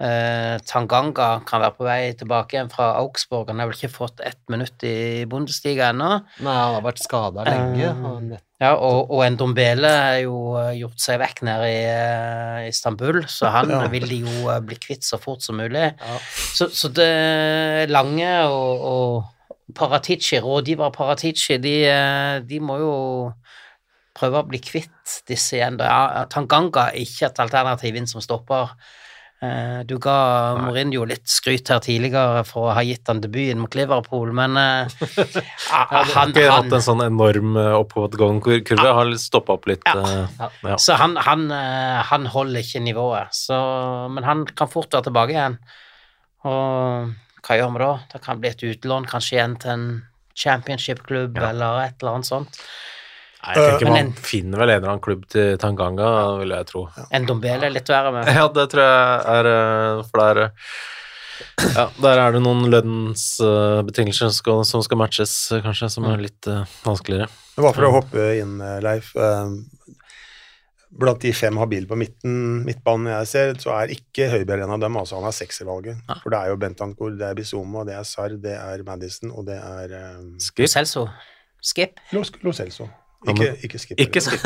eh, 0.00 0.56
Tanganga 0.66 1.28
kan 1.46 1.62
være 1.62 1.74
på 1.76 1.84
vei 1.86 2.00
tilbake 2.18 2.56
igjen 2.56 2.70
fra 2.72 2.92
Augsburg. 3.00 3.48
Han 3.52 3.60
har 3.62 3.68
vel 3.70 3.76
ikke 3.78 3.92
fått 3.94 4.20
ett 4.24 4.40
minutt 4.52 4.82
i 4.86 5.24
Bundesliga 5.30 5.90
ennå. 5.92 6.10
Nei, 6.44 6.54
han 6.56 6.76
har 6.78 6.84
vært 6.86 7.04
skada 7.04 7.46
lenge. 7.48 7.92
Eh, 7.92 8.42
Ja, 8.62 8.70
og, 8.78 9.10
og 9.12 9.24
Ndombele 9.34 9.88
har 9.90 10.18
jo 10.22 10.54
eh, 10.56 10.76
gjort 10.78 11.02
seg 11.02 11.18
vekk 11.20 11.40
nede 11.44 11.66
i 11.68 11.80
uh, 11.90 12.68
Istanbul, 12.70 13.18
så 13.28 13.50
han 13.52 13.68
Ja. 13.74 13.80
vil 13.92 14.06
de 14.08 14.20
jo 14.22 14.46
uh, 14.46 14.60
bli 14.64 14.78
kvitt 14.80 15.04
så 15.04 15.18
fort 15.20 15.42
som 15.44 15.58
mulig. 15.58 15.90
Ja. 15.98 16.18
Så, 16.54 16.70
så 16.72 16.88
det 16.94 17.90
Lange 17.90 18.30
og, 18.46 18.86
og 18.88 19.74
Paratici, 19.74 20.38
rådgiver 20.40 20.94
Paratici, 20.94 21.58
de, 21.60 21.74
de 22.46 22.60
må 22.62 22.78
jo 22.80 22.94
prøve 24.14 24.40
å 24.44 24.46
bli 24.48 24.60
kvitt 24.62 25.18
disse 25.28 25.58
igjen. 25.58 25.76
Ja, 25.82 26.24
Tanganga 26.30 26.88
er 26.92 27.00
ikke 27.02 27.26
et 27.32 27.40
alternativ 27.42 27.96
inn 27.98 28.06
som 28.08 28.22
stopper. 28.24 28.70
Eh, 29.44 29.80
Du 29.88 29.96
ga 30.02 30.16
Mourinho 30.58 31.04
litt 31.08 31.28
skryt 31.28 31.68
her 31.72 31.82
tidligere 31.84 32.44
for 32.48 32.70
å 32.70 32.74
ha 32.76 32.82
gitt 32.86 33.08
han 33.10 33.20
debuten 33.24 33.60
mot 33.62 33.74
Liverpool, 33.76 34.32
men 34.36 34.56
uh, 34.56 34.88
ja, 35.18 35.80
Han 35.90 36.08
har 36.08 36.12
han, 36.14 36.32
ikke 36.32 36.46
hatt 36.50 36.76
en 36.78 36.86
sånn 36.88 37.04
enorm 37.04 37.56
oppadgående 37.56 38.14
oppovergående 38.14 38.62
kurve. 38.68 38.94
Har 38.98 39.12
stoppa 39.20 39.58
opp 39.58 39.68
litt. 39.70 39.84
Ja. 39.86 40.24
eh, 40.24 40.48
ja. 40.62 40.78
Så 40.80 40.96
han, 41.00 41.16
han, 41.16 41.46
eh, 41.54 42.00
han 42.10 42.26
holder 42.30 42.64
ikke 42.64 42.82
nivået, 42.84 43.34
så, 43.36 43.58
men 44.12 44.26
han 44.26 44.44
kan 44.56 44.70
fort 44.70 44.92
være 44.94 45.08
tilbake 45.08 45.36
igjen. 45.36 45.58
Og 46.44 47.14
hva 47.44 47.58
gjør 47.58 47.74
vi 47.74 47.84
da? 47.84 47.92
Det 48.12 48.24
kan 48.24 48.40
bli 48.40 48.52
et 48.52 48.66
utlån 48.70 49.08
kanskje 49.10 49.38
igjen 49.38 49.56
til 49.60 49.74
en 49.74 49.86
championship-klubb 50.34 51.38
eller 51.38 51.84
et 51.84 52.00
eller 52.00 52.18
annet 52.18 52.28
sånt. 52.28 52.60
Nei, 53.44 53.54
jeg 53.58 53.64
tenker 53.68 53.84
Men 53.84 53.92
Man 53.92 54.06
en- 54.06 54.12
finner 54.24 54.58
vel 54.62 54.70
en 54.72 54.76
eller 54.78 54.88
annen 54.94 55.02
klubb 55.04 55.24
til 55.28 55.58
Tanganga, 55.60 56.10
vil 56.40 56.54
jeg 56.56 56.66
tro. 56.70 56.86
En 57.12 57.26
Dombele 57.28 57.66
er 57.68 57.74
litt 57.74 57.88
verre 57.92 58.12
med. 58.14 58.28
Ja, 58.32 58.46
det 58.48 58.68
tror 58.72 58.84
jeg 58.86 59.24
er 59.36 59.48
eh, 59.52 60.02
For 60.08 60.22
der 60.22 60.42
eh, 60.46 60.50
Ja, 61.74 61.88
der 62.00 62.20
er 62.22 62.32
det 62.36 62.40
noen 62.44 62.64
lønnsbetingelser 62.70 64.30
som 64.32 64.64
som 64.64 64.82
skal 64.86 64.98
matches, 65.00 65.34
eh, 65.52 65.60
kanskje, 65.64 65.90
som 65.90 66.04
er 66.08 66.22
litt 66.22 66.46
uh, 66.48 66.62
vanskeligere. 66.86 67.28
Bare 67.58 67.74
for 67.74 67.88
å 67.88 67.92
hoppe 67.98 68.28
inn, 68.40 68.60
eh, 68.62 68.80
Leif. 68.84 69.12
eh, 69.16 69.50
Blant 70.94 71.18
de 71.26 71.32
fem 71.34 71.56
habile 71.58 71.88
på 71.90 71.96
midten, 71.98 72.62
midtbanen 72.64 73.08
jeg 73.10 73.26
ser, 73.26 73.54
så 73.58 73.72
er 73.80 73.90
ikke 73.96 74.28
Høibjerg 74.30 74.62
en 74.62 74.70
av 74.76 74.80
dem. 74.84 74.94
altså 74.96 75.16
Han 75.18 75.26
er 75.26 75.34
sekservalget. 75.34 75.96
For 76.22 76.30
det 76.30 76.38
er 76.38 76.52
jo 76.52 76.56
Bentancour, 76.62 77.16
det 77.18 77.26
er 77.32 77.34
Bizoma, 77.34 77.82
det 77.84 77.96
er 77.98 78.04
Sarr, 78.06 78.36
det 78.38 78.54
er 78.54 78.84
Madison, 78.86 79.32
og 79.34 79.44
det 79.48 79.56
er 79.58 79.96
um, 80.20 80.36
Skip? 80.38 80.68
Celso. 80.70 81.08
Skip. 81.60 81.98
Lo, 82.14 82.22
Lo 82.46 82.52
Celso. 82.54 82.86
Ikke, 83.32 83.48
ikke 83.64 83.78
Skip. 83.80 84.00
Ikke 84.00 84.20
skip. 84.20 84.42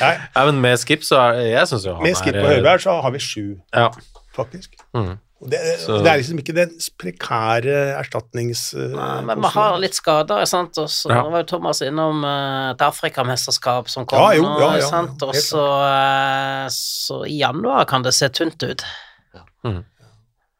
Nei, 0.00 0.14
Nei, 0.36 0.44
men 0.48 0.60
med 0.64 0.78
skip 0.80 1.02
så 1.04 1.18
er 1.20 1.40
Jeg 1.50 1.66
synes 1.68 1.84
jo 1.88 1.94
han 1.98 2.02
med 2.06 2.16
Skip 2.16 2.38
og 2.40 2.48
eh, 2.54 2.78
så 2.80 2.94
har 3.04 3.10
vi 3.14 3.18
sju, 3.20 3.44
Ja. 3.74 3.90
faktisk. 4.36 4.78
Mm. 4.96 5.18
Og 5.42 5.50
det, 5.50 5.58
Så- 5.82 5.96
det 6.04 6.06
er 6.12 6.18
liksom 6.20 6.38
ikke 6.38 6.54
den 6.54 6.70
prekære 7.02 7.72
erstatnings... 7.98 8.60
Nei, 8.78 9.20
men 9.26 9.40
vi 9.42 9.48
har 9.56 9.78
litt 9.82 9.96
skader, 9.98 10.44
sant, 10.46 10.78
og 10.78 10.86
så 10.88 11.10
Ja. 11.10 11.22
var 11.28 11.42
jo 11.42 11.48
Thomas 11.56 11.80
innom 11.82 12.22
eh, 12.24 12.70
et 12.76 12.84
Afrikamesterskap 12.86 13.90
som 13.90 14.06
kom 14.06 14.20
Ja, 14.22 14.28
jo, 14.38 14.42
nå, 14.46 14.60
ja, 14.60 14.76
ja, 14.78 14.86
sant, 14.88 15.18
ja, 15.20 15.26
og 15.28 15.34
så, 15.34 15.64
eh, 15.88 16.68
så 16.70 17.24
i 17.26 17.40
januar 17.40 17.84
kan 17.90 18.02
det 18.06 18.14
se 18.14 18.28
tynt 18.30 18.62
ut. 18.62 18.84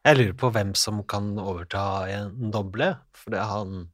Jeg 0.03 0.17
lurer 0.19 0.35
på 0.35 0.49
hvem 0.51 0.73
som 0.75 0.99
kan 1.07 1.31
overta 1.39 1.83
en 2.11 2.51
doble, 2.51 2.89
for 3.15 3.31
det 3.31 3.39
er 3.39 3.47
han 3.47 3.87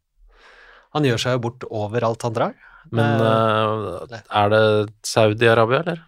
Han 0.95 1.05
gjør 1.05 1.19
seg 1.21 1.35
jo 1.35 1.41
bort 1.43 1.65
overalt 1.69 2.23
han 2.25 2.33
drar. 2.33 2.53
Men 2.91 3.21
eh, 3.21 4.19
er 4.41 4.49
det 4.53 4.63
Saudi-Arabia, 5.05 5.81
eller? 5.85 6.05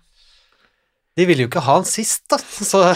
de 1.19 1.25
ville 1.27 1.43
jo 1.43 1.49
ikke 1.51 1.61
ha 1.65 1.73
han 1.75 1.84
sist, 1.86 2.23
da, 2.32 2.38
så 2.71 2.79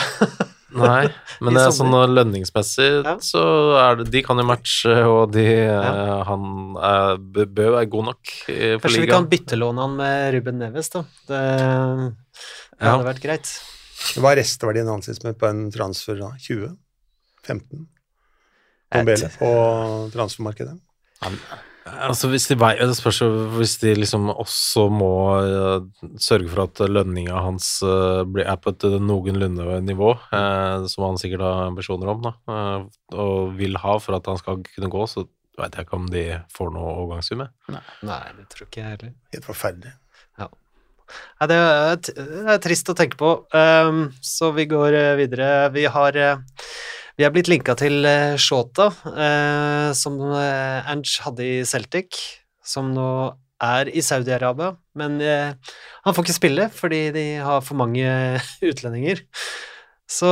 Nei, 0.76 1.06
men 1.46 1.56
det 1.56 1.62
er 1.68 1.72
sånn 1.76 1.94
lønningsmessig 2.16 2.88
Ja. 3.06 3.14
så 3.24 3.42
er 3.80 4.00
det 4.02 4.08
De 4.12 4.22
kan 4.26 4.40
jo 4.42 4.44
matche, 4.50 4.96
og 5.08 5.32
de 5.36 5.44
eh, 5.68 6.24
Han 6.28 6.76
er, 6.80 7.20
bø- 7.22 7.46
bør 7.60 7.70
være 7.78 7.90
god 7.94 8.08
nok 8.10 8.32
i- 8.52 8.74
for 8.80 8.88
Kanskje 8.88 9.04
vi 9.06 9.12
kan 9.12 9.28
byttelåne 9.32 9.86
han 9.86 9.96
med 10.00 10.34
Ruben 10.36 10.58
Neves, 10.64 10.90
da. 10.96 11.04
Det, 11.30 11.44
det 11.46 12.82
Ja. 12.82 12.96
hadde 12.96 13.08
vært 13.12 13.22
greit. 13.24 13.52
Hva 14.20 14.32
er 14.34 14.42
restverdien 14.42 14.88
hans 14.92 15.08
med 15.24 15.38
på 15.40 15.48
en 15.52 15.70
transfer 15.72 16.20
da? 16.20 16.32
20? 16.40 16.74
15? 17.46 17.86
Bombele 18.96 19.30
på 19.38 19.54
transfermarkedet? 20.16 20.76
Altså 21.86 22.32
hvis 22.32 22.48
de 22.50 22.56
Det 22.58 22.96
spørs 22.98 23.20
jo 23.22 23.28
hvis 23.60 23.78
de 23.84 23.94
liksom 23.94 24.32
også 24.34 24.88
må 24.90 25.12
eh, 25.38 26.08
sørge 26.18 26.50
for 26.50 26.64
at 26.66 26.82
lønninga 26.90 27.44
hans 27.46 27.84
eh, 27.86 28.24
blir, 28.26 28.48
er 28.50 28.58
på 28.58 28.74
et 28.74 28.86
eh, 28.90 28.98
noenlunde 28.98 29.82
nivå, 29.86 30.16
som 30.90 31.06
han 31.06 31.22
sikkert 31.22 31.46
har 31.46 31.70
ambisjoner 31.70 32.10
om, 32.10 32.26
da, 32.26 32.34
og 33.14 33.54
vil 33.60 33.78
ha 33.78 34.00
for 34.02 34.18
at 34.18 34.26
han 34.32 34.42
skal 34.42 34.64
kunne 34.66 34.90
gå, 34.90 35.06
så 35.12 35.28
veit 35.60 35.78
jeg 35.78 35.86
ikke 35.86 36.00
om 36.00 36.10
de 36.12 36.26
får 36.52 36.74
noe 36.74 36.98
overgangssum 37.04 37.46
Nei. 37.46 37.84
Nei, 38.04 38.24
det 38.40 38.50
tror 38.52 38.68
ikke 38.68 38.82
jeg 38.82 38.96
heller. 38.96 39.16
Helt 39.36 39.48
forferdelig. 39.48 39.94
Nei, 41.40 41.48
det 41.52 41.58
er, 41.62 41.98
det 42.02 42.54
er 42.56 42.62
trist 42.64 42.90
å 42.90 42.96
tenke 42.98 43.18
på. 43.20 43.32
Um, 43.54 44.08
så 44.26 44.52
vi 44.56 44.68
går 44.70 44.98
videre. 45.20 45.50
Vi 45.76 45.86
har 45.92 46.18
eh, 46.18 46.40
vi 47.16 47.26
er 47.26 47.32
blitt 47.34 47.50
linka 47.52 47.78
til 47.80 48.04
uh, 48.04 48.36
Shota, 48.42 48.90
eh, 49.12 49.90
som 49.96 50.20
Ernst 50.20 50.92
Ange 50.92 51.26
hadde 51.26 51.48
i 51.48 51.58
Celtic, 51.68 52.20
som 52.66 52.92
nå 52.96 53.10
er 53.64 53.90
i 53.94 54.04
Saudi-Arabia, 54.04 54.74
men 55.00 55.20
eh, 55.24 55.56
han 56.04 56.16
får 56.16 56.26
ikke 56.26 56.38
spille 56.38 56.70
fordi 56.76 57.02
de 57.16 57.26
har 57.44 57.64
for 57.66 57.80
mange 57.80 58.06
utlendinger. 58.72 59.24
Så 60.12 60.30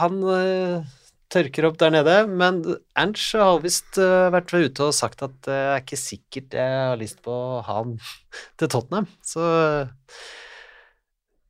han 0.00 0.22
eh, 0.32 0.94
tørker 1.34 1.68
opp 1.68 1.78
der 1.82 1.92
nede, 1.94 2.16
men 2.30 2.62
Ange 2.98 3.42
har 3.42 3.60
visst 3.64 3.98
eh, 4.00 4.30
vært 4.34 4.54
ute 4.54 4.88
og 4.88 4.96
sagt 4.96 5.24
at 5.26 5.36
det 5.46 5.58
er 5.58 5.82
ikke 5.82 6.00
sikkert 6.00 6.56
jeg 6.56 6.80
har 6.80 6.98
lyst 7.00 7.20
på 7.24 7.34
å 7.34 7.60
ha 7.66 7.82
han 7.82 7.98
til 8.60 8.70
Tottenham, 8.70 9.10
så 9.24 9.44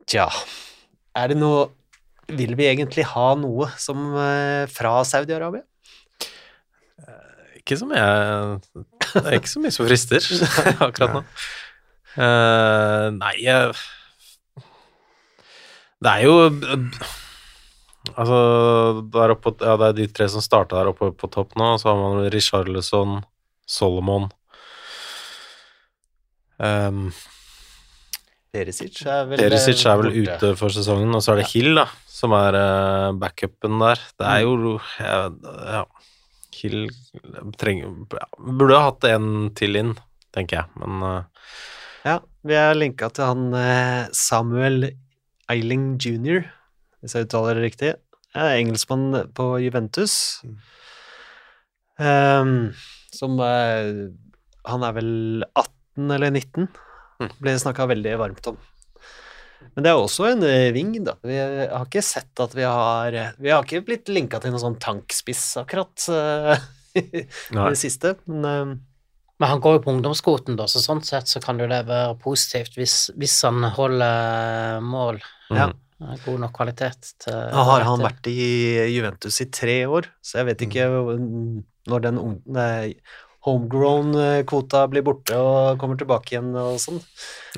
Tja, 0.04 0.26
er 1.16 1.30
det 1.30 1.38
noe 1.38 1.70
Vil 2.32 2.54
vi 2.56 2.68
egentlig 2.70 3.04
ha 3.10 3.28
noe 3.36 3.68
som 3.80 4.14
eh, 4.16 4.64
fra 4.72 4.96
Saudi-Arabia? 5.04 5.64
Ikke 7.64 7.78
som 7.80 7.92
jeg 7.96 8.60
Det 9.14 9.24
er 9.24 9.38
ikke 9.38 9.48
så 9.48 9.60
mye 9.64 9.72
som 9.72 9.86
frister 9.88 10.24
akkurat 10.86 11.18
nå. 11.18 11.24
Uh, 12.14 13.08
nei, 13.16 13.34
jeg 13.42 13.72
Det 15.98 16.12
er 16.12 16.26
jo 16.28 16.34
Altså, 18.14 18.38
der 19.10 19.32
oppe, 19.32 19.54
ja, 19.64 19.78
det 19.80 19.86
er 19.86 19.94
de 19.96 20.06
tre 20.12 20.26
som 20.28 20.44
starta 20.44 20.76
der 20.76 20.90
oppe 20.92 21.08
på 21.16 21.30
topp 21.32 21.54
nå. 21.56 21.70
Så 21.80 21.88
har 21.88 21.96
man 21.96 22.26
Richarlison, 22.30 23.22
Solomon 23.64 24.28
um, 26.58 27.08
Perisic 28.54 29.00
er 29.10 29.26
vel 29.30 29.40
Perisic 29.42 29.82
er 29.90 29.98
vel 29.98 30.10
borte. 30.14 30.34
ute 30.38 30.50
for 30.60 30.74
sesongen, 30.74 31.10
og 31.16 31.22
så 31.24 31.34
er 31.34 31.42
det 31.42 31.50
Hill, 31.50 31.72
da, 31.80 31.88
som 32.06 32.34
er 32.38 32.58
eh, 32.60 33.10
backupen 33.18 33.80
der. 33.82 34.02
Det 34.14 34.30
er 34.30 34.44
jo 34.44 34.76
ja, 35.02 35.20
ja, 35.74 35.84
Hill 36.54 36.84
trenger 37.58 37.90
ja, 38.14 38.28
Burde 38.38 38.78
ha 38.78 38.90
hatt 38.92 39.06
en 39.10 39.50
til 39.58 39.80
inn, 39.80 39.94
tenker 40.36 40.62
jeg, 40.62 40.70
men 40.82 41.02
eh, 41.08 41.48
Ja, 42.06 42.18
vi 42.46 42.58
er 42.60 42.78
linka 42.78 43.10
til 43.16 43.26
han 43.32 43.48
eh, 43.58 44.06
Samuel 44.14 44.92
Eiling 45.50 45.94
jr., 46.00 46.46
hvis 47.02 47.18
jeg 47.18 47.26
uttaler 47.26 47.58
det 47.58 47.66
riktig. 47.66 47.90
Ja, 48.34 48.46
engelskmann 48.56 49.12
på 49.36 49.50
Juventus. 49.60 50.40
Ehm, 52.00 52.72
som 53.14 53.36
er, 53.44 54.10
Han 54.66 54.82
er 54.82 54.94
vel 54.96 55.44
18 55.54 56.10
eller 56.16 56.32
19. 56.32 56.70
Ble 57.18 57.58
snakka 57.60 57.86
veldig 57.90 58.14
varmt 58.20 58.48
om. 58.52 58.56
Men 59.74 59.86
det 59.86 59.90
er 59.90 59.98
også 59.98 60.26
en 60.28 60.42
eh, 60.46 60.70
ving, 60.74 60.92
da. 61.06 61.16
Vi 61.24 61.36
har 61.38 61.86
ikke 61.86 62.02
sett 62.04 62.40
at 62.42 62.54
vi 62.54 62.66
har 62.66 63.14
Vi 63.40 63.50
har 63.50 63.64
ikke 63.64 63.84
blitt 63.86 64.10
linka 64.12 64.40
til 64.42 64.52
noen 64.54 64.62
sånn 64.62 64.80
tankspiss, 64.82 65.44
akkurat, 65.62 66.04
eh, 66.12 66.66
i 67.00 67.24
det 67.24 67.78
siste. 67.80 68.16
Men 68.30 68.50
eh, 68.50 68.74
Men 69.42 69.50
han 69.50 69.62
går 69.62 69.78
jo 69.78 69.84
på 69.86 69.94
ungdomskvoten, 69.96 70.54
da, 70.60 70.68
så 70.70 70.78
sånn 70.78 71.02
sett 71.02 71.26
så 71.26 71.40
kan 71.42 71.58
jo 71.58 71.66
det 71.66 71.80
være 71.88 72.14
positivt 72.22 72.76
hvis, 72.78 73.08
hvis 73.18 73.34
han 73.46 73.66
holder 73.74 74.84
mål. 74.84 75.18
Ja. 75.50 75.72
Mhm. 75.72 75.80
God 76.24 76.40
nok 76.42 76.52
kvalitet 76.52 77.12
til 77.22 77.32
ja, 77.32 77.62
har 77.64 77.84
han 77.86 78.02
vært 78.02 78.26
i 78.28 78.34
Juventus 78.92 79.38
i 79.40 79.46
tre 79.48 79.76
år, 79.88 80.08
så 80.20 80.40
jeg 80.40 80.48
vet 80.50 80.64
ikke 80.66 80.88
når 81.88 82.02
den 82.04 82.18
homegrown-kvota 83.44 84.84
blir 84.92 85.04
borte 85.06 85.36
og 85.38 85.78
kommer 85.80 85.98
tilbake 86.00 86.32
igjen 86.34 86.52
og 86.56 86.78
sånn. 86.82 87.00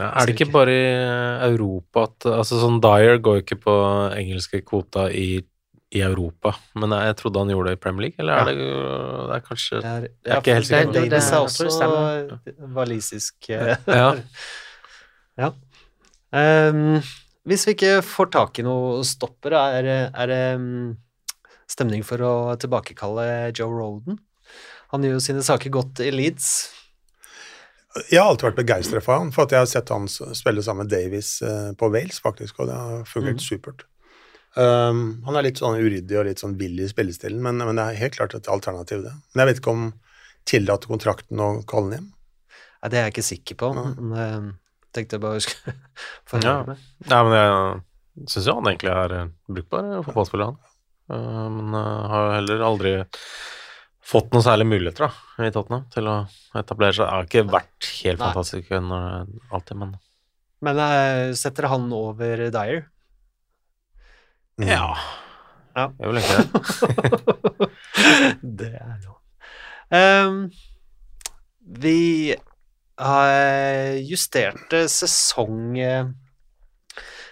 Ja, 0.01 0.09
er 0.19 0.27
det 0.27 0.35
ikke 0.37 0.49
bare 0.55 0.73
i 0.75 1.51
Europa 1.53 2.07
at 2.09 2.27
Altså 2.33 2.59
sånn 2.61 2.81
Dyer 2.85 3.19
går 3.23 3.39
jo 3.39 3.45
ikke 3.45 3.61
på 3.63 3.77
engelske 4.19 4.61
kvota 4.67 5.07
i, 5.15 5.39
i 5.95 6.03
Europa, 6.03 6.57
men 6.75 6.91
jeg, 6.97 7.13
jeg 7.13 7.19
trodde 7.23 7.45
han 7.45 7.53
gjorde 7.55 7.71
det 7.73 7.79
i 7.79 7.83
Premier 7.87 8.07
League, 8.09 8.19
eller 8.19 8.43
er 8.43 8.51
det, 8.51 8.57
det 9.31 9.37
er 9.39 9.45
kanskje 9.47 9.81
Det 9.81 9.93
er, 9.93 10.09
Jeg 10.11 10.35
er 10.35 10.43
ikke 10.43 10.57
helt 10.59 10.71
sikker 10.71 10.93
Det, 10.97 11.05
det. 11.15 11.23
Er 11.23 11.47
også 11.47 12.71
walisisk. 12.81 13.51
eh, 13.51 13.77
Ja. 13.87 14.11
Ja. 15.39 15.51
Um, 16.37 16.99
hvis 17.47 17.63
vi 17.69 17.73
ikke 17.77 17.91
får 18.05 18.27
tak 18.35 18.59
i 18.59 18.65
noe 18.67 18.99
stopper, 19.07 19.55
er, 19.57 19.83
det- 19.87 20.11
er 20.13 20.27
det 20.27 20.41
um, 20.59 20.97
stemning 21.71 22.03
for 22.05 22.19
å 22.27 22.33
tilbakekalle 22.61 23.53
Joe 23.57 23.71
Roden? 23.73 24.19
Han 24.93 25.05
gjør 25.05 25.17
jo 25.19 25.25
sine 25.25 25.43
saker 25.47 25.73
godt 25.75 26.01
i 26.05 26.13
Leeds. 26.15 26.51
Jeg 28.11 28.21
har 28.21 28.29
alltid 28.29 28.51
vært 28.51 28.59
begeistra 28.61 29.01
for 29.01 29.23
han, 29.23 29.31
for 29.33 29.47
at 29.47 29.55
jeg 29.55 29.63
har 29.65 29.69
sett 29.71 29.91
han 29.93 30.07
spille 30.11 30.63
sammen 30.65 30.85
med 30.85 30.93
Davies 30.93 31.31
eh, 31.43 31.71
på 31.81 31.89
Wales, 31.93 32.19
faktisk, 32.21 32.59
og 32.61 32.69
det 32.69 32.77
har 32.77 33.07
fungert 33.09 33.41
supert. 33.41 33.87
Um, 34.57 35.23
han 35.27 35.37
er 35.37 35.45
litt 35.45 35.61
sånn 35.61 35.77
uryddig 35.77 36.17
og 36.17 36.27
litt 36.29 36.41
sånn 36.41 36.55
vill 36.61 36.79
i 36.81 36.89
spillestilen, 36.89 37.41
men, 37.45 37.61
men 37.61 37.77
det 37.77 37.87
er 37.91 37.99
helt 38.01 38.17
klart 38.17 38.37
et 38.37 38.49
alternativ, 38.53 39.03
det. 39.05 39.13
Men 39.33 39.43
jeg 39.43 39.51
vet 39.51 39.63
ikke 39.63 39.75
om 39.75 39.89
tillater 40.49 40.93
kontrakten 40.93 41.43
å 41.45 41.49
kalle 41.69 41.91
han 41.91 41.97
hjem. 41.99 42.07
Nei, 42.77 42.91
det 42.93 42.99
er 43.01 43.05
jeg 43.09 43.15
ikke 43.17 43.27
sikker 43.31 43.59
på, 43.61 43.73
men 43.77 44.15
eh, 44.17 44.47
tenkte 44.97 45.17
jeg 45.19 45.25
bare 45.25 45.43
skulle 45.45 45.77
få 46.31 46.41
Ja. 46.45 46.57
Nei, 46.69 47.21
men 47.29 47.37
jeg 47.37 48.31
syns 48.33 48.49
jo 48.49 48.57
han 48.61 48.71
egentlig 48.73 48.95
er 48.97 49.17
brukbar 49.49 49.91
fotballspiller, 50.07 50.53
han. 50.53 50.75
Eh, 51.17 51.45
Men 51.57 51.77
har 52.13 52.33
heller 52.39 52.65
aldri 52.69 52.97
fått 54.07 54.33
noen 54.35 54.45
særlige 54.45 54.71
muligheter 54.71 55.07
da, 55.07 55.47
i 55.47 55.53
Tottenham 55.55 55.87
til 55.93 56.09
å 56.11 56.17
etablere 56.59 56.95
seg. 56.95 57.07
Det 57.07 57.13
Har 57.15 57.29
ikke 57.29 57.47
vært 57.51 57.89
helt 58.05 58.21
Nei. 58.23 58.29
fantastisk 58.31 58.75
når, 58.87 59.31
alltid, 59.51 59.81
men 59.83 59.97
Men 60.65 60.81
uh, 60.81 61.35
setter 61.37 61.69
han 61.71 61.91
over 61.93 62.47
Dyer? 62.55 62.87
Mm. 64.57 64.69
ja. 64.71 64.91
Ja. 65.77 65.91
Jeg 66.01 66.09
vil 66.09 66.19
ikke 66.23 66.37
det. 66.41 67.67
det 68.63 68.71
er 68.81 68.95
jo 69.05 69.13
um, 69.93 70.39
Vi 71.85 72.33
har 72.97 73.99
justert 74.01 74.73
sesong 74.89 75.77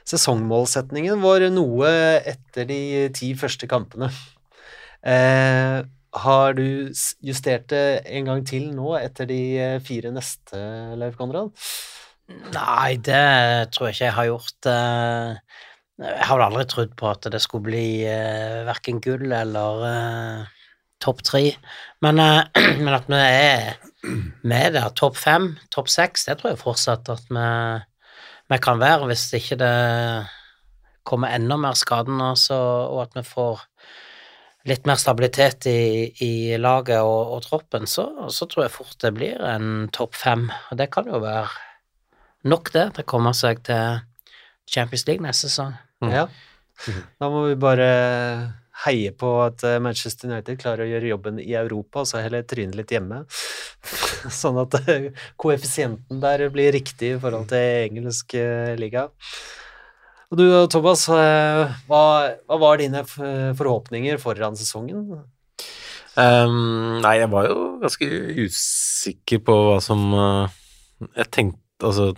Sesongmålsetningen 0.05 1.23
vår 1.25 1.47
noe 1.55 1.89
etter 2.29 2.69
de 2.69 2.81
ti 3.17 3.31
første 3.41 3.65
kampene. 3.71 4.11
Eh, 5.01 5.79
har 6.15 6.55
du 6.59 6.93
justert 7.25 7.69
det 7.73 7.85
en 8.07 8.29
gang 8.31 8.45
til 8.47 8.69
nå 8.75 8.95
etter 9.01 9.27
de 9.31 9.41
eh, 9.59 9.81
fire 9.85 10.13
neste, 10.15 10.61
Leif 11.01 11.17
Konrad? 11.19 11.53
Nei, 12.55 12.97
det 13.05 13.73
tror 13.75 13.89
jeg 13.91 13.97
ikke 13.97 14.07
jeg 14.07 14.17
har 14.19 14.29
gjort. 14.31 14.69
eh, 14.73 15.35
Jeg 16.05 16.27
har 16.27 16.43
aldri 16.43 16.65
trodd 16.67 16.95
på 16.99 17.07
at 17.11 17.29
det 17.31 17.39
skulle 17.43 17.69
bli 17.69 17.87
uh, 18.09 18.65
verken 18.67 18.97
gull 19.05 19.31
eller 19.31 19.85
eh, 19.87 20.47
topp 21.05 21.23
tre. 21.23 21.45
Men, 22.03 22.19
eh, 22.19 22.43
men 22.85 22.95
at 22.97 23.07
vi 23.11 23.21
er 23.21 23.77
med 24.43 24.75
der, 24.75 24.89
topp 24.97 25.17
fem, 25.21 25.53
topp 25.71 25.89
seks, 25.93 26.27
det 26.27 26.39
tror 26.41 26.55
jeg 26.55 26.63
fortsatt 26.65 27.11
at 27.13 27.29
vi, 27.31 27.47
vi 28.53 28.59
kan 28.65 28.81
være, 28.83 29.07
hvis 29.11 29.29
ikke 29.39 29.61
det 29.61 29.75
kommer 31.05 31.37
enda 31.37 31.57
mer 31.61 31.77
skader 31.77 32.13
nå, 32.17 32.33
og 32.57 32.99
at 33.05 33.17
vi 33.19 33.25
får 33.29 33.63
litt 34.69 34.87
mer 34.89 34.97
stabilitet 35.01 35.67
i, 35.69 36.09
i 36.25 36.33
laget 36.61 37.05
og, 37.05 37.37
og 37.37 37.45
troppen, 37.45 37.87
så, 37.91 38.07
så 38.33 38.49
tror 38.49 38.67
jeg 38.67 38.75
fort 38.75 38.97
det 39.05 39.13
blir 39.17 39.45
en 39.45 39.89
topp 39.93 40.17
fem. 40.17 40.49
Og 40.71 40.81
det 40.81 40.89
kan 40.95 41.09
jo 41.11 41.21
være 41.23 41.49
nok 42.49 42.73
det 42.73 42.89
til 42.97 43.05
å 43.05 43.11
komme 43.15 43.35
seg 43.37 43.61
til 43.69 44.03
Champions 44.71 45.07
League 45.09 45.25
neste 45.25 45.51
sesong. 45.51 45.77
Ja. 46.09 46.29
Da 47.21 47.31
må 47.33 47.47
vi 47.49 47.57
bare 47.61 47.89
heie 48.85 49.13
på 49.15 49.31
at 49.45 49.63
eh, 49.67 49.81
Manchester 49.83 50.31
United 50.31 50.59
klarer 50.61 50.85
å 50.85 50.91
gjøre 50.91 51.13
jobben 51.13 51.39
i 51.43 51.53
Europa, 51.57 52.03
og 52.03 52.09
så 52.11 52.23
heller 52.25 52.47
tryne 52.49 52.75
litt 52.77 52.91
hjemme. 52.91 53.23
sånn 54.41 54.59
at 54.65 54.79
eh, 54.83 55.11
koeffisienten 55.41 56.23
der 56.23 56.49
blir 56.55 56.75
riktig 56.75 57.15
i 57.15 57.21
forhold 57.23 57.51
til 57.53 57.91
engelsk 57.91 58.35
eh, 58.41 58.75
liga. 58.81 59.09
Og 60.33 60.41
du 60.41 60.45
Thomas, 60.73 61.05
eh, 61.13 61.75
hva, 61.89 62.03
hva 62.49 62.59
var 62.63 62.81
dine 62.81 63.05
forhåpninger 63.05 64.19
foran 64.23 64.57
sesongen? 64.59 65.25
Um, 66.15 67.01
nei, 67.03 67.17
jeg 67.19 67.31
var 67.33 67.49
jo 67.49 67.59
ganske 67.83 68.07
usikker 68.45 69.41
på 69.43 69.55
hva 69.67 69.81
som 69.83 70.13
eh, 70.15 70.53
Jeg 71.17 71.27
tenkte 71.35 71.89
Altså 71.89 72.13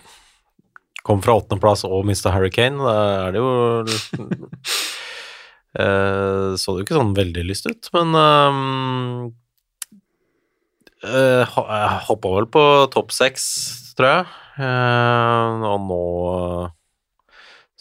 Kom 1.07 1.23
fra 1.25 1.39
åttendeplass 1.39 1.87
og 1.87 2.03
mista 2.05 2.33
Harry 2.35 2.51
Kane. 2.51 2.83
Da 2.83 2.95
er 3.29 3.37
det 3.37 3.41
jo 3.41 3.51
eh, 5.81 6.57
Så 6.59 6.75
det 6.75 6.83
jo 6.83 6.85
ikke 6.85 6.99
sånn 6.99 7.15
veldig 7.17 7.45
lyst 7.47 7.69
ut, 7.71 7.89
men 7.95 8.11
ehm, 8.19 9.29
eh, 11.07 11.47
Jeg 11.47 12.03
hoppa 12.11 12.35
vel 12.35 12.51
på 12.51 12.65
topp 12.93 13.15
seks, 13.15 13.47
tror 13.95 14.11
jeg. 14.11 14.27
Eh, 14.67 15.69
og 15.71 15.87
nå 15.87 16.03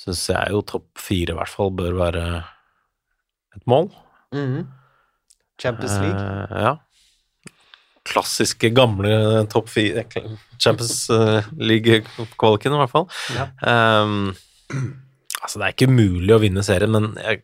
syns 0.06 0.24
jeg 0.30 0.54
jo 0.54 0.62
topp 0.66 0.88
fire 1.02 1.34
i 1.34 1.38
hvert 1.40 1.52
fall 1.52 1.72
bør 1.76 1.98
være 1.98 2.26
et 3.56 3.64
mål. 3.70 3.90
Mhm. 4.36 4.66
Champions 5.62 5.96
League? 6.04 6.20
Eh, 6.20 6.66
ja. 6.66 6.74
Klassiske, 8.06 8.70
gamle 8.76 9.46
topp 9.50 9.70
fire 9.72 10.04
Champions 10.62 11.08
eh, 11.10 11.48
League-kvaliken, 11.58 12.76
i 12.76 12.82
hvert 12.82 12.92
fall. 12.92 13.08
Ja. 13.34 13.48
Um, 14.04 14.36
altså, 15.42 15.58
det 15.58 15.64
er 15.64 15.74
ikke 15.74 15.90
umulig 15.90 16.36
å 16.36 16.42
vinne 16.44 16.66
serien, 16.68 16.92
men 16.94 17.16
jeg 17.24 17.42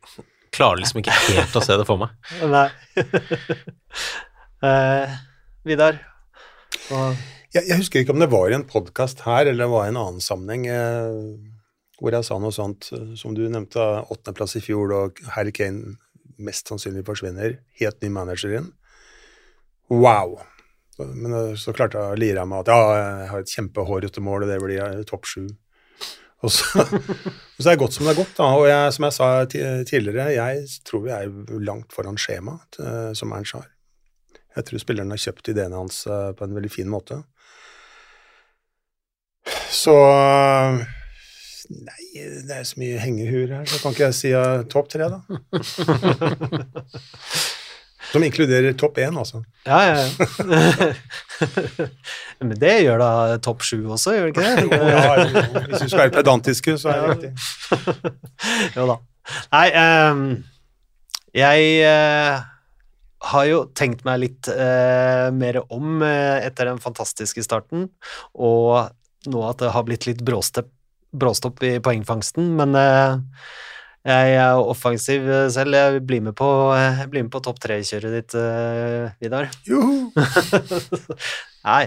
klarer 0.51 0.83
liksom 0.83 0.99
ikke 1.01 1.15
helt 1.31 1.55
å 1.55 1.63
se 1.63 1.79
det 1.79 1.87
for 1.87 2.01
meg. 2.03 2.13
Nei. 2.55 2.67
eh, 4.69 5.15
Vidar? 5.67 6.01
Og, 6.91 7.15
Jeg, 7.55 7.65
jeg 7.67 7.79
husker 7.79 8.03
ikke 8.03 8.13
om 8.15 8.21
det 8.21 8.29
var 8.31 8.51
i 8.51 8.59
en 8.59 8.67
podkast 8.67 9.23
her, 9.25 9.47
eller 9.47 9.65
det 9.65 9.71
var 9.71 9.87
i 9.87 9.93
en 9.95 10.01
annen 10.03 10.23
sammenheng, 10.23 10.67
eh, 10.71 11.50
hvor 12.01 12.15
jeg 12.17 12.25
sa 12.25 12.37
noe 12.41 12.53
sånt 12.55 12.89
eh, 12.97 13.13
som 13.19 13.35
du 13.37 13.43
nevnte, 13.45 13.81
åttendeplass 14.09 14.57
i 14.57 14.63
fjor, 14.65 14.93
og 14.97 15.21
Harry 15.35 15.53
Kane 15.55 15.97
mest 16.41 16.69
sannsynlig 16.71 17.05
forsvinner. 17.05 17.59
Helt 17.77 17.99
ny 18.01 18.09
manager 18.13 18.55
inn. 18.57 18.71
Wow! 19.93 20.39
Men 20.97 21.35
eh, 21.37 21.51
så 21.61 21.75
klarte 21.77 22.01
jeg 22.01 22.15
å 22.15 22.19
lire 22.19 22.41
av 22.41 22.49
meg 22.49 22.63
at 22.63 22.71
ja, 22.73 22.95
jeg 22.97 23.27
har 23.33 23.43
et 23.43 23.53
kjempehårete 23.53 24.23
mål, 24.25 24.47
og 24.47 24.49
det 24.49 24.61
blir 24.63 24.81
eh, 24.81 25.03
topp 25.09 25.29
sju. 25.29 25.43
Og 26.41 26.49
så, 26.49 26.65
og 26.81 27.59
så 27.61 27.67
er 27.67 27.75
det 27.75 27.81
godt 27.83 27.93
som 27.93 28.07
det 28.07 28.15
er 28.15 28.21
godt, 28.23 28.33
da. 28.39 28.47
Og 28.57 28.65
jeg, 28.65 28.95
som 28.95 29.05
jeg 29.05 29.15
sa 29.19 29.27
tidligere, 29.45 30.31
jeg 30.33 30.63
tror 30.89 31.03
vi 31.03 31.13
er 31.13 31.59
langt 31.61 31.93
foran 31.93 32.17
skjemaet 32.17 32.79
som 33.17 33.35
Ernst 33.37 33.59
har. 33.59 33.67
Jeg 34.57 34.67
tror 34.67 34.81
spilleren 34.81 35.13
har 35.13 35.21
kjøpt 35.21 35.51
ideene 35.53 35.77
hans 35.77 36.01
på 36.09 36.47
en 36.47 36.57
veldig 36.57 36.71
fin 36.73 36.89
måte. 36.91 37.19
Så 39.71 39.93
Nei, 41.71 42.03
det 42.47 42.55
er 42.57 42.63
så 42.67 42.79
mye 42.81 42.97
hengehuer 43.01 43.49
her, 43.55 43.65
så 43.69 43.77
kan 43.81 43.91
ikke 43.95 44.07
jeg 44.09 44.17
si 44.17 44.29
uh, 44.35 44.61
topp 44.71 44.87
tre, 44.91 45.05
da. 45.11 45.19
Som 48.11 48.23
inkluderer 48.27 48.73
topp 48.75 48.97
én, 48.99 49.17
altså. 49.17 49.37
ja, 49.65 49.79
ja, 49.87 49.95
ja. 50.03 50.09
Men 52.43 52.59
det 52.59 52.83
gjør 52.83 52.97
da 52.99 53.37
topp 53.45 53.61
sju 53.63 53.77
også, 53.85 54.11
gjør 54.17 54.25
det 54.27 54.33
ikke 54.33 54.47
det? 54.47 54.55
Jo, 54.65 54.69
ja, 54.89 55.13
jo, 55.21 55.25
hvis 55.69 55.83
vi 55.85 55.87
skal 55.87 56.01
være 56.01 56.15
pedantiske, 56.17 56.71
så 56.81 56.87
er 56.91 56.97
det 57.01 57.07
riktig. 57.13 57.31
jo 58.75 58.83
da. 58.89 58.95
Nei, 59.53 59.69
um, 59.77 60.43
jeg 61.37 61.59
uh, 61.87 62.35
har 63.31 63.43
jo 63.47 63.57
tenkt 63.77 64.01
meg 64.07 64.15
litt 64.25 64.45
uh, 64.51 65.27
mer 65.31 65.55
om 65.69 66.01
uh, 66.03 66.37
etter 66.41 66.65
den 66.67 66.79
fantastiske 66.83 67.43
starten, 67.45 67.89
og 68.33 68.89
nå 69.31 69.39
at 69.47 69.57
det 69.61 69.69
har 69.71 69.83
blitt 69.87 70.05
litt 70.09 70.21
bråstopp, 70.25 70.69
bråstopp 71.11 71.63
i 71.63 71.75
poengfangsten, 71.83 72.53
men 72.57 72.75
eh, 72.77 73.15
jeg 74.07 74.35
er 74.39 74.59
offensiv 74.59 75.27
eh, 75.29 75.47
selv. 75.53 75.75
Jeg 75.77 76.03
blir 76.07 76.23
med 76.25 76.35
på, 76.37 76.47
eh, 76.77 77.03
blir 77.11 77.25
med 77.27 77.33
på 77.33 77.43
topp 77.43 77.59
tre-kjøret 77.63 78.15
ditt, 78.17 78.37
Vidar. 79.21 79.51
Joho! 79.67 80.11
Nei 81.67 81.83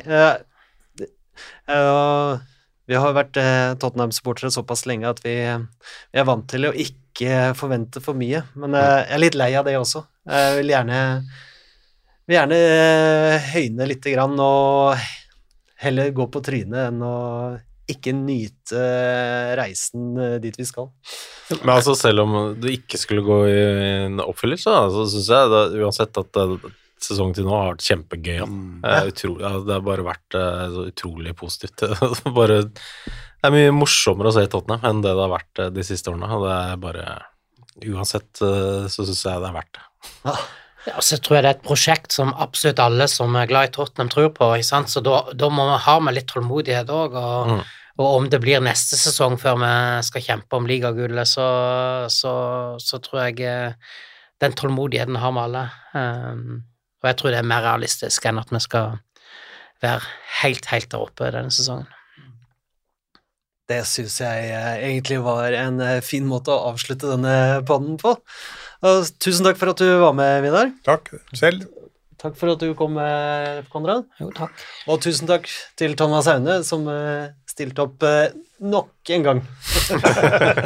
Vi 2.84 2.98
har 3.00 3.16
vært 3.16 3.40
Tottenham-supportere 3.80 4.52
såpass 4.52 4.84
lenge 4.86 5.08
at 5.08 5.24
vi, 5.24 5.34
vi 6.12 6.20
er 6.20 6.28
vant 6.28 6.44
til 6.50 6.68
å 6.68 6.76
ikke 6.76 7.54
forvente 7.56 8.02
for 8.04 8.16
mye. 8.18 8.44
Men 8.60 8.76
jeg 8.76 9.08
er 9.08 9.22
litt 9.22 9.38
lei 9.40 9.50
av 9.56 9.64
det 9.66 9.78
også. 9.80 10.04
Jeg 10.28 10.58
vil 10.60 10.72
gjerne, 10.74 10.98
vil 12.28 12.36
gjerne 12.36 12.58
høyne 13.54 13.88
lite 13.88 14.12
grann 14.12 14.36
og 14.36 15.00
heller 15.80 16.12
gå 16.16 16.28
på 16.32 16.44
trynet 16.44 16.90
enn 16.90 17.00
å 17.04 17.14
ikke 17.90 18.14
nyte 18.16 18.84
reisen 19.58 20.14
eh, 20.20 20.38
dit 20.42 20.56
vi 20.56 20.66
skal. 20.68 20.88
Men 21.60 21.74
altså, 21.76 21.96
selv 21.98 22.24
om 22.24 22.38
du 22.60 22.70
ikke 22.72 23.00
skulle 23.00 23.24
gå 23.26 23.40
i 23.50 23.58
en 24.06 24.22
oppfyllelse, 24.24 24.72
da, 24.72 24.88
så 24.92 25.04
syns 25.12 25.28
jeg 25.34 25.52
da, 25.52 25.60
uansett 25.84 26.20
at 26.22 26.40
eh, 26.40 26.70
sesongen 27.04 27.36
til 27.36 27.48
nå 27.48 27.52
har 27.52 27.74
vært 27.74 27.84
kjempegøy. 27.84 28.38
Ja. 28.38 28.48
Det, 28.48 28.94
er 28.94 29.12
utrolig, 29.12 29.44
ja, 29.44 29.52
det 29.66 29.76
har 29.76 29.86
bare 29.90 30.08
vært 30.08 30.40
eh, 30.40 30.64
så 30.76 30.88
utrolig 30.94 31.36
positivt. 31.36 31.86
bare, 32.40 32.58
det 32.64 33.50
er 33.50 33.56
mye 33.58 33.76
morsommere 33.76 34.32
å 34.32 34.36
se 34.38 34.46
Tottenham 34.48 34.88
enn 34.88 35.04
det 35.04 35.12
det 35.12 35.26
har 35.26 35.36
vært 35.36 35.64
de 35.76 35.86
siste 35.86 36.12
årene. 36.12 36.32
Og 36.32 36.48
det 36.48 36.58
er 36.62 36.82
bare 36.88 37.06
Uansett 37.90 38.38
så 38.38 39.02
syns 39.02 39.24
jeg 39.26 39.40
det 39.42 39.48
er 39.48 39.54
verdt 39.56 39.72
det. 39.74 39.82
Ja, 40.28 40.34
så 40.84 41.16
tror 41.16 41.38
jeg 41.38 41.44
det 41.44 41.50
er 41.50 41.56
et 41.56 41.64
prosjekt 41.64 42.12
som 42.12 42.34
absolutt 42.36 42.82
alle 42.82 43.06
som 43.08 43.36
er 43.40 43.48
glad 43.48 43.70
i 43.70 43.72
Tottenham 43.72 44.10
tror 44.12 44.28
på, 44.36 44.50
så 44.60 45.00
da, 45.04 45.22
da 45.32 45.48
må 45.48 45.64
vi 45.70 45.78
ha 45.86 45.94
med 46.00 46.16
litt 46.18 46.28
tålmodighet 46.32 46.92
òg, 46.92 47.16
og, 47.16 47.52
Mm. 47.54 47.62
og 47.98 48.16
om 48.16 48.28
det 48.28 48.40
blir 48.42 48.60
neste 48.60 48.98
sesong 48.98 49.38
før 49.40 49.56
vi 49.62 49.72
skal 50.02 50.22
kjempe 50.22 50.56
om 50.56 50.66
ligagullet, 50.66 51.28
så, 51.28 51.48
så, 52.10 52.34
så 52.78 52.98
tror 52.98 53.28
jeg 53.28 53.40
eh, 53.48 53.72
den 54.40 54.52
tålmodigheten 54.52 55.16
har 55.16 55.32
vi 55.32 55.44
alle. 55.44 55.64
Um, 55.94 56.62
og 57.02 57.08
jeg 57.10 57.16
tror 57.20 57.30
det 57.30 57.38
er 57.38 57.48
mer 57.48 57.62
realistisk 57.62 58.24
enn 58.26 58.40
at 58.40 58.50
vi 58.52 58.60
skal 58.64 58.98
være 59.84 60.00
helt, 60.40 60.66
helt 60.72 60.90
der 60.90 61.04
oppe 61.04 61.30
denne 61.32 61.52
sesongen. 61.54 61.88
Det 63.68 63.80
syns 63.88 64.18
jeg 64.20 64.48
eh, 64.52 64.74
egentlig 64.90 65.22
var 65.24 65.54
en 65.56 65.80
eh, 65.80 66.02
fin 66.04 66.26
måte 66.28 66.52
å 66.52 66.72
avslutte 66.72 67.08
denne 67.08 67.62
pannen 67.68 67.96
på. 68.00 68.12
Og 68.84 69.08
tusen 69.22 69.46
takk 69.46 69.56
for 69.60 69.72
at 69.72 69.80
du 69.80 69.88
var 70.02 70.12
med, 70.16 70.42
Vidar. 70.44 70.72
Takk 70.84 71.08
selv. 71.36 71.64
Takk 72.20 72.36
for 72.40 72.52
at 72.54 72.60
du 72.60 72.72
kom, 72.76 72.94
med, 72.96 73.64
Konrad. 73.72 74.06
Jo, 74.20 74.30
takk. 74.36 74.52
Og 74.88 75.00
tusen 75.04 75.28
takk 75.28 75.48
til 75.80 75.96
Thomas 75.96 76.28
Aune, 76.32 76.60
som 76.64 76.86
eh, 76.92 77.32
stilte 77.48 77.84
opp 77.84 78.04
eh, 78.08 78.32
nok 78.64 79.14
en 79.16 79.28
gang. 79.28 79.42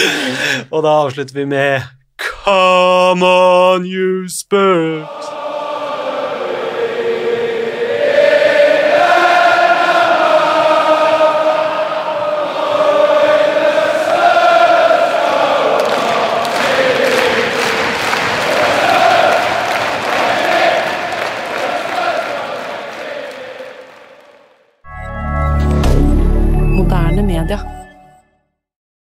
Og 0.74 0.86
da 0.86 0.96
avslutter 1.00 1.42
vi 1.42 1.48
med 1.50 1.86
Come 2.20 3.26
on, 3.26 3.86
you 3.86 4.28
Spurs! 4.28 5.39